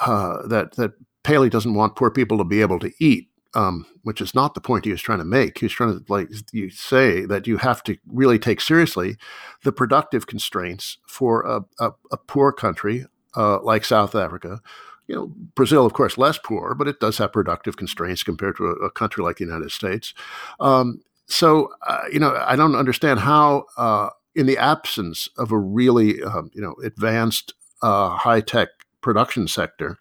uh, 0.00 0.46
that 0.46 0.76
that 0.76 0.92
Palley 1.22 1.48
doesn't 1.48 1.74
want 1.74 1.96
poor 1.96 2.10
people 2.10 2.38
to 2.38 2.44
be 2.44 2.60
able 2.60 2.78
to 2.78 2.92
eat, 3.00 3.28
um, 3.54 3.86
which 4.02 4.20
is 4.20 4.34
not 4.34 4.54
the 4.54 4.60
point 4.60 4.84
he 4.84 4.90
was 4.90 5.02
trying 5.02 5.18
to 5.18 5.24
make. 5.24 5.58
He 5.58 5.64
was 5.66 5.72
trying 5.72 5.98
to 5.98 6.04
like 6.12 6.28
you 6.52 6.70
say 6.70 7.24
that 7.26 7.46
you 7.46 7.56
have 7.58 7.82
to 7.84 7.96
really 8.06 8.38
take 8.38 8.60
seriously 8.60 9.16
the 9.62 9.72
productive 9.72 10.26
constraints 10.26 10.98
for 11.06 11.42
a, 11.42 11.64
a, 11.78 11.92
a 12.12 12.16
poor 12.16 12.52
country 12.52 13.06
uh, 13.36 13.60
like 13.62 13.84
South 13.84 14.14
Africa. 14.14 14.60
You 15.06 15.14
know, 15.14 15.32
Brazil, 15.54 15.84
of 15.84 15.92
course, 15.92 16.16
less 16.16 16.38
poor, 16.38 16.74
but 16.74 16.88
it 16.88 16.98
does 16.98 17.18
have 17.18 17.32
productive 17.32 17.76
constraints 17.76 18.22
compared 18.22 18.56
to 18.56 18.66
a, 18.66 18.86
a 18.86 18.90
country 18.90 19.22
like 19.22 19.36
the 19.36 19.44
United 19.44 19.70
States. 19.70 20.14
Um, 20.60 21.02
so, 21.26 21.70
uh, 21.86 22.04
you 22.10 22.18
know, 22.18 22.34
I 22.46 22.56
don't 22.56 22.74
understand 22.74 23.20
how, 23.20 23.66
uh, 23.76 24.10
in 24.34 24.46
the 24.46 24.56
absence 24.56 25.28
of 25.36 25.52
a 25.52 25.58
really, 25.58 26.22
um, 26.22 26.50
you 26.54 26.62
know, 26.62 26.74
advanced, 26.82 27.52
uh, 27.82 28.16
high 28.16 28.40
tech 28.40 28.68
production 29.04 29.46
sector, 29.46 29.98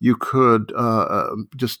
you 0.00 0.16
could 0.16 0.72
uh, 0.74 1.06
uh, 1.16 1.36
just 1.56 1.80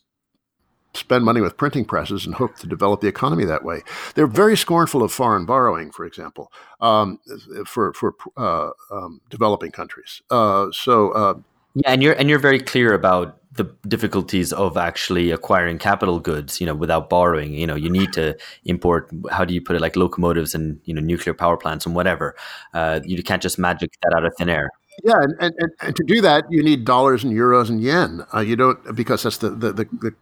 spend 0.94 1.24
money 1.24 1.40
with 1.40 1.56
printing 1.56 1.84
presses 1.84 2.26
and 2.26 2.34
hope 2.34 2.56
to 2.56 2.66
develop 2.66 3.00
the 3.00 3.06
economy 3.06 3.44
that 3.44 3.64
way. 3.64 3.82
They're 4.14 4.26
very 4.26 4.56
scornful 4.56 5.02
of 5.02 5.12
foreign 5.12 5.46
borrowing, 5.46 5.92
for 5.92 6.04
example, 6.04 6.52
um, 6.80 7.20
for 7.64 7.92
for 7.94 8.14
uh, 8.36 8.70
um, 8.90 9.20
developing 9.30 9.70
countries. 9.70 10.20
Uh, 10.30 10.66
so 10.72 11.10
uh, 11.12 11.34
yeah, 11.74 11.92
and 11.92 12.02
you're 12.02 12.14
and 12.14 12.28
you're 12.28 12.40
very 12.40 12.60
clear 12.60 12.92
about 12.92 13.36
the 13.52 13.64
difficulties 13.86 14.52
of 14.52 14.76
actually 14.76 15.30
acquiring 15.30 15.78
capital 15.78 16.20
goods, 16.20 16.60
you 16.60 16.66
know, 16.66 16.74
without 16.74 17.08
borrowing. 17.08 17.54
You 17.54 17.66
know, 17.66 17.76
you 17.76 17.90
need 17.90 18.12
to 18.14 18.36
import. 18.64 19.10
How 19.30 19.44
do 19.44 19.54
you 19.54 19.60
put 19.60 19.76
it? 19.76 19.80
Like 19.80 19.96
locomotives 19.96 20.54
and 20.54 20.80
you 20.84 20.94
know 20.94 21.00
nuclear 21.00 21.34
power 21.34 21.56
plants 21.56 21.86
and 21.86 21.94
whatever. 21.94 22.34
Uh, 22.74 23.00
you 23.04 23.22
can't 23.22 23.42
just 23.42 23.58
magic 23.58 23.90
that 24.02 24.14
out 24.16 24.24
of 24.24 24.32
thin 24.38 24.48
air. 24.48 24.70
Yeah, 25.04 25.20
and, 25.20 25.34
and, 25.40 25.72
and 25.80 25.96
to 25.96 26.04
do 26.04 26.20
that, 26.22 26.44
you 26.50 26.62
need 26.62 26.84
dollars 26.84 27.24
and 27.24 27.32
euros 27.32 27.68
and 27.68 27.80
yen. 27.80 28.24
Uh, 28.34 28.40
you 28.40 28.56
don't 28.56 28.94
because 28.94 29.22
that's 29.22 29.38
the 29.38 29.50
the, 29.50 29.72
the, 29.72 29.84
the, 29.84 30.14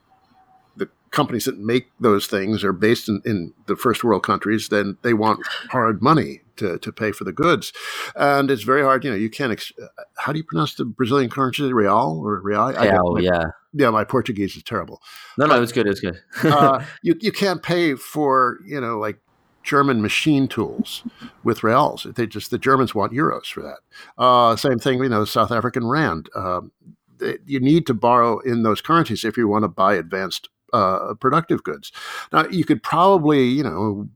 the 0.76 0.88
companies 1.10 1.44
that 1.44 1.58
make 1.58 1.90
those 2.00 2.26
things 2.26 2.62
are 2.62 2.72
based 2.72 3.08
in, 3.08 3.22
in 3.24 3.54
the 3.66 3.76
first 3.76 4.04
world 4.04 4.22
countries, 4.22 4.68
then 4.68 4.98
they 5.02 5.14
want 5.14 5.46
hard 5.70 6.02
money 6.02 6.42
to, 6.56 6.78
to 6.78 6.92
pay 6.92 7.12
for 7.12 7.24
the 7.24 7.32
goods. 7.32 7.72
And 8.14 8.50
it's 8.50 8.62
very 8.62 8.82
hard. 8.82 9.04
You 9.04 9.10
know, 9.10 9.16
you 9.16 9.30
can't. 9.30 9.52
Ex- 9.52 9.72
how 10.16 10.32
do 10.32 10.38
you 10.38 10.44
pronounce 10.44 10.74
the 10.74 10.84
Brazilian 10.84 11.30
currency? 11.30 11.72
Real 11.72 12.20
or 12.22 12.40
real? 12.40 12.72
Real, 12.72 13.20
yeah. 13.20 13.44
Yeah, 13.72 13.90
my 13.90 14.04
Portuguese 14.04 14.56
is 14.56 14.62
terrible. 14.62 15.02
No, 15.36 15.46
no, 15.46 15.62
it's 15.62 15.72
good. 15.72 15.86
It's 15.86 16.00
good. 16.00 16.20
uh, 16.44 16.84
you 17.02 17.14
you 17.20 17.32
can't 17.32 17.62
pay 17.62 17.94
for 17.94 18.58
you 18.66 18.80
know 18.80 18.98
like 18.98 19.18
German 19.66 20.00
machine 20.00 20.46
tools 20.48 21.02
with 21.44 21.62
reals. 21.62 22.07
They 22.14 22.26
just 22.26 22.50
the 22.50 22.59
Germans 22.59 22.94
want 22.94 23.12
euros 23.12 23.46
for 23.46 23.62
that. 23.62 23.79
Uh, 24.16 24.57
same 24.57 24.79
thing, 24.79 25.02
you 25.02 25.09
know, 25.09 25.24
South 25.24 25.50
African 25.50 25.87
rand. 25.87 26.31
Um, 26.35 26.70
they, 27.18 27.38
you 27.44 27.61
need 27.61 27.87
to 27.87 27.94
borrow 27.94 28.38
in 28.38 28.62
those 28.62 28.81
currencies 28.81 29.24
if 29.24 29.37
you 29.37 29.48
want 29.48 29.64
to 29.64 29.68
buy 29.68 29.94
advanced 29.94 30.48
uh, 30.72 31.14
productive 31.14 31.64
goods. 31.64 31.90
Now, 32.33 32.46
you 32.48 32.64
could 32.64 32.83
probably, 32.83 33.44
you 33.44 33.64
know, 33.64 34.09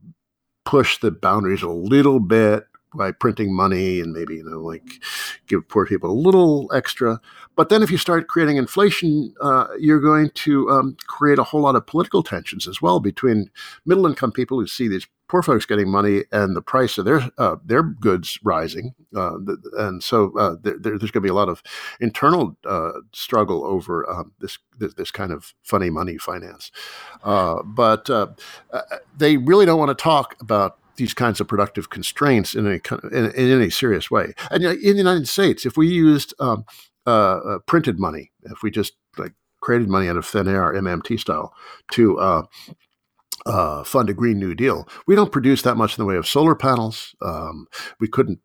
push 0.64 0.98
the 0.98 1.10
boundaries 1.10 1.62
a 1.62 1.68
little 1.68 2.20
bit 2.20 2.64
by 2.94 3.12
printing 3.12 3.54
money 3.54 4.00
and 4.00 4.12
maybe 4.12 4.36
you 4.36 4.44
know 4.44 4.60
like 4.60 5.02
give 5.46 5.68
poor 5.68 5.86
people 5.86 6.10
a 6.10 6.12
little 6.12 6.70
extra 6.74 7.20
but 7.56 7.68
then 7.68 7.82
if 7.82 7.90
you 7.90 7.98
start 7.98 8.28
creating 8.28 8.56
inflation 8.56 9.34
uh, 9.40 9.66
you're 9.78 10.00
going 10.00 10.30
to 10.30 10.68
um, 10.70 10.96
create 11.06 11.38
a 11.38 11.44
whole 11.44 11.60
lot 11.60 11.76
of 11.76 11.86
political 11.86 12.22
tensions 12.22 12.66
as 12.66 12.82
well 12.82 13.00
between 13.00 13.50
middle 13.86 14.06
income 14.06 14.32
people 14.32 14.58
who 14.58 14.66
see 14.66 14.88
these 14.88 15.06
poor 15.30 15.42
folks 15.44 15.64
getting 15.64 15.88
money 15.88 16.24
and 16.32 16.56
the 16.56 16.60
price 16.60 16.98
of 16.98 17.04
their 17.04 17.30
uh, 17.38 17.54
their 17.64 17.84
goods 17.84 18.40
rising, 18.42 18.94
uh, 19.14 19.36
and 19.78 20.02
so 20.02 20.36
uh, 20.36 20.56
there, 20.60 20.76
there's 20.76 21.12
going 21.12 21.12
to 21.12 21.20
be 21.20 21.28
a 21.28 21.34
lot 21.34 21.48
of 21.48 21.62
internal 22.00 22.56
uh, 22.64 22.92
struggle 23.12 23.64
over 23.64 24.08
um, 24.10 24.32
this, 24.40 24.58
this, 24.76 24.92
this 24.94 25.12
kind 25.12 25.30
of 25.30 25.54
funny 25.62 25.88
money 25.88 26.18
finance. 26.18 26.72
Uh, 27.22 27.62
but 27.62 28.10
uh, 28.10 28.26
they 29.16 29.36
really 29.36 29.64
don't 29.64 29.78
want 29.78 29.96
to 29.96 30.02
talk 30.02 30.34
about 30.40 30.78
these 31.00 31.14
kinds 31.14 31.40
of 31.40 31.48
productive 31.48 31.90
constraints 31.90 32.54
in 32.54 32.66
any 32.66 32.80
in, 33.12 33.30
in 33.32 33.50
any 33.50 33.70
serious 33.70 34.10
way. 34.10 34.34
And 34.50 34.62
in 34.62 34.92
the 34.92 34.98
United 34.98 35.28
States, 35.28 35.66
if 35.66 35.76
we 35.76 35.88
used 35.88 36.34
um, 36.38 36.64
printed 37.66 37.98
money, 37.98 38.30
if 38.44 38.62
we 38.62 38.70
just 38.70 38.92
like 39.18 39.32
created 39.60 39.88
money 39.88 40.08
out 40.08 40.16
of 40.16 40.24
thin 40.24 40.48
air, 40.48 40.72
MMT 40.72 41.18
style, 41.18 41.52
to 41.92 42.46
uh, 43.46 43.84
fund 43.84 44.10
a 44.10 44.14
Green 44.14 44.38
New 44.38 44.54
Deal. 44.54 44.88
We 45.06 45.14
don't 45.14 45.32
produce 45.32 45.62
that 45.62 45.76
much 45.76 45.98
in 45.98 46.02
the 46.02 46.06
way 46.06 46.16
of 46.16 46.26
solar 46.26 46.54
panels. 46.54 47.14
Um, 47.22 47.66
we 47.98 48.08
couldn't 48.08 48.40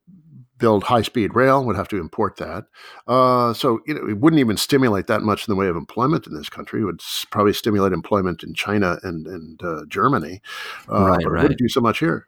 build 0.57 0.83
high 0.83 1.01
speed 1.01 1.35
rail, 1.35 1.65
would 1.65 1.75
have 1.75 1.89
to 1.89 1.99
import 1.99 2.37
that. 2.37 2.65
Uh, 3.07 3.53
so 3.53 3.81
you 3.85 3.93
know, 3.93 4.07
it 4.07 4.17
wouldn't 4.19 4.39
even 4.39 4.57
stimulate 4.57 5.07
that 5.07 5.21
much 5.21 5.47
in 5.47 5.51
the 5.51 5.59
way 5.59 5.67
of 5.67 5.75
employment 5.75 6.27
in 6.27 6.33
this 6.33 6.49
country. 6.49 6.81
It 6.81 6.85
would 6.85 7.01
probably 7.29 7.53
stimulate 7.53 7.91
employment 7.91 8.43
in 8.43 8.53
China 8.53 8.97
and, 9.03 9.27
and 9.27 9.61
uh, 9.61 9.81
Germany, 9.89 10.41
uh, 10.89 11.07
right, 11.07 11.19
but 11.23 11.31
right. 11.31 11.39
it 11.39 11.43
wouldn't 11.43 11.59
do 11.59 11.69
so 11.69 11.81
much 11.81 11.99
here. 11.99 12.25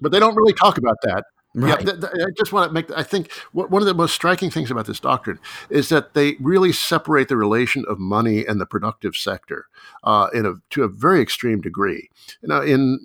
But 0.00 0.12
they 0.12 0.20
don't 0.20 0.36
really 0.36 0.52
talk 0.52 0.78
about 0.78 0.96
that. 1.02 1.24
Right. 1.54 1.70
Yeah, 1.70 1.92
th- 1.92 2.00
th- 2.00 2.12
I 2.14 2.30
just 2.36 2.52
want 2.52 2.68
to 2.68 2.74
make. 2.74 2.90
I 2.94 3.02
think 3.02 3.32
one 3.52 3.80
of 3.80 3.86
the 3.86 3.94
most 3.94 4.14
striking 4.14 4.50
things 4.50 4.70
about 4.70 4.86
this 4.86 5.00
doctrine 5.00 5.38
is 5.70 5.88
that 5.88 6.12
they 6.12 6.36
really 6.38 6.70
separate 6.70 7.28
the 7.28 7.36
relation 7.36 7.82
of 7.88 7.98
money 7.98 8.44
and 8.44 8.60
the 8.60 8.66
productive 8.66 9.16
sector 9.16 9.66
uh, 10.04 10.28
in 10.34 10.44
a 10.44 10.54
to 10.70 10.82
a 10.82 10.88
very 10.88 11.22
extreme 11.22 11.62
degree. 11.62 12.10
You 12.42 12.48
know, 12.48 12.60
in 12.60 12.98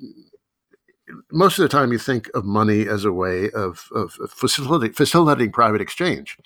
most 1.32 1.60
of 1.60 1.63
the 1.63 1.69
time, 1.69 1.91
you 1.91 1.97
think 1.97 2.30
of 2.34 2.45
money 2.45 2.88
as 2.88 3.06
a 3.06 3.12
way 3.12 3.49
of, 3.51 3.89
of 3.93 4.13
facilitating, 4.30 4.93
facilitating 4.93 5.51
private 5.51 5.82
exchange. 5.82 6.38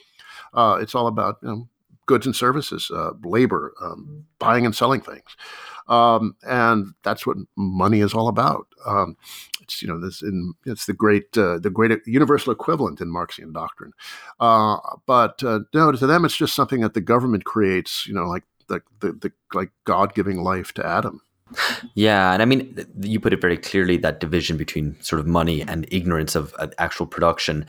Uh, 0.54 0.78
it's 0.80 0.96
all 0.96 1.08
about 1.08 1.38
you 1.42 1.48
know, 1.50 1.68
goods 2.06 2.26
and 2.26 2.36
services, 2.36 2.90
uh, 2.94 3.12
labor, 3.24 3.74
um, 3.82 4.26
buying 4.40 4.66
and 4.66 4.76
selling 4.76 5.02
things. 5.02 5.36
Um, 5.88 6.36
and 6.48 6.94
that's 7.04 7.28
what 7.28 7.38
money 7.56 8.00
is 8.00 8.14
all 8.14 8.28
about. 8.28 8.68
Um, 8.86 9.18
it's 9.66 9.82
you 9.82 9.88
know 9.88 10.00
this 10.00 10.22
in 10.22 10.54
it's 10.66 10.86
the 10.86 10.94
great 10.94 11.38
uh, 11.38 11.58
the 11.60 11.70
great 11.70 11.92
universal 12.06 12.54
equivalent 12.54 13.02
in 13.02 13.10
Marxian 13.10 13.52
doctrine. 13.52 13.94
Uh, 14.40 14.78
but 15.06 15.44
uh, 15.44 15.60
no, 15.74 15.92
to 15.92 16.08
them 16.08 16.26
it's 16.26 16.38
just 16.38 16.56
something 16.56 16.82
that 16.82 16.94
the 16.94 17.02
government 17.02 17.46
creates. 17.46 18.08
You 18.08 18.14
know, 18.14 18.28
like 18.28 18.44
the 18.68 18.82
the, 19.00 19.12
the 19.14 19.32
like 19.54 19.72
God 19.86 20.14
giving 20.14 20.44
life 20.44 20.74
to 20.74 20.86
Adam. 20.86 21.22
Yeah, 21.94 22.34
and 22.34 22.42
I 22.42 22.46
mean, 22.46 22.86
you 23.02 23.20
put 23.20 23.34
it 23.34 23.42
very 23.42 23.58
clearly 23.58 23.98
that 23.98 24.20
division 24.20 24.58
between 24.58 25.00
sort 25.02 25.20
of 25.20 25.28
money 25.28 25.62
and 25.62 25.88
ignorance 25.92 26.36
of 26.36 26.54
actual 26.80 27.06
production. 27.06 27.68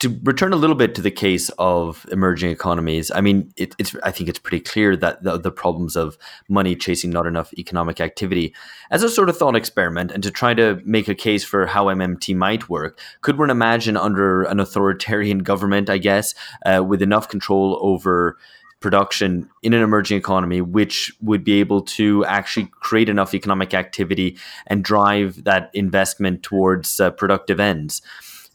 To 0.00 0.18
return 0.24 0.54
a 0.54 0.56
little 0.56 0.74
bit 0.74 0.94
to 0.94 1.02
the 1.02 1.10
case 1.10 1.50
of 1.58 2.06
emerging 2.10 2.50
economies, 2.50 3.10
I 3.14 3.20
mean, 3.20 3.52
it, 3.56 3.74
it's 3.78 3.94
I 4.02 4.10
think 4.10 4.30
it's 4.30 4.38
pretty 4.38 4.60
clear 4.60 4.96
that 4.96 5.22
the, 5.22 5.38
the, 5.38 5.50
problems 5.50 5.94
of 5.94 6.16
money 6.48 6.74
chasing 6.74 7.10
not 7.10 7.26
enough 7.26 7.52
economic 7.58 8.00
activity, 8.00 8.54
as 8.90 9.02
a 9.02 9.10
sort 9.10 9.28
of 9.28 9.36
thought 9.36 9.54
experiment, 9.54 10.10
and 10.10 10.22
to 10.22 10.30
try 10.30 10.54
to 10.54 10.80
make 10.86 11.06
a 11.08 11.14
case 11.14 11.44
for 11.44 11.66
how 11.66 11.86
MMT 11.86 12.34
might 12.34 12.70
work, 12.70 12.98
could 13.20 13.38
one 13.38 13.50
imagine 13.50 13.96
under 13.96 14.44
an 14.44 14.58
authoritarian 14.58 15.38
government, 15.50 15.90
I 15.90 15.98
guess, 15.98 16.34
uh, 16.64 16.82
with 16.82 17.02
enough 17.02 17.28
control 17.28 17.78
over 17.82 18.38
production 18.80 19.50
in 19.62 19.74
an 19.74 19.82
emerging 19.82 20.16
economy, 20.16 20.62
which 20.62 21.12
would 21.20 21.44
be 21.44 21.60
able 21.60 21.82
to 21.82 22.24
actually 22.24 22.70
create 22.80 23.10
enough 23.10 23.34
economic 23.34 23.74
activity 23.74 24.38
and 24.66 24.82
drive 24.82 25.44
that 25.44 25.70
investment 25.74 26.42
towards 26.42 26.98
uh, 26.98 27.10
productive 27.10 27.60
ends? 27.60 28.00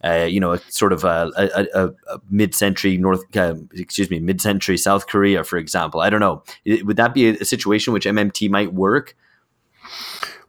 Uh, 0.05 0.25
you 0.25 0.39
know, 0.39 0.53
a 0.53 0.59
sort 0.69 0.93
of 0.93 1.03
a, 1.03 1.31
a, 1.35 1.89
a 2.13 2.19
mid-century 2.29 2.97
North, 2.97 3.23
uh, 3.35 3.55
excuse 3.73 4.09
me, 4.09 4.19
mid-century 4.19 4.77
South 4.77 5.07
Korea, 5.07 5.43
for 5.43 5.57
example. 5.57 6.01
I 6.01 6.09
don't 6.09 6.19
know. 6.19 6.43
Would 6.65 6.97
that 6.97 7.13
be 7.13 7.29
a, 7.29 7.45
situation 7.45 7.93
which 7.93 8.05
MMT 8.05 8.49
might 8.49 8.73
work? 8.73 9.15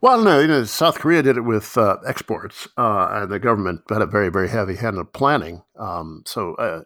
Well, 0.03 0.23
no, 0.23 0.40
you 0.40 0.47
know, 0.47 0.64
South 0.64 0.99
Korea 0.99 1.23
did 1.23 1.38
it 1.38 1.40
with 1.40 1.77
uh, 1.79 1.97
exports, 2.07 2.69
uh, 2.77 3.09
and 3.12 3.33
the 3.33 3.38
government 3.38 3.83
had 3.88 4.03
a 4.03 4.07
very, 4.07 4.29
very 4.29 4.49
heavy 4.49 4.77
hand 4.77 4.99
of 4.99 5.11
planning. 5.12 5.62
Um, 5.79 6.23
so, 6.27 6.55
uh, 6.57 6.83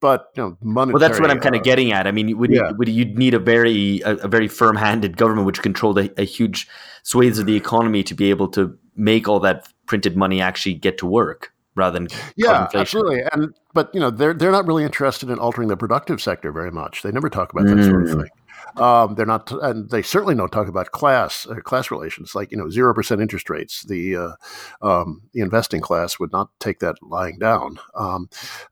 but 0.00 0.28
you 0.36 0.42
know, 0.42 0.56
monetary. 0.62 0.92
Well, 0.94 1.08
that's 1.08 1.20
what 1.20 1.30
I'm 1.30 1.40
kind 1.40 1.56
of 1.56 1.60
uh, 1.60 1.64
getting 1.64 1.92
at. 1.92 2.06
I 2.06 2.12
mean, 2.12 2.38
would 2.38 2.52
yeah. 2.52 2.68
you, 2.68 2.74
would 2.76 2.88
you 2.88 3.04
need 3.04 3.34
a 3.34 3.40
very, 3.40 4.00
a, 4.02 4.14
a 4.16 4.28
very 4.28 4.46
firm-handed 4.46 5.16
government 5.16 5.46
which 5.46 5.60
controlled 5.60 5.98
a, 5.98 6.20
a 6.20 6.24
huge 6.24 6.68
swathes 7.02 7.38
of 7.38 7.46
the 7.46 7.56
economy 7.56 8.04
to 8.04 8.14
be 8.14 8.30
able 8.30 8.48
to 8.48 8.78
make 8.94 9.26
all 9.28 9.40
that 9.40 9.68
printed 9.86 10.16
money 10.16 10.40
actually 10.40 10.74
get 10.74 10.98
to 10.98 11.06
work? 11.06 11.52
Rather 11.74 11.98
than 11.98 12.08
yeah, 12.36 12.68
absolutely. 12.74 13.22
And 13.32 13.54
but 13.74 13.90
you 13.94 14.00
know 14.00 14.10
they're 14.10 14.34
they're 14.34 14.52
not 14.52 14.66
really 14.66 14.84
interested 14.84 15.30
in 15.30 15.38
altering 15.38 15.68
the 15.68 15.76
productive 15.76 16.20
sector 16.20 16.52
very 16.52 16.70
much. 16.70 17.02
They 17.02 17.12
never 17.12 17.30
talk 17.30 17.52
about 17.52 17.66
mm. 17.66 17.76
that 17.76 17.84
sort 17.84 18.02
of 18.02 18.08
mm. 18.08 18.20
thing. 18.22 18.30
Um, 18.76 19.14
they're 19.16 19.26
not, 19.26 19.50
and 19.50 19.90
they 19.90 20.02
certainly 20.02 20.34
don't 20.34 20.50
talk 20.50 20.68
about 20.68 20.92
class 20.92 21.46
uh, 21.46 21.56
class 21.56 21.90
relations, 21.90 22.34
like 22.34 22.50
you 22.50 22.56
know 22.56 22.70
zero 22.70 22.94
percent 22.94 23.20
interest 23.20 23.50
rates. 23.50 23.82
The 23.82 24.16
uh, 24.16 24.32
um, 24.80 25.22
the 25.32 25.40
investing 25.40 25.80
class 25.80 26.18
would 26.18 26.32
not 26.32 26.48
take 26.58 26.78
that 26.80 26.96
lying 27.02 27.38
down. 27.38 27.78
Um, 27.94 28.28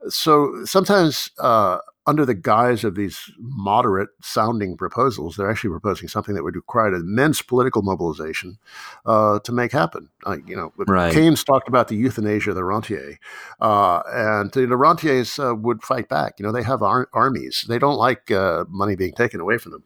so 0.09 0.65
sometimes 0.65 1.31
uh, 1.39 1.79
under 2.11 2.27
the 2.27 2.35
guise 2.35 2.83
of 2.83 2.97
these 2.97 3.31
moderate 3.39 4.11
sounding 4.21 4.77
proposals, 4.77 5.37
they're 5.37 5.51
actually 5.51 5.71
proposing 5.71 6.09
something 6.09 6.35
that 6.35 6.43
would 6.43 6.57
require 6.57 6.93
immense 6.93 7.41
political 7.41 7.83
mobilization 7.83 8.59
uh, 9.07 9.39
to 9.39 9.53
make 9.53 9.71
happen. 9.71 10.11
Uh, 10.27 10.39
you 10.45 10.57
know, 10.57 10.73
right. 10.89 11.15
Keynes 11.15 11.45
talked 11.45 11.69
about 11.69 11.87
the 11.87 11.95
euthanasia 11.95 12.51
of 12.51 12.57
the 12.57 12.65
rentier, 12.65 13.17
uh, 13.61 14.03
and 14.13 14.51
the 14.53 14.77
rentiers 14.77 15.39
uh, 15.39 15.55
would 15.55 15.83
fight 15.83 16.09
back. 16.09 16.35
You 16.41 16.45
know, 16.45 16.53
they 16.53 16.65
have 16.65 16.83
ar- 16.83 17.09
armies. 17.13 17.65
They 17.69 17.79
don't 17.79 17.97
like 17.97 18.31
uh, 18.31 18.65
money 18.69 18.97
being 18.97 19.13
taken 19.13 19.41
away 19.41 19.59
from 19.59 19.73
them 19.73 19.85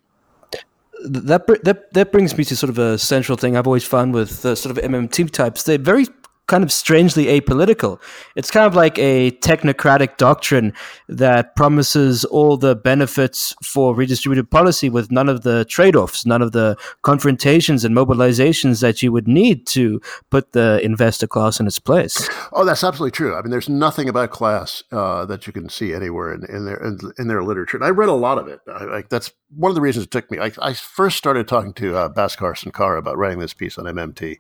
that 1.05 1.47
that 1.65 1.93
that 1.93 2.13
brings 2.13 2.39
me 2.39 2.45
to 2.45 2.57
sort 2.57 2.71
of 2.71 2.79
a 2.79 2.97
central 2.97 3.37
thing 3.37 3.59
I've 3.59 3.67
always 3.67 3.85
found 3.85 4.15
with 4.15 4.47
uh, 4.47 4.55
sort 4.55 4.79
of 4.79 4.83
MMT 4.83 5.31
types. 5.33 5.65
They're 5.65 5.77
very 5.77 6.07
kind 6.47 6.63
of 6.63 6.71
strangely 6.71 7.27
apolitical. 7.27 8.01
It's 8.37 8.51
kind 8.51 8.67
of 8.67 8.75
like 8.75 8.99
a 8.99 9.31
technocratic 9.33 10.17
doctrine 10.17 10.73
that 11.09 11.57
promises 11.57 12.25
all 12.25 12.57
the 12.57 12.77
benefits 12.77 13.55
for 13.63 13.95
redistributive 13.95 14.51
policy 14.51 14.89
with 14.89 15.11
none 15.11 15.29
of 15.29 15.43
the 15.43 15.65
trade 15.65 15.97
offs, 15.97 16.27
none 16.27 16.43
of 16.43 16.53
the 16.53 16.77
confrontations 17.03 17.85
and 17.85 17.97
mobilizations 17.97 18.81
that 18.81 19.03
you 19.03 19.11
would 19.13 19.29
need 19.29 19.67
to 19.69 20.01
put 20.31 20.53
the 20.53 20.81
investor 20.83 21.27
class 21.27 21.61
in 21.61 21.67
its 21.67 21.79
place. 21.79 22.29
Oh, 22.53 22.65
that's 22.65 22.85
absolutely 22.85 23.13
true. 23.13 23.35
I 23.35 23.43
mean, 23.43 23.51
there's 23.51 23.69
nothing 23.69 24.09
about 24.09 24.31
class 24.31 24.83
uh, 24.93 25.25
that 25.27 25.47
you 25.47 25.53
can 25.53 25.69
see 25.69 25.95
anywhere 25.95 26.35
in, 26.35 26.45
in 26.45 26.65
their 26.67 26.77
in, 26.77 26.99
in, 27.19 27.29
their 27.29 27.43
literature. 27.43 27.77
And 27.77 27.85
I 27.85 27.91
read 27.91 28.09
a 28.09 28.13
lot 28.13 28.39
of 28.39 28.49
it. 28.49 28.61
I, 28.67 28.85
like 28.85 29.09
that's 29.09 29.33
one 29.57 29.71
of 29.71 29.75
the 29.75 29.81
reasons 29.81 30.07
it 30.07 30.11
took 30.11 30.31
me. 30.31 30.39
I, 30.39 30.53
I 30.61 30.73
first 30.75 31.17
started 31.17 31.47
talking 31.47 31.73
to 31.75 31.97
uh, 31.97 32.09
Bhaskar 32.09 32.55
Sunkara 32.55 32.99
about 32.99 33.17
writing 33.17 33.39
this 33.39 33.55
piece 33.55 33.79
on 33.79 33.85
MMT. 33.85 34.39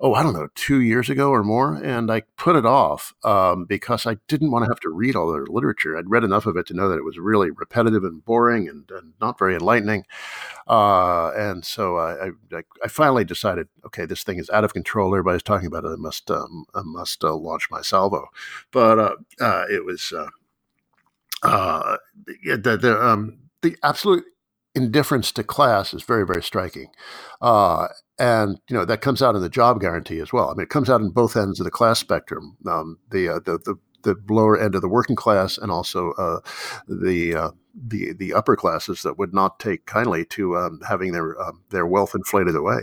Oh, 0.00 0.14
I 0.14 0.22
don't 0.22 0.32
know, 0.32 0.48
two 0.54 0.80
years 0.80 1.08
ago 1.08 1.30
or 1.30 1.44
more, 1.44 1.74
and 1.74 2.10
I 2.10 2.22
put 2.36 2.56
it 2.56 2.66
off 2.66 3.14
um, 3.22 3.66
because 3.66 4.04
I 4.06 4.16
didn't 4.26 4.50
want 4.50 4.64
to 4.64 4.70
have 4.70 4.80
to 4.80 4.90
read 4.90 5.14
all 5.14 5.32
their 5.32 5.46
literature. 5.46 5.96
I'd 5.96 6.10
read 6.10 6.24
enough 6.24 6.46
of 6.46 6.56
it 6.56 6.66
to 6.66 6.74
know 6.74 6.88
that 6.88 6.98
it 6.98 7.04
was 7.04 7.18
really 7.18 7.50
repetitive 7.50 8.02
and 8.02 8.24
boring 8.24 8.68
and, 8.68 8.90
and 8.90 9.12
not 9.20 9.38
very 9.38 9.54
enlightening. 9.54 10.04
Uh, 10.66 11.30
and 11.36 11.64
so 11.64 11.96
I, 11.98 12.30
I, 12.52 12.62
I, 12.82 12.88
finally 12.88 13.24
decided, 13.24 13.68
okay, 13.86 14.06
this 14.06 14.24
thing 14.24 14.38
is 14.38 14.50
out 14.50 14.64
of 14.64 14.74
control. 14.74 15.14
Everybody's 15.14 15.42
talking 15.42 15.66
about 15.66 15.84
it. 15.84 15.88
I 15.88 15.96
must, 15.96 16.30
um, 16.30 16.66
I 16.74 16.82
must 16.82 17.22
uh, 17.22 17.34
launch 17.34 17.68
my 17.70 17.82
salvo. 17.82 18.26
But 18.70 18.98
uh, 18.98 19.16
uh 19.40 19.64
it 19.70 19.84
was. 19.84 20.12
Uh, 20.12 20.28
uh, 21.44 21.96
the, 22.44 22.78
the, 22.80 23.04
um, 23.04 23.38
the 23.62 23.76
absolute 23.82 24.24
indifference 24.74 25.32
to 25.32 25.44
class 25.44 25.92
is 25.92 26.02
very, 26.02 26.26
very 26.26 26.42
striking. 26.42 26.88
Uh, 27.40 27.88
and 28.18 28.60
you 28.68 28.76
know 28.76 28.84
that 28.84 29.00
comes 29.00 29.22
out 29.22 29.34
in 29.34 29.42
the 29.42 29.48
job 29.48 29.80
guarantee 29.80 30.20
as 30.20 30.32
well. 30.32 30.50
I 30.50 30.54
mean, 30.54 30.64
it 30.64 30.70
comes 30.70 30.88
out 30.88 31.00
in 31.00 31.10
both 31.10 31.36
ends 31.36 31.60
of 31.60 31.64
the 31.64 31.70
class 31.70 31.98
spectrum. 31.98 32.56
Um, 32.66 32.98
the, 33.10 33.28
uh, 33.28 33.40
the, 33.40 33.58
the 33.58 33.76
the 34.02 34.16
lower 34.28 34.58
end 34.58 34.74
of 34.74 34.82
the 34.82 34.88
working 34.88 35.16
class, 35.16 35.58
and 35.58 35.70
also 35.70 36.12
uh, 36.12 36.40
the 36.86 37.34
uh, 37.34 37.50
the 37.74 38.12
the 38.12 38.34
upper 38.34 38.56
classes 38.56 39.02
that 39.02 39.18
would 39.18 39.34
not 39.34 39.58
take 39.58 39.86
kindly 39.86 40.24
to 40.26 40.56
um, 40.56 40.80
having 40.88 41.12
their 41.12 41.40
um, 41.40 41.62
their 41.70 41.86
wealth 41.86 42.14
inflated 42.14 42.54
away. 42.54 42.82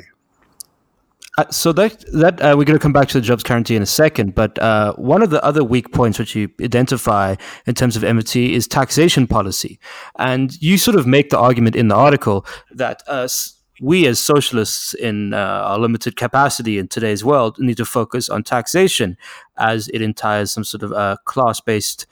Uh, 1.40 1.50
so 1.52 1.72
that 1.72 2.04
that 2.12 2.42
uh, 2.42 2.54
we're 2.58 2.66
going 2.66 2.78
to 2.78 2.84
come 2.84 2.92
back 2.92 3.08
to 3.08 3.18
the 3.18 3.26
jobs 3.26 3.44
guarantee 3.44 3.74
in 3.74 3.82
a 3.82 3.86
second, 3.86 4.36
but 4.36 4.60
uh, 4.60 4.94
one 4.96 5.22
of 5.22 5.30
the 5.30 5.42
other 5.42 5.64
weak 5.64 5.94
points 5.94 6.20
which 6.20 6.36
you 6.36 6.50
identify 6.62 7.34
in 7.66 7.74
terms 7.74 7.96
of 7.96 8.04
MMT 8.04 8.50
is 8.52 8.68
taxation 8.68 9.26
policy, 9.26 9.80
and 10.18 10.62
you 10.62 10.78
sort 10.78 10.98
of 10.98 11.08
make 11.08 11.30
the 11.30 11.40
argument 11.40 11.78
in 11.78 11.88
the 11.88 11.96
article 11.96 12.46
that 12.72 13.08
us 13.08 13.56
we 13.80 14.06
as 14.06 14.20
socialists 14.20 14.94
in 14.94 15.34
uh, 15.34 15.38
our 15.38 15.80
limited 15.80 16.18
capacity 16.18 16.78
in 16.78 16.90
today's 16.90 17.24
world 17.24 17.58
need 17.58 17.78
to 17.78 17.86
focus 17.86 18.28
on 18.28 18.44
taxation 18.44 19.16
as 19.58 19.88
it 19.94 20.02
entails 20.02 20.52
some 20.52 20.66
sort 20.66 20.84
of 20.84 20.92
uh, 20.92 21.16
class-based 21.24 22.06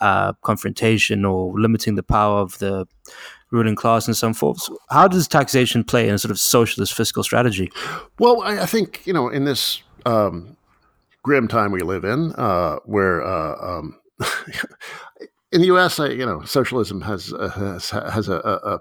uh, 0.00 0.34
confrontation 0.42 1.24
or 1.24 1.58
limiting 1.58 1.94
the 1.94 2.02
power 2.02 2.40
of 2.40 2.58
the 2.58 2.86
ruling 3.54 3.76
class 3.76 4.06
and 4.06 4.16
so 4.16 4.34
forth. 4.34 4.68
How 4.90 5.08
does 5.08 5.28
taxation 5.28 5.84
play 5.84 6.08
in 6.08 6.14
a 6.14 6.18
sort 6.18 6.30
of 6.30 6.38
socialist 6.38 6.92
fiscal 6.92 7.22
strategy? 7.22 7.70
Well, 8.18 8.42
I, 8.42 8.62
I 8.62 8.66
think 8.66 9.06
you 9.06 9.12
know 9.12 9.28
in 9.28 9.44
this 9.44 9.82
um, 10.04 10.56
grim 11.22 11.48
time 11.48 11.72
we 11.72 11.80
live 11.80 12.04
in, 12.04 12.32
uh, 12.32 12.76
where 12.84 13.24
uh, 13.24 13.78
um, 13.78 13.98
in 15.52 15.60
the 15.60 15.66
U.S., 15.68 15.98
I, 15.98 16.08
you 16.08 16.26
know, 16.26 16.42
socialism 16.42 17.00
has 17.02 17.32
uh, 17.32 17.48
has, 17.48 17.90
has 17.90 18.28
a, 18.28 18.80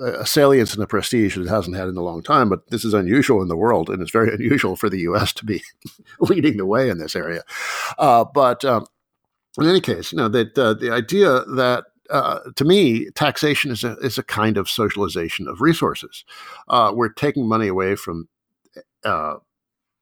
a, 0.00 0.04
a 0.22 0.26
salience 0.26 0.74
and 0.74 0.82
a 0.82 0.86
prestige 0.86 1.36
that 1.36 1.42
it 1.42 1.48
hasn't 1.48 1.76
had 1.76 1.88
in 1.88 1.96
a 1.96 2.02
long 2.02 2.22
time, 2.22 2.48
but 2.48 2.70
this 2.70 2.84
is 2.84 2.94
unusual 2.94 3.42
in 3.42 3.48
the 3.48 3.56
world, 3.56 3.90
and 3.90 4.00
it's 4.00 4.10
very 4.10 4.32
unusual 4.34 4.76
for 4.76 4.88
the 4.88 5.00
U.S. 5.00 5.32
to 5.34 5.44
be 5.44 5.62
leading 6.20 6.56
the 6.56 6.66
way 6.66 6.88
in 6.88 6.98
this 6.98 7.16
area. 7.16 7.42
Uh, 7.98 8.24
but 8.24 8.64
um, 8.64 8.86
in 9.58 9.66
any 9.66 9.80
case, 9.80 10.12
you 10.12 10.16
know 10.16 10.28
that 10.28 10.56
uh, 10.58 10.74
the 10.74 10.90
idea 10.90 11.44
that 11.56 11.84
uh, 12.10 12.40
to 12.56 12.64
me, 12.64 13.10
taxation 13.10 13.70
is 13.70 13.84
a 13.84 13.96
is 13.98 14.18
a 14.18 14.22
kind 14.22 14.56
of 14.56 14.68
socialization 14.68 15.48
of 15.48 15.60
resources. 15.60 16.24
Uh, 16.68 16.92
we're 16.94 17.12
taking 17.12 17.48
money 17.48 17.68
away 17.68 17.94
from 17.96 18.28
uh, 19.04 19.36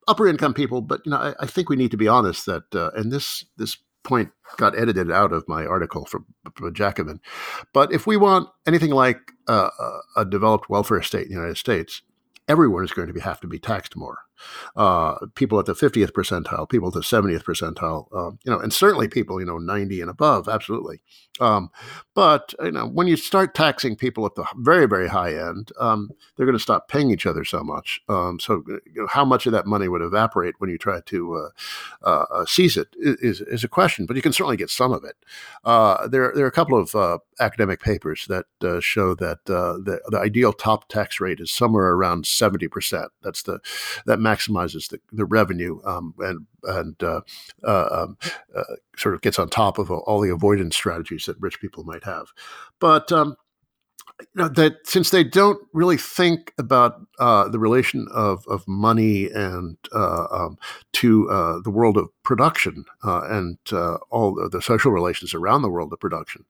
upper 0.07 0.27
income 0.27 0.53
people, 0.53 0.81
but 0.81 1.01
you 1.05 1.11
know, 1.11 1.17
I, 1.17 1.35
I, 1.39 1.45
think 1.45 1.69
we 1.69 1.75
need 1.75 1.91
to 1.91 1.97
be 1.97 2.07
honest 2.07 2.45
that, 2.45 2.63
uh, 2.73 2.91
and 2.95 3.11
this 3.11 3.45
this 3.57 3.77
point 4.03 4.31
got 4.57 4.77
edited 4.77 5.11
out 5.11 5.31
of 5.31 5.47
my 5.47 5.65
article 5.65 6.05
from, 6.05 6.25
from 6.55 6.73
Jacobin. 6.73 7.19
But 7.73 7.93
if 7.93 8.07
we 8.07 8.17
want 8.17 8.49
anything 8.65 8.91
like 8.91 9.19
uh, 9.47 9.69
a 10.15 10.25
developed 10.25 10.69
welfare 10.69 11.01
state 11.01 11.23
in 11.23 11.29
the 11.29 11.35
United 11.35 11.57
States, 11.57 12.01
everyone 12.47 12.83
is 12.83 12.91
going 12.91 13.07
to 13.07 13.13
be, 13.13 13.19
have 13.19 13.41
to 13.41 13.47
be 13.47 13.59
taxed 13.59 13.95
more 13.95 14.19
uh, 14.75 15.15
people 15.35 15.59
at 15.59 15.65
the 15.65 15.73
50th 15.73 16.11
percentile, 16.11 16.69
people 16.69 16.87
at 16.89 16.93
the 16.93 17.01
70th 17.01 17.43
percentile, 17.43 18.07
uh, 18.13 18.31
you 18.43 18.51
know, 18.51 18.59
and 18.59 18.73
certainly 18.73 19.07
people, 19.07 19.39
you 19.39 19.45
know, 19.45 19.57
90 19.57 20.01
and 20.01 20.09
above, 20.09 20.47
absolutely. 20.47 21.01
Um, 21.39 21.69
but, 22.13 22.53
you 22.61 22.71
know, 22.71 22.85
when 22.85 23.07
you 23.07 23.15
start 23.15 23.55
taxing 23.55 23.95
people 23.95 24.25
at 24.25 24.35
the 24.35 24.45
very, 24.57 24.87
very 24.87 25.07
high 25.07 25.35
end, 25.35 25.71
um, 25.79 26.11
they're 26.35 26.45
going 26.45 26.57
to 26.57 26.61
stop 26.61 26.87
paying 26.89 27.11
each 27.11 27.25
other 27.25 27.45
so 27.45 27.63
much. 27.63 28.01
Um, 28.09 28.39
so, 28.39 28.63
you 28.67 29.01
know, 29.01 29.07
how 29.07 29.23
much 29.23 29.45
of 29.45 29.53
that 29.53 29.65
money 29.65 29.87
would 29.87 30.01
evaporate 30.01 30.55
when 30.57 30.69
you 30.69 30.77
try 30.77 30.99
to 30.99 31.35
uh, 31.35 31.49
uh, 32.05 32.25
uh 32.31 32.45
seize 32.45 32.75
it 32.77 32.89
is, 32.97 33.41
is 33.41 33.63
a 33.63 33.69
question, 33.69 34.05
but 34.05 34.15
you 34.15 34.21
can 34.21 34.33
certainly 34.33 34.57
get 34.57 34.69
some 34.69 34.91
of 34.91 35.03
it. 35.03 35.15
Uh, 35.63 36.07
there, 36.07 36.33
there 36.35 36.45
are 36.45 36.49
a 36.49 36.51
couple 36.51 36.77
of 36.77 37.21
academic 37.39 37.79
papers 37.79 38.27
that 38.27 38.45
show 38.83 39.15
that 39.15 39.45
the, 39.45 40.01
the 40.09 40.19
ideal 40.19 40.51
top 40.51 40.87
tax 40.89 41.19
rate 41.19 41.39
is 41.39 41.51
somewhere 41.51 41.87
around 41.87 42.25
70%. 42.25 43.07
That's 43.21 43.43
the, 43.43 43.59
that 44.05 44.19
maximizes 44.29 44.89
the, 44.89 44.99
the 45.11 45.25
revenue 45.25 45.79
um, 45.85 46.13
and 46.19 46.45
and 46.63 47.01
uh, 47.03 47.21
uh, 47.63 47.87
um, 47.91 48.17
uh, 48.55 48.63
sort 48.97 49.15
of 49.15 49.21
gets 49.21 49.39
on 49.39 49.49
top 49.49 49.77
of 49.77 49.91
all 49.91 50.21
the 50.21 50.31
avoidance 50.31 50.75
strategies 50.75 51.25
that 51.25 51.39
rich 51.39 51.59
people 51.59 51.83
might 51.83 52.03
have. 52.03 52.27
But 52.79 53.11
um, 53.11 53.35
you 54.19 54.27
know 54.35 54.49
that 54.49 54.85
since 54.85 55.11
they 55.11 55.23
don't 55.23 55.65
really 55.73 55.97
think 55.97 56.53
about 56.57 57.01
uh, 57.19 57.47
the 57.47 57.59
relation 57.59 58.07
of, 58.13 58.45
of 58.47 58.67
money 58.67 59.29
and 59.31 59.77
uh, 59.93 60.25
um, 60.31 60.57
to 60.93 61.29
uh, 61.29 61.59
the 61.63 61.69
world 61.69 61.97
of 61.97 62.09
production 62.23 62.85
and 63.03 63.57
all 64.11 64.49
the, 64.49 64.61
social 64.61 64.91
relations 64.91 65.33
around 65.33 65.61
the 65.61 65.69
world 65.69 65.93
of 65.93 65.99
production, 65.99 66.45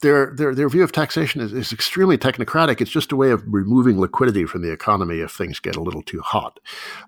their 0.00 0.34
their 0.34 0.54
their 0.54 0.68
view 0.68 0.82
of 0.82 0.92
taxation 0.92 1.40
is, 1.40 1.52
is 1.52 1.72
extremely 1.72 2.16
technocratic. 2.16 2.80
It's 2.80 2.90
just 2.90 3.12
a 3.12 3.16
way 3.16 3.30
of 3.30 3.42
removing 3.46 4.00
liquidity 4.00 4.44
from 4.46 4.62
the 4.62 4.72
economy 4.72 5.20
if 5.20 5.32
things 5.32 5.60
get 5.60 5.76
a 5.76 5.82
little 5.82 6.02
too 6.02 6.20
hot. 6.20 6.58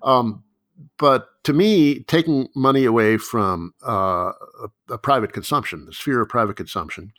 Um, 0.02 0.44
but 0.98 1.28
to 1.44 1.52
me, 1.52 2.00
taking 2.00 2.48
money 2.54 2.84
away 2.84 3.16
from 3.16 3.74
uh, 3.86 4.32
a, 4.62 4.94
a, 4.94 4.98
private 4.98 5.32
consumption, 5.32 5.86
the 5.86 5.92
sphere 5.92 6.20
of 6.20 6.28
private 6.28 6.56
consumption, 6.56 7.12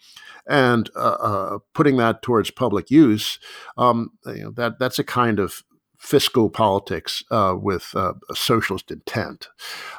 and 0.48 0.90
uh, 0.96 1.18
uh, 1.20 1.58
putting 1.74 1.98
that 1.98 2.22
towards 2.22 2.52
public 2.52 2.92
use, 2.92 3.40
um, 3.78 4.12
you 4.26 4.44
know, 4.44 4.52
that 4.52 4.78
that's 4.80 5.00
a 5.00 5.04
kind 5.04 5.40
of 5.40 5.64
fiscal 6.06 6.52
politics 6.52 7.24
uh, 7.32 7.56
with 7.60 7.90
uh, 7.96 8.14
socialist 8.36 8.92
intent. 8.92 9.50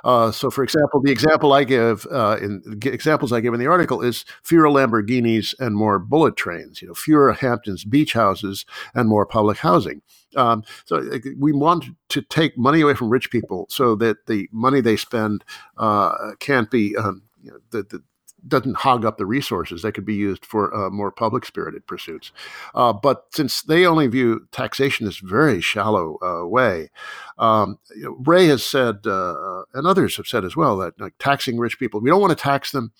Uh, 0.04 0.30
so, 0.30 0.50
for 0.50 0.62
example, 0.62 1.00
the 1.02 1.10
example 1.10 1.52
I 1.52 1.64
give 1.64 2.06
uh, 2.12 2.38
in 2.40 2.62
examples 2.84 3.32
I 3.32 3.40
give 3.40 3.52
in 3.54 3.58
the 3.58 3.66
article 3.66 4.02
is 4.02 4.24
fewer 4.44 4.68
Lamborghinis 4.68 5.52
and 5.58 5.74
more 5.74 5.98
bullet 5.98 6.36
trains. 6.36 6.80
You 6.80 6.88
know, 6.88 6.94
fewer 6.94 7.32
Hamptons 7.32 7.84
beach 7.84 8.12
houses 8.12 8.64
and 8.94 9.08
more 9.08 9.26
public 9.26 9.58
housing. 9.58 10.00
Um, 10.36 10.62
so 10.84 11.02
we 11.38 11.52
want 11.52 11.86
to 12.10 12.22
take 12.22 12.56
money 12.56 12.82
away 12.82 12.94
from 12.94 13.10
rich 13.10 13.30
people 13.30 13.66
so 13.68 13.96
that 13.96 14.26
the 14.26 14.48
money 14.52 14.80
they 14.80 14.96
spend 14.96 15.44
uh, 15.76 16.34
can't 16.38 16.70
be 16.70 16.94
um, 16.96 17.22
you 17.42 17.50
know, 17.50 17.58
the, 17.70 17.82
the 17.82 18.02
doesn't 18.46 18.76
hog 18.76 19.04
up 19.04 19.18
the 19.18 19.26
resources. 19.26 19.82
They 19.82 19.92
could 19.92 20.04
be 20.04 20.14
used 20.14 20.44
for 20.44 20.74
uh, 20.74 20.90
more 20.90 21.10
public 21.10 21.44
spirited 21.44 21.86
pursuits. 21.86 22.32
Uh, 22.74 22.92
but 22.92 23.26
since 23.32 23.62
they 23.62 23.86
only 23.86 24.06
view 24.06 24.46
taxation 24.52 25.06
this 25.06 25.18
very 25.18 25.60
shallow 25.60 26.18
uh, 26.22 26.46
way, 26.46 26.90
um, 27.38 27.78
you 27.94 28.04
know, 28.04 28.16
Wray 28.24 28.46
has 28.46 28.64
said, 28.64 29.00
uh, 29.06 29.10
uh, 29.10 29.62
and 29.74 29.86
others 29.86 30.16
have 30.16 30.26
said 30.26 30.44
as 30.44 30.56
well, 30.56 30.76
that 30.78 31.00
like, 31.00 31.14
taxing 31.18 31.58
rich 31.58 31.78
people, 31.78 32.00
we 32.00 32.10
don't 32.10 32.20
want 32.20 32.36
to 32.36 32.42
tax 32.42 32.72
them 32.72 32.92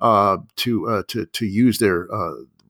uh, 0.00 0.38
to 0.56 1.02
to 1.08 1.26
to 1.26 1.46
use 1.46 1.78
their 1.78 2.08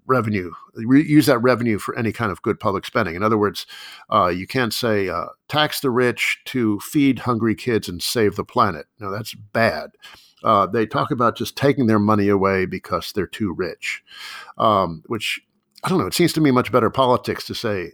revenue, 0.08 0.50
re- 0.74 1.06
use 1.06 1.26
that 1.26 1.38
revenue 1.38 1.78
for 1.78 1.96
any 1.96 2.12
kind 2.12 2.32
of 2.32 2.42
good 2.42 2.58
public 2.58 2.86
spending. 2.86 3.14
In 3.14 3.22
other 3.22 3.38
words, 3.38 3.66
uh, 4.10 4.28
you 4.28 4.46
can't 4.46 4.72
say 4.72 5.08
uh, 5.08 5.26
tax 5.48 5.80
the 5.80 5.90
rich 5.90 6.40
to 6.46 6.80
feed 6.80 7.20
hungry 7.20 7.54
kids 7.54 7.88
and 7.88 8.02
save 8.02 8.34
the 8.34 8.44
planet. 8.44 8.86
No, 8.98 9.10
that's 9.10 9.34
bad. 9.34 9.90
Uh, 10.42 10.66
they 10.66 10.86
talk 10.86 11.10
about 11.10 11.36
just 11.36 11.56
taking 11.56 11.86
their 11.86 11.98
money 11.98 12.28
away 12.28 12.66
because 12.66 13.12
they're 13.12 13.26
too 13.26 13.52
rich, 13.52 14.02
um, 14.56 15.02
which 15.06 15.40
I 15.84 15.88
don't 15.88 15.98
know. 15.98 16.06
It 16.06 16.14
seems 16.14 16.32
to 16.34 16.40
me 16.40 16.50
much 16.50 16.72
better 16.72 16.90
politics 16.90 17.44
to 17.46 17.54
say 17.54 17.92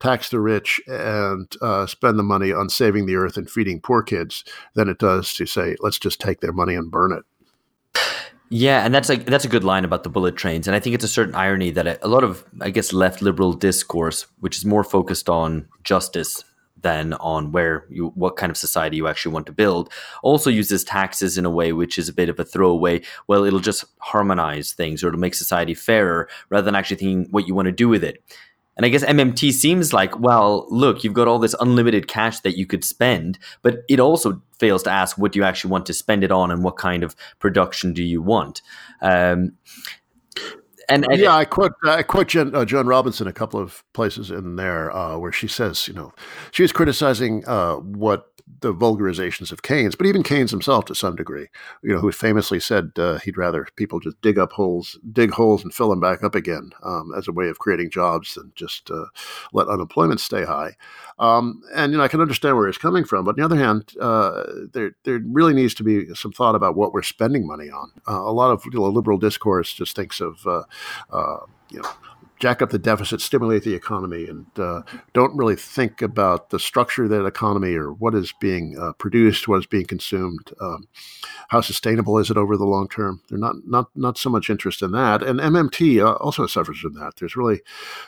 tax 0.00 0.30
the 0.30 0.40
rich 0.40 0.80
and 0.86 1.54
uh, 1.62 1.86
spend 1.86 2.18
the 2.18 2.24
money 2.24 2.52
on 2.52 2.68
saving 2.68 3.06
the 3.06 3.14
earth 3.14 3.36
and 3.36 3.48
feeding 3.48 3.80
poor 3.80 4.02
kids 4.02 4.44
than 4.74 4.88
it 4.88 4.98
does 4.98 5.32
to 5.34 5.46
say 5.46 5.76
let's 5.80 5.98
just 5.98 6.20
take 6.20 6.40
their 6.40 6.52
money 6.52 6.74
and 6.74 6.90
burn 6.90 7.12
it. 7.12 7.24
Yeah, 8.54 8.84
and 8.84 8.94
that's 8.94 9.08
like 9.08 9.24
that's 9.24 9.46
a 9.46 9.48
good 9.48 9.64
line 9.64 9.84
about 9.84 10.02
the 10.02 10.10
bullet 10.10 10.36
trains, 10.36 10.66
and 10.66 10.76
I 10.76 10.80
think 10.80 10.94
it's 10.94 11.04
a 11.04 11.08
certain 11.08 11.34
irony 11.34 11.70
that 11.70 11.98
a 12.02 12.08
lot 12.08 12.22
of 12.22 12.44
I 12.60 12.68
guess 12.68 12.92
left 12.92 13.22
liberal 13.22 13.54
discourse, 13.54 14.26
which 14.40 14.58
is 14.58 14.64
more 14.66 14.84
focused 14.84 15.30
on 15.30 15.68
justice 15.84 16.44
than 16.82 17.14
on 17.14 17.52
where 17.52 17.86
you 17.88 18.08
what 18.14 18.36
kind 18.36 18.50
of 18.50 18.56
society 18.56 18.96
you 18.96 19.08
actually 19.08 19.32
want 19.32 19.46
to 19.46 19.52
build. 19.52 19.92
Also 20.22 20.50
uses 20.50 20.84
taxes 20.84 21.38
in 21.38 21.44
a 21.44 21.50
way 21.50 21.72
which 21.72 21.98
is 21.98 22.08
a 22.08 22.12
bit 22.12 22.28
of 22.28 22.38
a 22.38 22.44
throwaway. 22.44 23.00
Well, 23.26 23.44
it'll 23.44 23.60
just 23.60 23.84
harmonize 23.98 24.72
things 24.72 25.02
or 25.02 25.08
it'll 25.08 25.20
make 25.20 25.34
society 25.34 25.74
fairer 25.74 26.28
rather 26.50 26.64
than 26.64 26.74
actually 26.74 26.96
thinking 26.96 27.28
what 27.30 27.48
you 27.48 27.54
want 27.54 27.66
to 27.66 27.72
do 27.72 27.88
with 27.88 28.04
it. 28.04 28.22
And 28.76 28.86
I 28.86 28.88
guess 28.88 29.04
MMT 29.04 29.52
seems 29.52 29.92
like, 29.92 30.18
well, 30.18 30.66
look, 30.70 31.04
you've 31.04 31.12
got 31.12 31.28
all 31.28 31.38
this 31.38 31.54
unlimited 31.60 32.08
cash 32.08 32.40
that 32.40 32.56
you 32.56 32.64
could 32.64 32.84
spend, 32.84 33.38
but 33.60 33.82
it 33.88 34.00
also 34.00 34.40
fails 34.58 34.82
to 34.84 34.90
ask 34.90 35.18
what 35.18 35.36
you 35.36 35.44
actually 35.44 35.70
want 35.70 35.84
to 35.86 35.92
spend 35.92 36.24
it 36.24 36.32
on 36.32 36.50
and 36.50 36.64
what 36.64 36.76
kind 36.78 37.02
of 37.02 37.14
production 37.38 37.92
do 37.92 38.02
you 38.02 38.22
want. 38.22 38.62
Um, 39.02 39.52
And, 40.92 41.06
and 41.10 41.18
yeah, 41.18 41.34
I 41.34 41.46
quote 41.46 41.72
I 41.84 42.02
quote 42.02 42.28
Jen, 42.28 42.54
uh, 42.54 42.64
Joan 42.66 42.86
Robinson 42.86 43.26
a 43.26 43.32
couple 43.32 43.58
of 43.58 43.82
places 43.94 44.30
in 44.30 44.56
there 44.56 44.94
uh, 44.94 45.16
where 45.16 45.32
she 45.32 45.48
says, 45.48 45.88
you 45.88 45.94
know, 45.94 46.12
she 46.50 46.62
was 46.62 46.70
criticizing 46.70 47.44
uh, 47.46 47.76
what 47.76 48.31
the 48.60 48.74
vulgarizations 48.74 49.52
of 49.52 49.62
Keynes, 49.62 49.94
but 49.94 50.06
even 50.06 50.22
Keynes 50.22 50.50
himself 50.50 50.84
to 50.86 50.94
some 50.94 51.16
degree, 51.16 51.48
you 51.82 51.92
know, 51.92 52.00
who 52.00 52.12
famously 52.12 52.60
said 52.60 52.92
uh, 52.96 53.18
he'd 53.18 53.36
rather 53.36 53.66
people 53.76 54.00
just 54.00 54.20
dig 54.20 54.38
up 54.38 54.52
holes, 54.52 54.98
dig 55.12 55.30
holes 55.30 55.62
and 55.62 55.74
fill 55.74 55.90
them 55.90 56.00
back 56.00 56.22
up 56.22 56.34
again 56.34 56.70
um, 56.82 57.12
as 57.16 57.28
a 57.28 57.32
way 57.32 57.48
of 57.48 57.58
creating 57.58 57.90
jobs 57.90 58.34
than 58.34 58.52
just 58.54 58.90
uh, 58.90 59.06
let 59.52 59.68
unemployment 59.68 60.20
stay 60.20 60.44
high. 60.44 60.76
Um, 61.18 61.62
and 61.74 61.92
you 61.92 61.98
know, 61.98 62.04
I 62.04 62.08
can 62.08 62.20
understand 62.20 62.56
where 62.56 62.66
he's 62.66 62.78
coming 62.78 63.04
from, 63.04 63.24
but 63.24 63.32
on 63.32 63.36
the 63.36 63.44
other 63.44 63.56
hand, 63.56 63.92
uh, 64.00 64.44
there 64.72 64.92
there 65.04 65.20
really 65.24 65.54
needs 65.54 65.74
to 65.74 65.84
be 65.84 66.14
some 66.14 66.32
thought 66.32 66.54
about 66.54 66.76
what 66.76 66.92
we're 66.92 67.02
spending 67.02 67.46
money 67.46 67.70
on. 67.70 67.92
Uh, 68.08 68.20
a 68.20 68.32
lot 68.32 68.50
of 68.50 68.64
you 68.64 68.72
know, 68.72 68.82
liberal 68.84 69.18
discourse 69.18 69.72
just 69.72 69.96
thinks 69.96 70.20
of 70.20 70.46
uh, 70.46 70.62
uh, 71.10 71.38
you 71.70 71.80
know 71.80 71.90
jack 72.42 72.60
up 72.60 72.70
the 72.70 72.78
deficit, 72.78 73.20
stimulate 73.20 73.62
the 73.62 73.72
economy, 73.72 74.26
and 74.26 74.46
uh, 74.58 74.82
don't 75.12 75.36
really 75.36 75.54
think 75.54 76.02
about 76.02 76.50
the 76.50 76.58
structure 76.58 77.04
of 77.04 77.10
that 77.10 77.24
economy 77.24 77.72
or 77.76 77.92
what 77.92 78.16
is 78.16 78.34
being 78.40 78.76
uh, 78.76 78.92
produced, 78.94 79.46
what 79.46 79.60
is 79.60 79.66
being 79.66 79.86
consumed, 79.86 80.50
um, 80.60 80.88
how 81.50 81.60
sustainable 81.60 82.18
is 82.18 82.32
it 82.32 82.36
over 82.36 82.56
the 82.56 82.64
long 82.64 82.88
term. 82.88 83.22
They're 83.28 83.38
not 83.38 83.54
not 83.64 83.90
not 83.94 84.18
so 84.18 84.28
much 84.28 84.50
interest 84.50 84.82
in 84.82 84.90
that, 84.90 85.22
and 85.22 85.38
MMT 85.38 86.04
uh, 86.04 86.14
also 86.14 86.48
suffers 86.48 86.80
from 86.80 86.94
that. 86.94 87.12
There's 87.20 87.36
really 87.36 87.60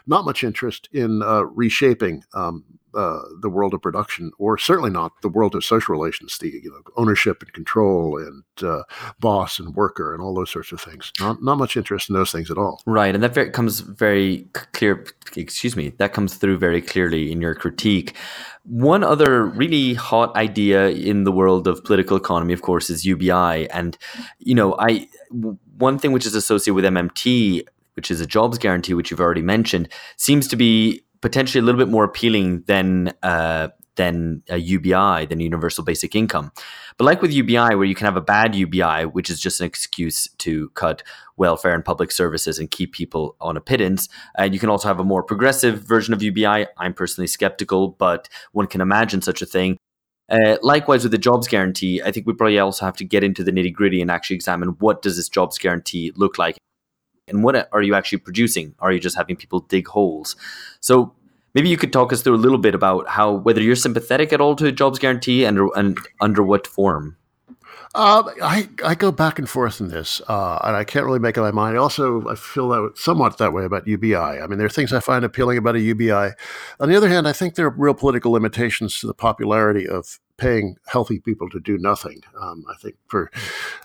not 0.04 0.24
much 0.24 0.42
interest 0.42 0.88
in 0.92 1.22
uh, 1.22 1.42
reshaping 1.42 2.24
um, 2.34 2.64
uh, 2.96 3.20
the 3.40 3.48
world 3.48 3.74
of 3.74 3.82
production, 3.82 4.30
or 4.38 4.58
certainly 4.58 4.90
not 4.90 5.12
the 5.22 5.28
world 5.28 5.54
of 5.54 5.64
social 5.64 5.92
relations, 5.92 6.38
the 6.38 6.48
you 6.48 6.70
know, 6.70 6.80
ownership 6.96 7.42
and 7.42 7.52
control 7.52 8.18
and 8.18 8.44
uh, 8.62 8.82
boss 9.20 9.58
and 9.58 9.74
worker 9.74 10.14
and 10.14 10.22
all 10.22 10.34
those 10.34 10.50
sorts 10.50 10.72
of 10.72 10.80
things. 10.80 11.12
Not 11.20 11.42
not 11.42 11.58
much 11.58 11.76
interest 11.76 12.08
in 12.08 12.14
those 12.14 12.32
things 12.32 12.50
at 12.50 12.58
all. 12.58 12.80
Right, 12.86 13.14
and 13.14 13.22
that 13.22 13.34
very, 13.34 13.50
comes 13.50 13.80
very 13.80 14.46
clear. 14.72 15.04
Excuse 15.36 15.76
me, 15.76 15.90
that 15.98 16.12
comes 16.12 16.36
through 16.36 16.58
very 16.58 16.80
clearly 16.80 17.32
in 17.32 17.40
your 17.40 17.54
critique. 17.54 18.14
One 18.64 19.04
other 19.04 19.44
really 19.44 19.94
hot 19.94 20.34
idea 20.36 20.88
in 20.88 21.24
the 21.24 21.32
world 21.32 21.68
of 21.68 21.84
political 21.84 22.16
economy, 22.16 22.54
of 22.54 22.62
course, 22.62 22.88
is 22.90 23.04
UBI, 23.04 23.70
and 23.70 23.96
you 24.38 24.54
know, 24.54 24.76
I 24.78 25.08
one 25.76 25.98
thing 25.98 26.12
which 26.12 26.26
is 26.26 26.34
associated 26.34 26.74
with 26.74 26.84
MMT 26.84 27.66
which 27.94 28.10
is 28.10 28.20
a 28.20 28.26
jobs 28.26 28.58
guarantee, 28.58 28.94
which 28.94 29.10
you've 29.10 29.20
already 29.20 29.42
mentioned, 29.42 29.88
seems 30.16 30.48
to 30.48 30.56
be 30.56 31.04
potentially 31.24 31.58
a 31.58 31.64
little 31.64 31.78
bit 31.78 31.88
more 31.88 32.04
appealing 32.04 32.62
than 32.66 33.10
uh, 33.22 33.68
than 33.96 34.42
a 34.50 34.58
UBI, 34.58 35.24
than 35.24 35.40
universal 35.40 35.82
basic 35.82 36.14
income. 36.14 36.52
But 36.98 37.06
like 37.06 37.22
with 37.22 37.32
UBI, 37.32 37.74
where 37.76 37.84
you 37.84 37.94
can 37.94 38.04
have 38.04 38.18
a 38.18 38.20
bad 38.20 38.54
UBI, 38.54 39.06
which 39.06 39.30
is 39.30 39.40
just 39.40 39.60
an 39.60 39.66
excuse 39.66 40.28
to 40.38 40.68
cut 40.74 41.02
welfare 41.38 41.74
and 41.74 41.82
public 41.82 42.12
services 42.12 42.58
and 42.58 42.70
keep 42.70 42.92
people 42.92 43.36
on 43.40 43.56
a 43.56 43.60
pittance, 43.62 44.10
and 44.36 44.52
you 44.52 44.60
can 44.60 44.68
also 44.68 44.86
have 44.86 45.00
a 45.00 45.04
more 45.04 45.22
progressive 45.22 45.80
version 45.80 46.12
of 46.12 46.22
UBI. 46.22 46.66
I'm 46.76 46.92
personally 46.92 47.26
skeptical, 47.26 47.88
but 47.88 48.28
one 48.52 48.66
can 48.66 48.82
imagine 48.82 49.22
such 49.22 49.40
a 49.40 49.46
thing. 49.46 49.78
Uh, 50.28 50.58
likewise, 50.60 51.04
with 51.04 51.12
the 51.12 51.18
jobs 51.18 51.48
guarantee, 51.48 52.02
I 52.02 52.12
think 52.12 52.26
we 52.26 52.34
probably 52.34 52.58
also 52.58 52.84
have 52.84 52.96
to 52.96 53.04
get 53.04 53.24
into 53.24 53.42
the 53.42 53.50
nitty 53.50 53.72
gritty 53.72 54.02
and 54.02 54.10
actually 54.10 54.36
examine 54.36 54.76
what 54.78 55.00
does 55.00 55.16
this 55.16 55.30
jobs 55.30 55.56
guarantee 55.56 56.12
look 56.16 56.36
like 56.36 56.58
and 57.28 57.42
what 57.42 57.68
are 57.72 57.82
you 57.82 57.94
actually 57.94 58.18
producing? 58.18 58.74
Are 58.80 58.92
you 58.92 59.00
just 59.00 59.16
having 59.16 59.36
people 59.36 59.60
dig 59.60 59.88
holes? 59.88 60.36
So 60.80 61.12
maybe 61.54 61.68
you 61.68 61.76
could 61.76 61.92
talk 61.92 62.12
us 62.12 62.22
through 62.22 62.34
a 62.34 62.36
little 62.36 62.58
bit 62.58 62.74
about 62.74 63.08
how 63.08 63.32
whether 63.32 63.60
you're 63.60 63.76
sympathetic 63.76 64.32
at 64.32 64.40
all 64.40 64.56
to 64.56 64.66
a 64.66 64.72
jobs 64.72 64.98
guarantee 64.98 65.44
and, 65.44 65.58
and 65.74 65.98
under 66.20 66.42
what 66.42 66.66
form. 66.66 67.16
Uh, 67.96 68.24
I 68.42 68.68
I 68.84 68.96
go 68.96 69.12
back 69.12 69.38
and 69.38 69.48
forth 69.48 69.80
in 69.80 69.86
this, 69.86 70.20
uh, 70.26 70.58
and 70.64 70.74
I 70.74 70.82
can't 70.82 71.06
really 71.06 71.20
make 71.20 71.38
up 71.38 71.44
my 71.44 71.52
mind. 71.52 71.78
Also 71.78 72.28
I 72.28 72.34
feel 72.34 72.68
that 72.70 72.98
somewhat 72.98 73.38
that 73.38 73.52
way 73.52 73.64
about 73.64 73.86
UBI. 73.86 74.16
I 74.16 74.46
mean, 74.48 74.58
there 74.58 74.66
are 74.66 74.70
things 74.70 74.92
I 74.92 74.98
find 74.98 75.24
appealing 75.24 75.58
about 75.58 75.76
a 75.76 75.80
UBI. 75.80 76.32
On 76.80 76.88
the 76.88 76.96
other 76.96 77.08
hand, 77.08 77.28
I 77.28 77.32
think 77.32 77.54
there 77.54 77.66
are 77.66 77.74
real 77.76 77.94
political 77.94 78.32
limitations 78.32 78.98
to 78.98 79.06
the 79.06 79.14
popularity 79.14 79.86
of 79.86 80.18
paying 80.36 80.76
healthy 80.86 81.20
people 81.20 81.48
to 81.50 81.60
do 81.60 81.78
nothing. 81.78 82.22
Um, 82.40 82.64
I 82.68 82.74
think 82.80 82.96
for 83.06 83.30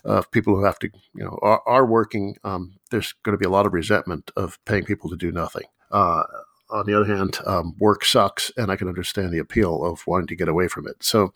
uh, 0.04 0.22
people 0.30 0.56
who 0.56 0.64
have 0.64 0.78
to, 0.80 0.90
you 1.14 1.24
know, 1.24 1.38
are, 1.42 1.62
are 1.66 1.86
working, 1.86 2.36
um, 2.44 2.78
there's 2.90 3.12
going 3.22 3.34
to 3.34 3.38
be 3.38 3.46
a 3.46 3.50
lot 3.50 3.66
of 3.66 3.72
resentment 3.72 4.30
of 4.36 4.58
paying 4.64 4.84
people 4.84 5.10
to 5.10 5.16
do 5.16 5.32
nothing. 5.32 5.64
Uh, 5.90 6.24
on 6.70 6.86
the 6.86 6.94
other 6.94 7.06
hand, 7.06 7.38
um, 7.46 7.74
work 7.78 8.04
sucks, 8.04 8.50
and 8.56 8.70
I 8.70 8.76
can 8.76 8.88
understand 8.88 9.32
the 9.32 9.38
appeal 9.38 9.84
of 9.84 10.06
wanting 10.06 10.28
to 10.28 10.36
get 10.36 10.48
away 10.48 10.68
from 10.68 10.86
it. 10.86 11.02
So, 11.02 11.32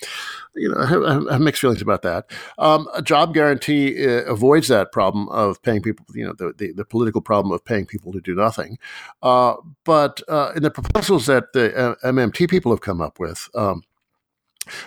you 0.55 0.69
know, 0.69 0.81
I 0.81 0.87
have, 0.87 1.03
I 1.03 1.33
have 1.33 1.41
mixed 1.41 1.61
feelings 1.61 1.83
about 1.83 2.03
that. 2.03 2.31
Um, 2.59 2.89
a 2.95 3.03
job 3.03 3.35
guarantee 3.35 4.07
uh, 4.07 4.23
avoids 4.25 4.69
that 4.69 4.93
problem 4.93 5.29
of 5.31 5.61
paying 5.63 5.83
people, 5.83 6.07
you 6.15 6.25
know, 6.27 6.35
the, 6.35 6.53
the, 6.57 6.73
the 6.73 6.85
political 6.85 7.21
problem 7.21 7.53
of 7.53 7.65
paying 7.65 7.87
people 7.87 8.13
to 8.13 8.21
do 8.21 8.35
nothing. 8.35 8.79
Uh, 9.23 9.55
but 9.85 10.23
uh, 10.29 10.53
in 10.57 10.63
the 10.63 10.71
proposals 10.71 11.27
that 11.27 11.53
the 11.53 11.75
uh, 11.77 11.95
MMT 12.05 12.49
people 12.49 12.73
have 12.73 12.81
come 12.81 13.01
up 13.01 13.19
with, 13.19 13.49
um, 13.55 13.83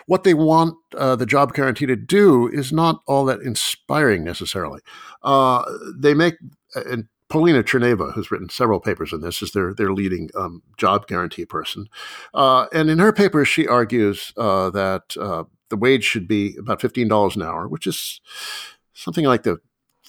what 0.06 0.24
they 0.24 0.34
want 0.34 0.76
uh, 0.96 1.16
the 1.16 1.26
job 1.26 1.54
guarantee 1.54 1.86
to 1.86 1.96
do 1.96 2.48
is 2.48 2.72
not 2.72 3.02
all 3.08 3.26
that 3.26 3.42
inspiring 3.42 4.24
necessarily. 4.24 4.82
Uh, 5.24 5.64
they 5.96 6.14
make, 6.14 6.36
and 6.76 7.08
Pavlina 7.30 7.64
Tcherneva, 7.64 8.14
who's 8.14 8.32
written 8.32 8.50
several 8.50 8.80
papers 8.80 9.12
on 9.12 9.22
this, 9.22 9.42
is 9.42 9.52
their 9.52 9.74
their 9.74 9.92
leading 9.92 10.30
um, 10.36 10.64
job 10.78 11.08
guarantee 11.08 11.46
person, 11.46 11.88
uh, 12.34 12.68
and 12.74 12.90
in 12.90 13.00
her 13.00 13.12
paper 13.12 13.44
she 13.44 13.68
argues 13.68 14.34
uh, 14.38 14.70
that 14.70 15.18
uh, 15.20 15.44
the 15.70 15.78
wage 15.78 16.04
should 16.04 16.28
be 16.28 16.56
about 16.58 16.82
fifteen 16.82 17.08
dollars 17.08 17.36
an 17.36 17.42
hour, 17.42 17.68
which 17.68 17.86
is 17.86 18.22
something 18.94 19.26
like 19.26 19.44
the 19.44 19.60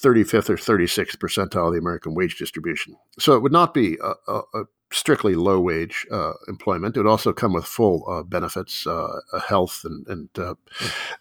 35th 0.01 0.49
or 0.49 0.57
36th 0.57 1.16
percentile 1.16 1.66
of 1.66 1.73
the 1.73 1.79
American 1.79 2.14
wage 2.14 2.37
distribution. 2.37 2.97
So 3.19 3.35
it 3.35 3.43
would 3.43 3.53
not 3.53 3.75
be 3.75 3.99
a, 4.03 4.33
a, 4.33 4.43
a 4.55 4.64
strictly 4.91 5.34
low 5.34 5.61
wage 5.61 6.07
uh, 6.11 6.32
employment. 6.47 6.97
It 6.97 7.01
would 7.01 7.11
also 7.11 7.32
come 7.32 7.53
with 7.53 7.64
full 7.64 8.05
uh, 8.09 8.22
benefits, 8.22 8.86
uh, 8.86 9.20
health 9.47 9.82
and 9.84 10.07
and 10.07 10.28
uh, 10.39 10.55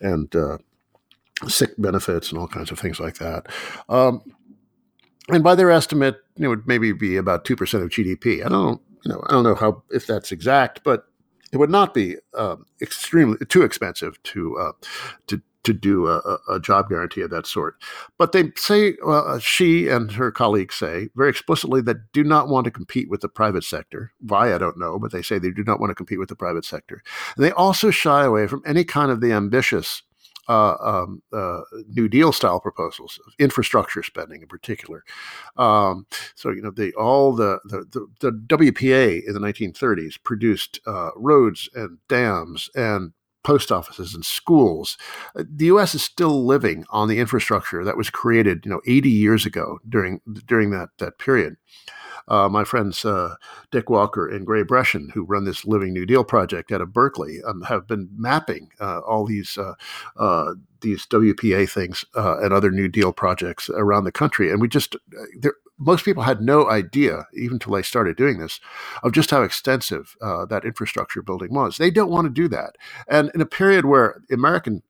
and 0.02 0.36
uh, 0.36 0.58
sick 1.48 1.72
benefits 1.78 2.32
and 2.32 2.40
all 2.40 2.48
kinds 2.48 2.72
of 2.72 2.80
things 2.80 3.00
like 3.00 3.18
that. 3.18 3.48
Um, 3.90 4.22
and 5.30 5.44
by 5.44 5.56
their 5.56 5.72
estimate, 5.72 6.18
it 6.38 6.48
would 6.48 6.68
maybe 6.68 6.94
be 6.94 7.18
about 7.18 7.46
two 7.46 7.56
percent 7.56 7.84
of 7.84 7.90
GDP. 7.90 8.46
I 8.46 8.50
don't, 8.50 8.82
you 9.04 9.12
know, 9.12 9.24
I 9.28 9.34
don't 9.34 9.44
know 9.44 9.56
how 9.56 9.84
if 9.90 10.08
that's 10.08 10.32
exact, 10.32 10.84
but 10.84 11.06
it 11.52 11.58
would 11.58 11.70
not 11.70 11.94
be 11.94 12.18
uh, 12.34 12.58
extremely 12.82 13.38
too 13.48 13.64
expensive 13.64 14.22
to 14.24 14.58
uh, 14.58 14.72
to 15.28 15.42
to 15.68 15.74
do 15.74 16.08
a, 16.08 16.40
a, 16.50 16.60
job 16.60 16.90
guarantee 16.90 17.22
of 17.22 17.30
that 17.30 17.46
sort. 17.46 17.76
But 18.18 18.32
they 18.32 18.52
say 18.56 18.96
uh, 19.06 19.38
she 19.40 19.90
and 19.90 20.12
her 20.14 20.32
colleagues 20.32 20.76
say 20.76 21.10
very 21.16 21.30
explicitly 21.30 21.82
that 21.82 22.12
do 22.14 22.24
not 22.24 22.48
want 22.48 22.66
to 22.66 22.72
compete 22.72 23.10
with 23.10 23.22
the 23.22 23.30
private 23.30 23.64
sector. 23.64 24.12
Why 24.20 24.56
I 24.56 24.58
don't 24.58 24.80
know, 24.80 24.98
but 24.98 25.12
they 25.12 25.22
say 25.22 25.38
they 25.38 25.52
do 25.52 25.64
not 25.64 25.80
want 25.80 25.92
to 25.92 25.96
compete 25.96 26.20
with 26.20 26.30
the 26.30 26.36
private 26.36 26.66
sector. 26.66 27.04
And 27.36 27.46
they 27.46 27.52
also 27.52 27.92
shy 27.92 28.24
away 28.24 28.48
from 28.48 28.64
any 28.66 28.84
kind 28.84 29.12
of 29.12 29.22
the 29.22 29.34
ambitious 29.34 30.04
uh, 30.48 30.76
um, 30.80 31.22
uh, 31.34 31.62
New 31.90 32.08
Deal 32.08 32.32
style 32.32 32.60
proposals, 32.60 33.20
infrastructure 33.40 34.02
spending 34.02 34.42
in 34.42 34.48
particular. 34.48 35.04
Um, 35.58 36.08
so 36.36 36.52
you 36.52 36.62
know, 36.62 36.72
the 36.72 36.94
all 36.94 37.34
the, 37.34 37.60
the 37.66 38.08
the, 38.22 38.32
WPA 38.32 39.28
in 39.28 39.34
the 39.34 39.40
1930s 39.40 40.24
produced 40.24 40.80
uh, 40.88 41.10
roads 41.16 41.70
and 41.74 41.98
dams 42.08 42.70
and 42.76 43.12
post 43.48 43.72
offices 43.72 44.14
and 44.14 44.26
schools. 44.26 44.98
Uh, 45.34 45.44
the 45.50 45.68
U.S. 45.68 45.96
is 45.96 46.04
still 46.04 46.46
living 46.46 46.84
on 46.90 47.08
the 47.08 47.18
infrastructure 47.18 47.86
that 47.86 47.96
was 47.96 48.10
created, 48.10 48.66
you 48.66 48.70
know, 48.70 48.82
80 48.86 49.10
years 49.10 49.46
ago 49.46 49.80
during 49.88 50.20
during 50.46 50.72
that 50.72 50.90
that 50.98 51.18
period. 51.18 51.56
Uh, 52.28 52.50
my 52.50 52.66
friends 52.66 53.06
uh, 53.06 53.36
Dick 53.72 53.90
Walker 53.90 54.28
and 54.28 54.46
Gray 54.46 54.64
Brechin, 54.64 55.12
who 55.14 55.24
run 55.24 55.46
this 55.46 55.66
Living 55.66 55.94
New 55.94 56.06
Deal 56.06 56.26
project 56.26 56.74
out 56.74 56.82
of 56.82 56.92
Berkeley, 56.92 57.40
um, 57.48 57.62
have 57.62 57.88
been 57.88 58.10
mapping 58.18 58.68
uh, 58.82 59.00
all 59.00 59.26
these 59.26 59.58
uh, 59.58 59.76
uh, 60.18 60.56
these 60.82 61.06
WPA 61.06 61.70
things 61.70 62.04
and 62.16 62.52
other 62.54 62.70
New 62.70 62.90
Deal 62.90 63.14
projects 63.14 63.70
around 63.70 64.04
the 64.04 64.12
country, 64.12 64.52
and 64.52 64.60
we 64.60 64.68
just 64.68 64.98
there, 65.40 65.56
most 65.78 66.06
people 66.06 66.24
had 66.24 66.42
no 66.42 66.70
idea, 66.70 67.28
even 67.34 67.56
until 67.56 67.74
they 67.74 67.82
started 67.82 68.18
doing 68.18 68.40
this, 68.40 68.60
of 69.04 69.12
just 69.12 69.32
how 69.32 69.44
extensive 69.44 70.16
that 70.22 70.66
infrastructure 70.66 71.22
building 71.22 71.54
was. 71.54 71.78
They 71.78 71.92
don't 71.92 72.12
want 72.12 72.26
to 72.26 72.34
do 72.34 72.48
that, 72.50 72.76
and 73.08 73.32
in 73.36 73.42
a 73.42 73.46
period 73.46 73.86
where 73.86 74.22
American 74.32 74.84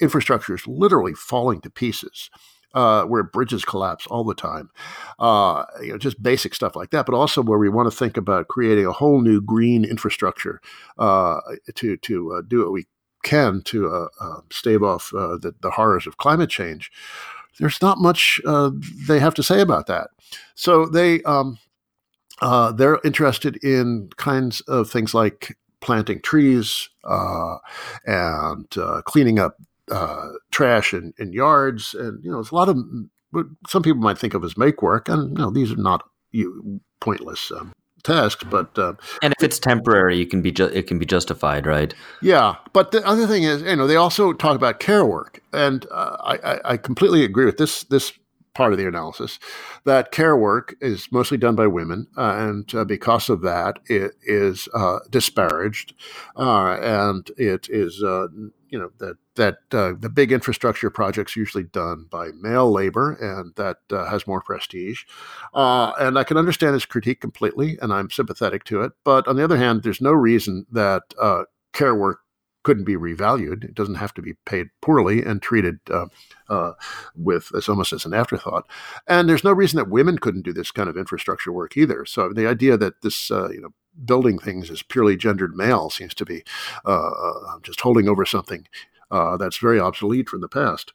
infrastructure 0.00 0.54
is 0.54 0.66
literally 0.66 1.14
falling 1.14 1.60
to 1.60 1.70
pieces 1.70 2.30
uh, 2.74 3.04
where 3.04 3.22
bridges 3.22 3.64
collapse 3.64 4.06
all 4.06 4.24
the 4.24 4.34
time, 4.34 4.70
uh, 5.18 5.64
you 5.82 5.88
know, 5.88 5.98
just 5.98 6.22
basic 6.22 6.54
stuff 6.54 6.76
like 6.76 6.90
that. 6.90 7.06
But 7.06 7.14
also 7.14 7.42
where 7.42 7.58
we 7.58 7.68
want 7.68 7.90
to 7.90 7.96
think 7.96 8.16
about 8.16 8.48
creating 8.48 8.86
a 8.86 8.92
whole 8.92 9.20
new 9.20 9.40
green 9.40 9.84
infrastructure 9.84 10.60
uh, 10.98 11.40
to 11.74 11.96
to 11.96 12.32
uh, 12.32 12.42
do 12.46 12.60
what 12.60 12.72
we 12.72 12.86
can 13.22 13.62
to 13.62 13.88
uh, 13.88 14.08
uh, 14.20 14.40
stave 14.50 14.82
off 14.82 15.10
the, 15.12 15.54
the, 15.60 15.70
horrors 15.70 16.08
of 16.08 16.16
climate 16.16 16.50
change. 16.50 16.90
There's 17.58 17.82
not 17.82 17.98
much 17.98 18.40
they 18.44 19.18
have 19.18 19.34
to 19.34 19.42
say 19.42 19.60
about 19.60 19.86
that. 19.86 20.10
So 20.54 20.86
they 20.86 21.22
um, 21.22 21.58
they're 22.40 23.00
interested 23.04 23.62
in 23.64 24.10
kinds 24.16 24.60
of 24.62 24.90
things 24.90 25.14
like 25.14 25.56
planting 25.80 26.20
trees 26.22 26.88
and 27.04 28.68
cleaning 29.04 29.38
up 29.38 29.56
uh, 29.90 30.28
trash 30.50 30.94
in, 30.94 31.12
in 31.18 31.32
yards, 31.32 31.94
and 31.94 32.22
you 32.24 32.30
know, 32.30 32.38
there's 32.38 32.50
a 32.50 32.54
lot 32.54 32.68
of 32.68 32.78
what 33.30 33.46
some 33.68 33.82
people 33.82 34.00
might 34.00 34.18
think 34.18 34.34
of 34.34 34.44
as 34.44 34.56
make 34.56 34.82
work, 34.82 35.08
and 35.08 35.36
you 35.36 35.44
know, 35.44 35.50
these 35.50 35.72
are 35.72 35.76
not 35.76 36.02
you, 36.30 36.80
pointless 37.00 37.50
um, 37.50 37.72
tasks, 38.02 38.44
but 38.50 38.76
uh, 38.78 38.94
and 39.22 39.32
if 39.38 39.44
it's 39.44 39.58
temporary, 39.58 40.16
you 40.16 40.26
can 40.26 40.42
be 40.42 40.52
ju- 40.52 40.64
it 40.72 40.86
can 40.86 40.98
be 40.98 41.06
justified, 41.06 41.66
right? 41.66 41.94
Yeah, 42.20 42.56
but 42.72 42.90
the 42.90 43.06
other 43.06 43.26
thing 43.26 43.42
is, 43.44 43.62
you 43.62 43.76
know, 43.76 43.86
they 43.86 43.96
also 43.96 44.32
talk 44.32 44.56
about 44.56 44.80
care 44.80 45.04
work, 45.04 45.42
and 45.52 45.86
uh, 45.90 46.16
I, 46.20 46.72
I 46.72 46.76
completely 46.76 47.24
agree 47.24 47.44
with 47.44 47.58
this 47.58 47.84
this 47.84 48.12
part 48.54 48.72
of 48.72 48.78
the 48.78 48.86
analysis 48.86 49.38
that 49.84 50.12
care 50.12 50.36
work 50.36 50.74
is 50.80 51.10
mostly 51.10 51.38
done 51.38 51.54
by 51.54 51.66
women, 51.66 52.06
uh, 52.16 52.34
and 52.36 52.74
uh, 52.74 52.84
because 52.84 53.30
of 53.30 53.42
that, 53.42 53.78
it 53.86 54.12
is 54.22 54.68
uh, 54.74 54.98
disparaged, 55.10 55.94
uh, 56.36 56.76
and 56.80 57.30
it 57.36 57.68
is 57.70 58.02
uh, 58.02 58.26
you 58.72 58.78
know 58.78 58.90
that 58.98 59.16
that 59.36 59.58
uh, 59.72 59.92
the 59.98 60.08
big 60.08 60.32
infrastructure 60.32 60.90
projects 60.90 61.36
usually 61.36 61.64
done 61.64 62.06
by 62.10 62.30
male 62.40 62.70
labor, 62.72 63.12
and 63.12 63.54
that 63.54 63.76
has 63.90 64.26
more 64.26 64.40
prestige. 64.40 65.02
and 65.54 66.18
I 66.18 66.24
can 66.24 66.36
understand 66.36 66.74
this 66.74 66.84
critique 66.84 67.20
completely, 67.20 67.78
and 67.80 67.92
I'm 67.92 68.10
sympathetic 68.10 68.64
to 68.64 68.82
it. 68.82 68.92
But 69.04 69.28
on 69.28 69.36
the 69.36 69.44
other 69.44 69.56
hand, 69.56 69.82
there's 69.82 70.00
no 70.00 70.12
reason 70.12 70.66
that 70.72 71.02
care 71.72 71.94
work 71.94 72.18
couldn't 72.62 72.84
be 72.84 72.96
revalued. 72.96 73.64
It 73.64 73.74
doesn't 73.74 73.96
have 73.96 74.14
to 74.14 74.22
be 74.22 74.34
paid 74.46 74.68
poorly 74.80 75.22
and 75.22 75.42
treated 75.42 75.80
uh, 75.90 76.06
uh, 76.48 76.72
with 77.16 77.50
as 77.56 77.68
almost 77.68 77.92
as 77.92 78.04
an 78.04 78.14
afterthought. 78.14 78.68
And 79.06 79.28
there's 79.28 79.44
no 79.44 79.52
reason 79.52 79.78
that 79.78 79.90
women 79.90 80.18
couldn't 80.18 80.42
do 80.42 80.52
this 80.52 80.70
kind 80.70 80.88
of 80.88 80.96
infrastructure 80.96 81.52
work 81.52 81.76
either. 81.76 82.04
So 82.04 82.32
the 82.32 82.46
idea 82.46 82.76
that 82.76 83.02
this 83.02 83.30
uh, 83.30 83.50
you 83.50 83.60
know 83.60 83.72
building 84.04 84.38
things 84.38 84.70
as 84.70 84.82
purely 84.82 85.16
gendered 85.16 85.54
male 85.54 85.90
seems 85.90 86.14
to 86.14 86.24
be 86.24 86.42
uh, 86.84 87.10
uh, 87.10 87.58
just 87.62 87.80
holding 87.80 88.08
over 88.08 88.24
something 88.24 88.66
uh, 89.10 89.36
that's 89.36 89.58
very 89.58 89.78
obsolete 89.78 90.28
from 90.28 90.40
the 90.40 90.48
past 90.48 90.92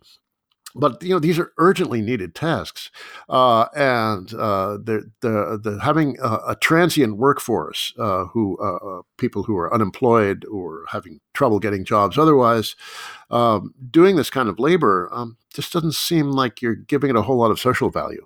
but 0.78 1.02
you 1.02 1.10
know 1.10 1.20
these 1.20 1.40
are 1.40 1.52
urgently 1.58 2.02
needed 2.02 2.36
tasks, 2.36 2.92
uh, 3.30 3.68
and 3.76 4.34
uh, 4.34 4.78
the, 4.78 5.12
the, 5.22 5.60
the 5.62 5.80
having 5.82 6.18
a, 6.22 6.40
a 6.50 6.56
transient 6.56 7.18
workforce 7.18 7.94
uh, 7.98 8.26
who 8.26 8.58
uh, 8.60 8.76
uh, 8.76 9.02
people 9.18 9.44
who 9.44 9.58
are 9.58 9.74
unemployed 9.74 10.46
or 10.52 10.86
having 10.90 11.20
trouble 11.34 11.60
getting 11.60 11.84
jobs 11.84 12.18
otherwise, 12.18 12.76
um, 13.32 13.74
doing 13.90 14.16
this 14.16 14.30
kind 14.30 14.50
of 14.50 14.60
labor 14.60 15.10
um, 15.12 15.38
just 15.54 15.74
doesn't 15.74 15.94
seem 15.94 16.32
like 16.32 16.62
you're 16.62 16.76
giving 16.76 17.10
it 17.10 17.16
a 17.16 17.22
whole 17.22 17.38
lot 17.38 17.52
of 17.52 17.60
social 17.60 17.90
value. 17.90 18.26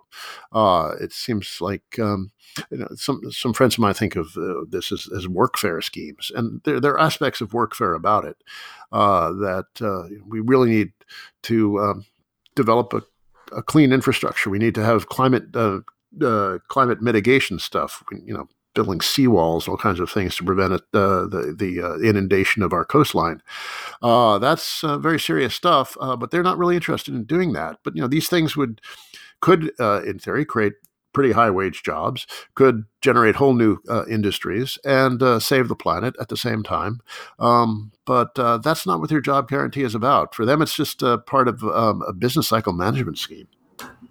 Uh, 0.51 0.91
it 0.99 1.13
seems 1.13 1.59
like 1.61 1.99
um, 1.99 2.31
you 2.69 2.77
know, 2.77 2.87
some 2.95 3.21
some 3.31 3.53
friends 3.53 3.75
of 3.75 3.79
mine 3.79 3.93
think 3.93 4.15
of 4.15 4.33
this 4.69 4.91
as, 4.91 5.07
as 5.15 5.27
workfare 5.27 5.83
schemes, 5.83 6.31
and 6.35 6.61
there, 6.63 6.79
there 6.79 6.93
are 6.93 6.99
aspects 6.99 7.41
of 7.41 7.51
workfare 7.51 7.95
about 7.95 8.25
it 8.25 8.37
that 8.91 10.11
we 10.27 10.39
really 10.41 10.69
need 10.69 10.91
to 11.43 11.79
um, 11.79 12.05
develop 12.55 12.93
a, 12.93 13.01
a 13.55 13.63
clean 13.63 13.91
infrastructure. 13.91 14.49
We 14.49 14.59
need 14.59 14.75
to 14.75 14.83
have 14.83 15.09
climate 15.09 15.55
uh, 15.55 15.79
uh, 16.21 16.59
climate 16.67 17.01
mitigation 17.01 17.59
stuff. 17.59 18.03
You 18.11 18.33
know, 18.33 18.47
building 18.73 18.99
seawalls, 18.99 19.67
all 19.67 19.77
kinds 19.77 19.99
of 19.99 20.09
things 20.09 20.35
to 20.37 20.43
prevent 20.43 20.73
it, 20.73 20.81
uh, 20.93 21.27
the 21.27 21.55
the 21.57 21.81
uh, 21.81 21.97
inundation 21.97 22.63
of 22.63 22.73
our 22.73 22.85
coastline. 22.85 23.41
Uh, 24.01 24.39
that's 24.39 24.83
uh, 24.83 24.97
very 24.97 25.19
serious 25.19 25.53
stuff. 25.53 25.97
but 25.99 26.31
they're 26.31 26.43
not 26.43 26.57
really 26.57 26.75
interested 26.75 27.13
in 27.13 27.23
doing 27.23 27.53
that. 27.53 27.79
But 27.83 27.95
you 27.95 28.01
know, 28.01 28.07
these 28.07 28.29
things 28.29 28.55
would 28.55 28.81
could, 29.41 29.71
in 29.79 30.19
theory, 30.19 30.45
create 30.45 30.73
pretty 31.13 31.31
high 31.31 31.49
wage 31.49 31.83
jobs, 31.83 32.25
could 32.55 32.85
generate 33.01 33.35
whole 33.35 33.53
new 33.53 33.77
uh, 33.89 34.05
industries 34.05 34.77
and 34.85 35.21
uh, 35.21 35.39
save 35.39 35.67
the 35.67 35.75
planet 35.75 36.15
at 36.19 36.29
the 36.29 36.37
same 36.37 36.63
time. 36.63 36.99
Um, 37.39 37.91
but 38.05 38.37
uh, 38.37 38.57
that's 38.57 38.85
not 38.85 38.99
what 38.99 39.09
their 39.09 39.21
job 39.21 39.47
guarantee 39.47 39.83
is 39.83 39.95
about. 39.95 40.35
For 40.35 40.45
them, 40.45 40.61
it's 40.61 40.75
just 40.75 41.03
part 41.25 41.47
of 41.47 41.63
um, 41.63 42.01
a 42.07 42.13
business 42.13 42.47
cycle 42.47 42.73
management 42.73 43.17
scheme. 43.17 43.47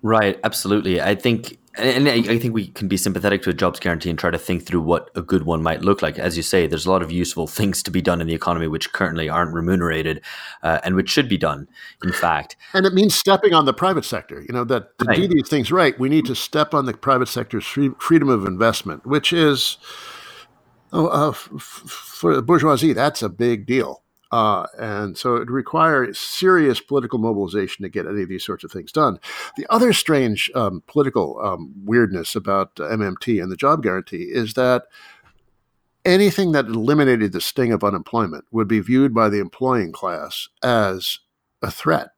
Right, 0.02 0.38
absolutely. 0.44 1.00
I 1.00 1.14
think 1.14 1.58
and 1.78 2.08
I 2.08 2.38
think 2.38 2.52
we 2.52 2.66
can 2.68 2.88
be 2.88 2.96
sympathetic 2.96 3.42
to 3.42 3.50
a 3.50 3.52
jobs 3.52 3.78
guarantee 3.78 4.10
and 4.10 4.18
try 4.18 4.30
to 4.30 4.38
think 4.38 4.66
through 4.66 4.80
what 4.80 5.08
a 5.14 5.22
good 5.22 5.44
one 5.44 5.62
might 5.62 5.82
look 5.82 6.02
like. 6.02 6.18
As 6.18 6.36
you 6.36 6.42
say, 6.42 6.66
there's 6.66 6.84
a 6.84 6.90
lot 6.90 7.00
of 7.00 7.12
useful 7.12 7.46
things 7.46 7.80
to 7.84 7.92
be 7.92 8.02
done 8.02 8.20
in 8.20 8.26
the 8.26 8.34
economy 8.34 8.66
which 8.66 8.92
currently 8.92 9.28
aren't 9.28 9.54
remunerated 9.54 10.20
uh, 10.64 10.80
and 10.82 10.96
which 10.96 11.08
should 11.08 11.28
be 11.28 11.38
done, 11.38 11.68
in 12.02 12.12
fact. 12.12 12.56
And 12.74 12.86
it 12.86 12.92
means 12.92 13.14
stepping 13.14 13.54
on 13.54 13.66
the 13.66 13.72
private 13.72 14.04
sector. 14.04 14.40
You 14.40 14.52
know, 14.52 14.64
that 14.64 14.98
to 14.98 15.04
right. 15.04 15.16
do 15.16 15.28
these 15.28 15.48
things 15.48 15.70
right, 15.70 15.98
we 15.98 16.08
need 16.08 16.26
to 16.26 16.34
step 16.34 16.74
on 16.74 16.86
the 16.86 16.92
private 16.92 17.28
sector's 17.28 17.66
free, 17.66 17.90
freedom 18.00 18.28
of 18.28 18.46
investment, 18.46 19.06
which 19.06 19.32
is, 19.32 19.78
oh, 20.92 21.06
uh, 21.06 21.30
f- 21.30 21.52
for 21.56 22.34
the 22.34 22.42
bourgeoisie, 22.42 22.94
that's 22.94 23.22
a 23.22 23.28
big 23.28 23.64
deal. 23.64 24.02
Uh, 24.32 24.66
and 24.78 25.18
so 25.18 25.36
it 25.36 25.50
requires 25.50 26.18
serious 26.18 26.80
political 26.80 27.18
mobilization 27.18 27.82
to 27.82 27.88
get 27.88 28.06
any 28.06 28.22
of 28.22 28.28
these 28.28 28.44
sorts 28.44 28.62
of 28.62 28.70
things 28.70 28.92
done. 28.92 29.18
The 29.56 29.66
other 29.70 29.92
strange 29.92 30.50
um, 30.54 30.82
political 30.86 31.40
um, 31.42 31.72
weirdness 31.84 32.36
about 32.36 32.76
MMT 32.76 33.42
and 33.42 33.50
the 33.50 33.56
job 33.56 33.82
guarantee 33.82 34.30
is 34.30 34.54
that 34.54 34.84
anything 36.04 36.52
that 36.52 36.66
eliminated 36.66 37.32
the 37.32 37.40
sting 37.40 37.72
of 37.72 37.84
unemployment 37.84 38.44
would 38.50 38.68
be 38.68 38.80
viewed 38.80 39.12
by 39.12 39.28
the 39.28 39.40
employing 39.40 39.92
class 39.92 40.48
as 40.62 41.18
a 41.62 41.70
threat. 41.70 42.10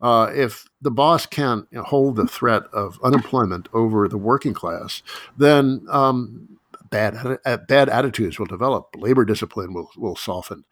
Uh, 0.00 0.30
if 0.34 0.66
the 0.80 0.90
boss 0.90 1.26
can't 1.26 1.72
hold 1.76 2.16
the 2.16 2.26
threat 2.26 2.62
of 2.72 2.98
unemployment 3.04 3.68
over 3.72 4.08
the 4.08 4.18
working 4.18 4.54
class, 4.54 5.02
then 5.36 5.86
um, 5.88 6.51
bad 6.92 7.38
bad 7.66 7.88
attitudes 7.88 8.38
will 8.38 8.46
develop. 8.46 8.94
Labor 8.96 9.24
discipline 9.24 9.74
will 9.74 9.90
will 9.96 10.14
soften, 10.14 10.64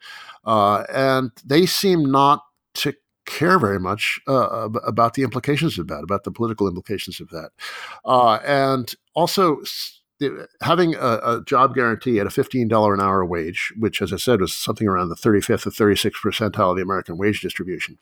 uh, 0.45 0.83
and 0.93 1.31
they 1.43 1.65
seem 1.65 2.09
not 2.09 2.43
to 2.75 2.93
care 3.25 3.59
very 3.59 3.79
much 3.79 4.19
uh, 4.27 4.69
about 4.85 5.15
the 5.15 5.23
implications 5.23 5.77
of 5.77 5.87
that, 5.87 6.03
about 6.03 6.23
the 6.23 6.31
political 6.31 6.67
implications 6.67 7.19
of 7.19 7.29
that, 7.29 7.51
uh, 8.05 8.39
and 8.45 8.95
also 9.13 9.61
having 10.61 10.95
a, 10.95 11.19
a, 11.23 11.43
job 11.45 11.73
guarantee 11.73 12.19
at 12.19 12.27
a 12.27 12.29
$15 12.29 12.93
an 12.93 13.01
hour 13.01 13.25
wage, 13.25 13.73
which, 13.77 14.01
as 14.01 14.13
I 14.13 14.17
said, 14.17 14.39
was 14.39 14.53
something 14.53 14.87
around 14.87 15.09
the 15.09 15.15
35th 15.15 15.65
or 15.65 15.71
36th 15.71 16.11
percentile 16.23 16.71
of 16.71 16.77
the 16.77 16.83
American 16.83 17.17
wage 17.17 17.41
distribution, 17.41 17.97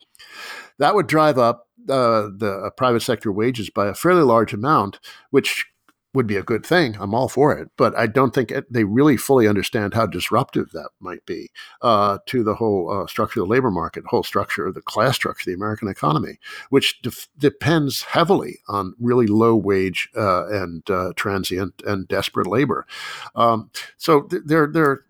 that 0.80 0.96
would 0.96 1.08
drive 1.08 1.38
up 1.38 1.68
uh, 1.88 2.28
the 2.36 2.62
uh, 2.66 2.70
private 2.72 3.02
sector 3.02 3.32
wages 3.32 3.70
by 3.70 3.88
a 3.88 3.94
fairly 3.94 4.24
large 4.24 4.54
amount, 4.54 5.00
which 5.32 5.66
would 6.14 6.26
be 6.26 6.38
a 6.38 6.44
good 6.44 6.66
thing. 6.66 6.98
I'm 7.00 7.14
all 7.14 7.30
for 7.30 7.56
it, 7.56 7.70
but 7.78 7.96
I 7.96 8.08
don't 8.08 8.34
think 8.34 8.50
it, 8.52 8.72
they 8.72 8.84
really 8.84 9.16
fully 9.16 9.48
understand 9.48 9.94
how 9.94 10.08
disruptive 10.08 10.72
that 10.72 10.90
might 11.00 11.24
be 11.26 11.52
uh, 11.82 12.18
to 12.26 12.44
the 12.44 12.56
whole 12.56 12.90
uh, 12.92 13.08
structure 13.08 13.42
of 13.42 13.48
the 13.48 13.54
labor 13.54 13.70
market, 13.70 14.06
whole 14.08 14.24
structure 14.24 14.66
of 14.66 14.74
the 14.74 14.82
class 14.82 15.16
structure 15.16 15.50
the 15.50 15.56
American 15.56 15.88
economy, 15.88 16.40
which 16.70 17.02
def- 17.02 17.28
depends 17.38 18.02
heavily 18.02 18.60
on 18.68 18.96
really 19.00 19.28
low 19.28 19.56
wage 19.56 20.10
uh, 20.16 20.48
and 20.48 20.90
uh, 20.90 21.14
transient 21.16 21.84
and 21.86 22.08
desperate 22.08 22.48
labor. 22.48 22.88
Um, 23.36 23.70
so 23.98 24.24
th- 24.24 24.44
they're 24.46 24.68
they're 24.68 25.06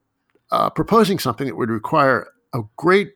uh, 0.52 0.70
proposing 0.70 1.20
something 1.20 1.48
that 1.48 1.56
would 1.56 1.70
require 1.70 2.28
a 2.54 2.62
great 2.76 3.14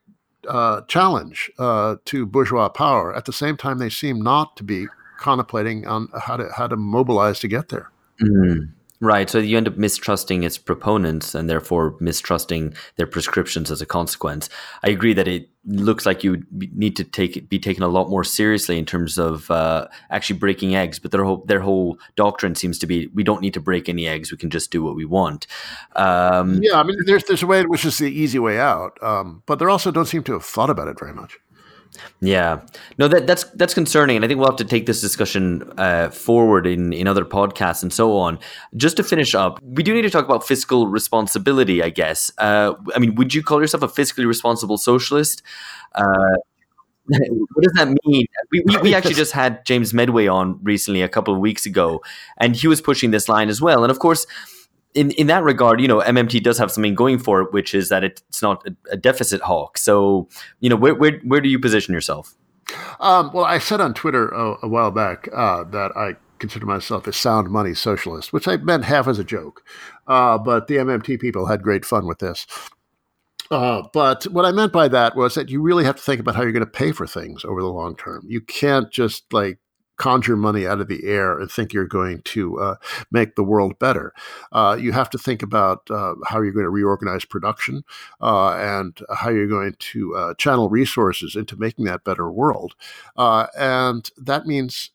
uh, 0.47 0.81
challenge 0.88 1.51
to 1.57 2.25
bourgeois 2.25 2.69
power. 2.69 3.15
At 3.15 3.25
the 3.25 3.34
same 3.34 3.57
time, 3.57 3.79
they 3.79 3.89
seem 3.89 4.21
not 4.21 4.55
to 4.57 4.63
be 4.63 4.88
contemplating 5.24 5.88
on 5.88 6.09
how 6.19 6.36
to 6.38 6.49
how 6.55 6.67
to 6.67 6.76
mobilize 6.76 7.39
to 7.39 7.47
get 7.47 7.69
there. 7.69 7.89
Mm. 8.21 8.74
Right. 9.03 9.30
So 9.30 9.39
you 9.39 9.57
end 9.57 9.67
up 9.67 9.76
mistrusting 9.76 10.43
its 10.43 10.57
proponents 10.57 11.36
and 11.36 11.49
therefore 11.49 11.97
mistrusting 11.99 12.74
their 12.95 13.05
prescriptions 13.05 13.69
as 13.69 13.82
a 13.82 13.86
consequence. 13.86 14.47
I 14.82 14.91
agree 14.91 15.13
that 15.13 15.28
it 15.28 15.49
looks 15.65 16.05
like 16.05 16.24
you 16.24 16.45
need 16.51 16.95
to 16.95 17.03
take 17.03 17.49
be 17.49 17.59
taken 17.59 17.84
a 17.84 17.89
lot 17.89 18.09
more 18.09 18.24
seriously 18.24 18.78
in 18.78 18.86
terms 18.86 19.17
of 19.17 19.51
uh, 19.51 19.89
actually 20.09 20.39
breaking 20.39 20.76
eggs. 20.76 20.99
But 20.99 21.11
their 21.11 21.26
whole 21.26 21.43
their 21.47 21.59
whole 21.59 21.99
doctrine 22.15 22.55
seems 22.55 22.80
to 22.80 22.88
be 22.88 23.07
we 23.07 23.24
don't 23.24 23.41
need 23.41 23.53
to 23.55 23.59
break 23.59 23.89
any 23.89 24.07
eggs. 24.07 24.32
We 24.32 24.38
can 24.38 24.49
just 24.49 24.71
do 24.71 24.82
what 24.82 24.95
we 24.95 25.03
want. 25.03 25.47
Um, 25.97 26.61
yeah, 26.63 26.80
I 26.80 26.84
mean, 26.84 26.97
there's 27.05 27.26
there's 27.26 27.43
a 27.43 27.47
way 27.47 27.61
which 27.63 27.84
is 27.84 27.97
the 27.97 28.09
easy 28.09 28.39
way 28.39 28.57
out, 28.57 28.97
um, 29.03 29.43
but 29.45 29.59
they 29.59 29.65
also 29.65 29.91
don't 29.91 30.05
seem 30.07 30.24
to 30.24 30.34
have 30.34 30.45
thought 30.45 30.69
about 30.69 30.88
it 30.88 30.97
very 30.97 31.13
much. 31.13 31.39
Yeah, 32.21 32.61
no, 32.97 33.07
that 33.07 33.27
that's 33.27 33.43
that's 33.55 33.73
concerning, 33.73 34.15
and 34.15 34.25
I 34.25 34.27
think 34.27 34.39
we'll 34.39 34.49
have 34.49 34.57
to 34.57 34.65
take 34.65 34.85
this 34.85 35.01
discussion 35.01 35.71
uh, 35.77 36.09
forward 36.09 36.65
in 36.65 36.93
in 36.93 37.07
other 37.07 37.25
podcasts 37.25 37.83
and 37.83 37.91
so 37.91 38.17
on. 38.17 38.39
Just 38.75 38.97
to 38.97 39.03
finish 39.03 39.35
up, 39.35 39.61
we 39.61 39.83
do 39.83 39.93
need 39.93 40.03
to 40.03 40.09
talk 40.09 40.25
about 40.25 40.45
fiscal 40.45 40.87
responsibility. 40.87 41.83
I 41.83 41.89
guess. 41.89 42.31
Uh, 42.37 42.73
I 42.95 42.99
mean, 42.99 43.15
would 43.15 43.33
you 43.33 43.43
call 43.43 43.61
yourself 43.61 43.83
a 43.83 43.87
fiscally 43.87 44.25
responsible 44.25 44.77
socialist? 44.77 45.43
Uh, 45.95 46.37
what 47.07 47.63
does 47.63 47.73
that 47.73 47.89
mean? 48.05 48.25
We, 48.51 48.63
we, 48.65 48.77
we, 48.77 48.95
actually 48.95 49.15
just 49.15 49.33
had 49.33 49.65
James 49.65 49.93
Meadway 49.93 50.27
on 50.27 50.59
recently, 50.63 51.01
a 51.01 51.09
couple 51.09 51.33
of 51.33 51.41
weeks 51.41 51.65
ago, 51.65 52.01
and 52.37 52.55
he 52.55 52.67
was 52.67 52.79
pushing 52.79 53.11
this 53.11 53.27
line 53.27 53.49
as 53.49 53.61
well. 53.61 53.83
And 53.83 53.91
of 53.91 53.99
course, 53.99 54.25
in 54.93 55.11
in 55.11 55.27
that 55.27 55.43
regard, 55.43 55.81
you 55.81 55.87
know, 55.87 55.99
MMT 55.99 56.43
does 56.43 56.57
have 56.57 56.71
something 56.71 56.95
going 56.95 57.19
for 57.19 57.41
it, 57.41 57.53
which 57.53 57.73
is 57.73 57.89
that 57.89 58.03
it's 58.03 58.41
not 58.41 58.65
a, 58.67 58.75
a 58.91 58.97
deficit 58.97 59.41
hawk. 59.41 59.77
So, 59.77 60.27
you 60.59 60.69
know, 60.69 60.75
where 60.75 60.95
where 60.95 61.19
where 61.23 61.41
do 61.41 61.49
you 61.49 61.59
position 61.59 61.93
yourself? 61.93 62.35
Um, 62.99 63.31
well, 63.33 63.45
I 63.45 63.59
said 63.59 63.81
on 63.81 63.93
Twitter 63.93 64.29
a, 64.29 64.55
a 64.63 64.67
while 64.67 64.91
back 64.91 65.27
uh, 65.33 65.63
that 65.65 65.95
I 65.95 66.15
consider 66.39 66.65
myself 66.65 67.07
a 67.07 67.13
sound 67.13 67.49
money 67.49 67.73
socialist, 67.73 68.33
which 68.33 68.47
I 68.47 68.57
meant 68.57 68.85
half 68.85 69.07
as 69.07 69.19
a 69.19 69.23
joke. 69.23 69.63
Uh, 70.07 70.37
but 70.37 70.67
the 70.67 70.75
MMT 70.75 71.19
people 71.19 71.47
had 71.47 71.61
great 71.61 71.85
fun 71.85 72.07
with 72.07 72.19
this. 72.19 72.45
Uh, 73.51 73.83
but 73.93 74.23
what 74.25 74.45
I 74.45 74.51
meant 74.51 74.73
by 74.73 74.87
that 74.87 75.15
was 75.15 75.35
that 75.35 75.49
you 75.49 75.61
really 75.61 75.83
have 75.83 75.95
to 75.95 76.01
think 76.01 76.19
about 76.19 76.35
how 76.35 76.41
you're 76.41 76.51
going 76.51 76.65
to 76.65 76.71
pay 76.71 76.91
for 76.91 77.05
things 77.05 77.45
over 77.45 77.61
the 77.61 77.67
long 77.67 77.95
term. 77.95 78.23
You 78.27 78.41
can't 78.41 78.89
just 78.91 79.31
like 79.31 79.59
conjure 79.97 80.35
money 80.35 80.65
out 80.65 80.81
of 80.81 80.87
the 80.87 81.05
air 81.05 81.39
and 81.39 81.51
think 81.51 81.73
you're 81.73 81.85
going 81.85 82.21
to 82.23 82.59
uh, 82.59 82.75
make 83.11 83.35
the 83.35 83.43
world 83.43 83.77
better. 83.79 84.13
Uh, 84.51 84.77
you 84.79 84.91
have 84.91 85.09
to 85.09 85.17
think 85.17 85.43
about 85.43 85.89
uh, 85.89 86.15
how 86.25 86.41
you're 86.41 86.51
going 86.51 86.65
to 86.65 86.69
reorganize 86.69 87.25
production 87.25 87.83
uh, 88.21 88.53
and 88.53 88.99
how 89.15 89.29
you're 89.29 89.47
going 89.47 89.75
to 89.79 90.15
uh, 90.15 90.33
channel 90.35 90.69
resources 90.69 91.35
into 91.35 91.55
making 91.55 91.85
that 91.85 92.03
better 92.03 92.31
world. 92.31 92.75
Uh, 93.17 93.47
and 93.57 94.09
that 94.17 94.45
means 94.45 94.91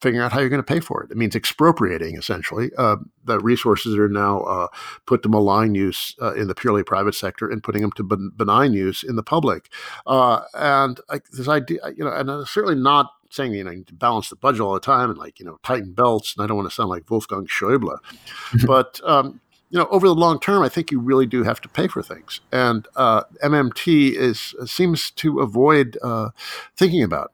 figuring 0.00 0.24
out 0.24 0.30
how 0.30 0.38
you're 0.38 0.48
going 0.48 0.62
to 0.62 0.74
pay 0.74 0.78
for 0.78 1.02
it. 1.02 1.10
It 1.10 1.16
means 1.16 1.34
expropriating 1.34 2.16
essentially 2.16 2.70
uh, 2.78 2.98
the 3.24 3.40
resources 3.40 3.92
that 3.92 4.00
are 4.00 4.08
now 4.08 4.42
uh, 4.42 4.68
put 5.06 5.24
to 5.24 5.28
malign 5.28 5.74
use 5.74 6.14
uh, 6.22 6.34
in 6.34 6.46
the 6.46 6.54
purely 6.54 6.84
private 6.84 7.16
sector 7.16 7.50
and 7.50 7.62
putting 7.64 7.82
them 7.82 7.90
to 7.92 8.04
benign 8.36 8.74
use 8.74 9.02
in 9.02 9.16
the 9.16 9.24
public. 9.24 9.68
And 10.06 11.00
this 11.32 11.48
idea, 11.48 11.80
you 11.96 12.04
know, 12.04 12.12
and 12.12 12.46
certainly 12.46 12.80
not 12.80 13.10
saying 13.30 13.52
you 13.52 13.64
know 13.64 13.82
balance 13.92 14.28
the 14.28 14.36
budget 14.36 14.60
all 14.60 14.74
the 14.74 14.80
time 14.80 15.10
and 15.10 15.18
like 15.18 15.38
you 15.38 15.46
know 15.46 15.58
tighten 15.62 15.92
belts. 15.92 16.34
And 16.36 16.44
I 16.44 16.46
don't 16.46 16.56
want 16.56 16.68
to 16.68 16.74
sound 16.74 16.90
like 16.90 17.10
Wolfgang 17.10 17.46
Schäuble, 17.46 17.98
but 18.66 19.00
um, 19.04 19.40
you 19.70 19.78
know, 19.78 19.86
over 19.90 20.06
the 20.06 20.14
long 20.14 20.40
term, 20.40 20.62
I 20.62 20.68
think 20.68 20.90
you 20.90 20.98
really 20.98 21.26
do 21.26 21.42
have 21.42 21.60
to 21.60 21.68
pay 21.68 21.88
for 21.88 22.02
things, 22.02 22.40
and 22.52 22.86
uh, 22.96 23.24
MMT 23.42 24.12
is 24.12 24.54
seems 24.66 25.10
to 25.12 25.40
avoid 25.40 25.98
uh, 26.02 26.30
thinking 26.76 27.02
about 27.02 27.32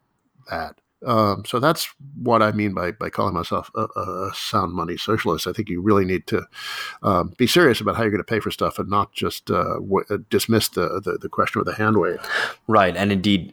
that. 0.50 0.76
Um, 1.06 1.44
so 1.44 1.60
that's 1.60 1.92
what 2.16 2.42
I 2.42 2.52
mean 2.52 2.72
by, 2.72 2.92
by 2.92 3.10
calling 3.10 3.34
myself 3.34 3.70
a, 3.74 3.86
a 3.98 4.30
sound 4.34 4.72
money 4.72 4.96
socialist. 4.96 5.46
I 5.46 5.52
think 5.52 5.68
you 5.68 5.82
really 5.82 6.04
need 6.04 6.26
to 6.28 6.46
um, 7.02 7.34
be 7.36 7.46
serious 7.46 7.80
about 7.80 7.96
how 7.96 8.02
you're 8.02 8.10
going 8.10 8.18
to 8.18 8.24
pay 8.24 8.40
for 8.40 8.50
stuff 8.50 8.78
and 8.78 8.88
not 8.88 9.12
just 9.12 9.50
uh, 9.50 9.74
w- 9.74 10.04
uh, 10.08 10.18
dismiss 10.30 10.68
the, 10.68 11.02
the, 11.04 11.18
the 11.20 11.28
question 11.28 11.58
with 11.58 11.68
a 11.68 11.74
hand 11.74 11.98
wave. 11.98 12.18
Right, 12.66 12.96
and 12.96 13.12
indeed, 13.12 13.52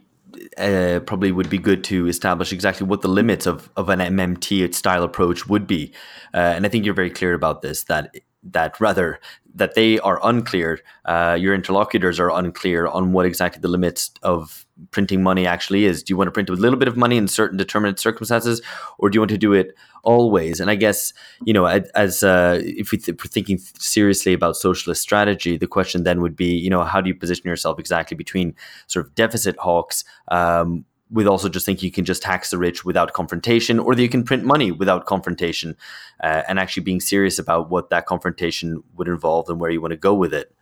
uh, 0.58 1.00
probably 1.06 1.32
would 1.32 1.50
be 1.50 1.58
good 1.58 1.84
to 1.84 2.06
establish 2.06 2.52
exactly 2.52 2.86
what 2.86 3.02
the 3.02 3.08
limits 3.08 3.46
of, 3.46 3.70
of 3.76 3.88
an 3.88 3.98
MMT 3.98 4.74
style 4.74 5.02
approach 5.02 5.46
would 5.46 5.66
be. 5.66 5.92
Uh, 6.34 6.38
and 6.56 6.66
I 6.66 6.68
think 6.68 6.84
you're 6.84 6.94
very 6.94 7.10
clear 7.10 7.34
about 7.34 7.62
this 7.62 7.84
that 7.84 8.14
that 8.42 8.80
rather 8.80 9.20
that 9.54 9.74
they 9.74 9.98
are 10.00 10.18
unclear, 10.22 10.80
uh, 11.04 11.36
your 11.38 11.54
interlocutors 11.54 12.18
are 12.18 12.30
unclear 12.30 12.86
on 12.86 13.12
what 13.12 13.26
exactly 13.26 13.60
the 13.60 13.68
limits 13.68 14.10
of 14.22 14.66
printing 14.90 15.22
money 15.22 15.46
actually 15.46 15.84
is. 15.84 16.02
Do 16.02 16.12
you 16.12 16.16
want 16.16 16.28
to 16.28 16.32
print 16.32 16.48
a 16.48 16.54
little 16.54 16.78
bit 16.78 16.88
of 16.88 16.96
money 16.96 17.16
in 17.16 17.28
certain 17.28 17.58
determinate 17.58 17.98
circumstances, 17.98 18.62
or 18.98 19.10
do 19.10 19.16
you 19.16 19.20
want 19.20 19.30
to 19.30 19.38
do 19.38 19.52
it 19.52 19.74
always? 20.02 20.58
And 20.58 20.70
I 20.70 20.74
guess 20.74 21.12
you 21.44 21.52
know, 21.52 21.66
as 21.66 22.22
uh, 22.22 22.60
if 22.62 22.92
we 22.92 22.98
th- 22.98 23.18
we're 23.22 23.28
thinking 23.28 23.58
seriously 23.78 24.32
about 24.32 24.56
socialist 24.56 25.02
strategy, 25.02 25.56
the 25.56 25.66
question 25.66 26.04
then 26.04 26.20
would 26.22 26.36
be, 26.36 26.54
you 26.54 26.70
know, 26.70 26.82
how 26.84 27.00
do 27.00 27.08
you 27.08 27.14
position 27.14 27.46
yourself 27.46 27.78
exactly 27.78 28.16
between 28.16 28.54
sort 28.86 29.06
of 29.06 29.14
deficit 29.14 29.56
hawks? 29.58 30.04
Um, 30.28 30.84
with 31.12 31.26
also 31.26 31.48
just 31.48 31.66
think 31.66 31.82
you 31.82 31.92
can 31.92 32.04
just 32.04 32.22
tax 32.22 32.50
the 32.50 32.58
rich 32.58 32.84
without 32.84 33.12
confrontation, 33.12 33.78
or 33.78 33.94
that 33.94 34.02
you 34.02 34.08
can 34.08 34.24
print 34.24 34.44
money 34.44 34.72
without 34.72 35.06
confrontation, 35.06 35.76
uh, 36.22 36.42
and 36.48 36.58
actually 36.58 36.82
being 36.82 37.00
serious 37.00 37.38
about 37.38 37.70
what 37.70 37.90
that 37.90 38.06
confrontation 38.06 38.82
would 38.96 39.08
involve 39.08 39.48
and 39.48 39.60
where 39.60 39.70
you 39.70 39.80
want 39.80 39.92
to 39.92 39.96
go 39.96 40.14
with 40.14 40.32
it. 40.32 40.52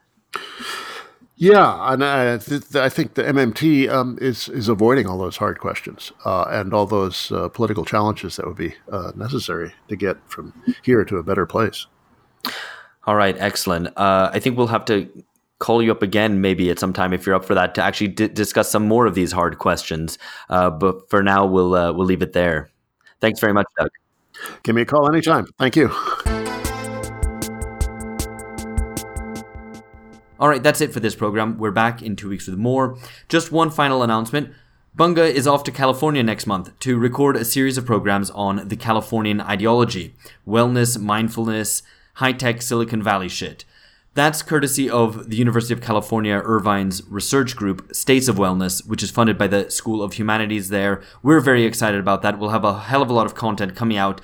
Yeah, 1.37 1.91
and 1.91 2.05
I, 2.05 2.37
th- 2.37 2.77
I 2.77 2.91
think 2.91 3.15
the 3.15 3.23
MMT 3.23 3.89
um, 3.89 4.19
is 4.21 4.51
is 4.51 4.69
avoiding 4.69 5.07
all 5.07 5.17
those 5.17 5.39
hard 5.39 5.59
questions 5.59 6.13
uh, 6.27 6.45
and 6.51 6.75
all 6.75 6.85
those 6.85 7.33
uh, 7.33 7.49
political 7.49 7.87
challenges 7.87 8.37
that 8.37 8.47
would 8.47 8.59
be 8.59 8.75
uh, 8.93 9.13
necessary 9.17 9.73
to 9.89 9.97
get 9.97 10.19
from 10.27 10.53
here 10.83 11.03
to 11.03 11.17
a 11.17 11.23
better 11.23 11.47
place. 11.47 11.87
All 13.07 13.17
right, 13.17 13.35
excellent. 13.39 13.87
Uh, 13.97 14.29
I 14.31 14.39
think 14.39 14.59
we'll 14.59 14.67
have 14.67 14.85
to 14.85 15.09
call 15.61 15.83
you 15.83 15.93
up 15.93 16.03
again 16.03 16.41
maybe 16.41 16.71
at 16.71 16.79
some 16.79 16.93
time 16.93 17.13
if 17.13 17.25
you're 17.25 17.35
up 17.37 17.45
for 17.45 17.55
that 17.55 17.75
to 17.77 17.83
actually 17.83 18.09
d- 18.09 18.29
discuss 18.29 18.69
some 18.71 18.89
more 18.89 19.07
of 19.07 19.15
these 19.15 19.31
hard 19.31 19.59
questions. 19.59 20.19
Uh, 20.49 20.71
but 20.71 21.09
for 21.09 21.23
now, 21.23 21.47
we'll 21.47 21.75
uh, 21.75 21.93
we'll 21.93 22.07
leave 22.07 22.23
it 22.23 22.33
there. 22.33 22.71
Thanks 23.21 23.39
very 23.39 23.53
much, 23.53 23.67
Doug. 23.79 23.91
Give 24.65 24.75
me 24.75 24.83
a 24.83 24.87
call 24.87 25.09
anytime. 25.09 25.47
Thank 25.59 25.77
you. 25.77 25.91
All 30.41 30.49
right, 30.49 30.63
that's 30.63 30.81
it 30.81 30.93
for 30.93 31.01
this 31.01 31.15
program. 31.15 31.59
We're 31.59 31.71
back 31.71 32.01
in 32.01 32.17
two 32.17 32.31
weeks 32.31 32.47
with 32.47 32.59
more. 32.59 32.97
Just 33.29 33.53
one 33.53 33.71
final 33.71 34.03
announcement. 34.03 34.55
Bunga 34.97 35.31
is 35.31 35.47
off 35.47 35.65
to 35.65 35.71
California 35.71 36.23
next 36.23 36.47
month 36.47 36.77
to 36.81 36.99
record 36.99 37.37
a 37.37 37.45
series 37.45 37.77
of 37.77 37.85
programs 37.85 38.31
on 38.31 38.67
the 38.67 38.77
Californian 38.77 39.41
ideology 39.43 40.15
wellness, 40.47 40.99
mindfulness, 40.99 41.83
high 42.15 42.33
tech 42.33 42.63
Silicon 42.63 43.03
Valley 43.03 43.29
shit. 43.29 43.67
That's 44.21 44.43
courtesy 44.43 44.91
of 44.91 45.31
the 45.31 45.37
University 45.37 45.73
of 45.73 45.81
California 45.81 46.43
Irvine's 46.45 47.03
research 47.09 47.57
group, 47.57 47.97
States 47.97 48.29
of 48.29 48.37
Wellness, 48.37 48.87
which 48.87 49.03
is 49.03 49.11
funded 49.11 49.39
by 49.39 49.47
the 49.47 49.71
School 49.71 50.03
of 50.03 50.13
Humanities 50.13 50.69
there. 50.69 51.01
We're 51.23 51.41
very 51.41 51.65
excited 51.65 51.99
about 51.99 52.21
that. 52.21 52.39
We'll 52.39 52.51
have 52.51 52.63
a 52.63 52.81
hell 52.81 53.01
of 53.01 53.09
a 53.09 53.15
lot 53.15 53.25
of 53.25 53.35
content 53.35 53.75
coming 53.75 53.97
out 53.97 54.21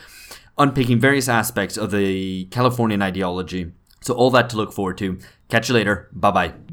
unpicking 0.59 1.01
various 1.01 1.31
aspects 1.31 1.79
of 1.79 1.93
the 1.93 2.45
Californian 2.51 3.01
ideology. 3.01 3.73
So, 4.03 4.13
all 4.13 4.31
that 4.33 4.51
to 4.51 4.59
look 4.59 4.75
forward 4.75 4.99
to. 4.99 5.19
Catch 5.49 5.71
you 5.71 5.75
later. 5.75 6.11
Bye 6.13 6.31
bye. 6.31 6.66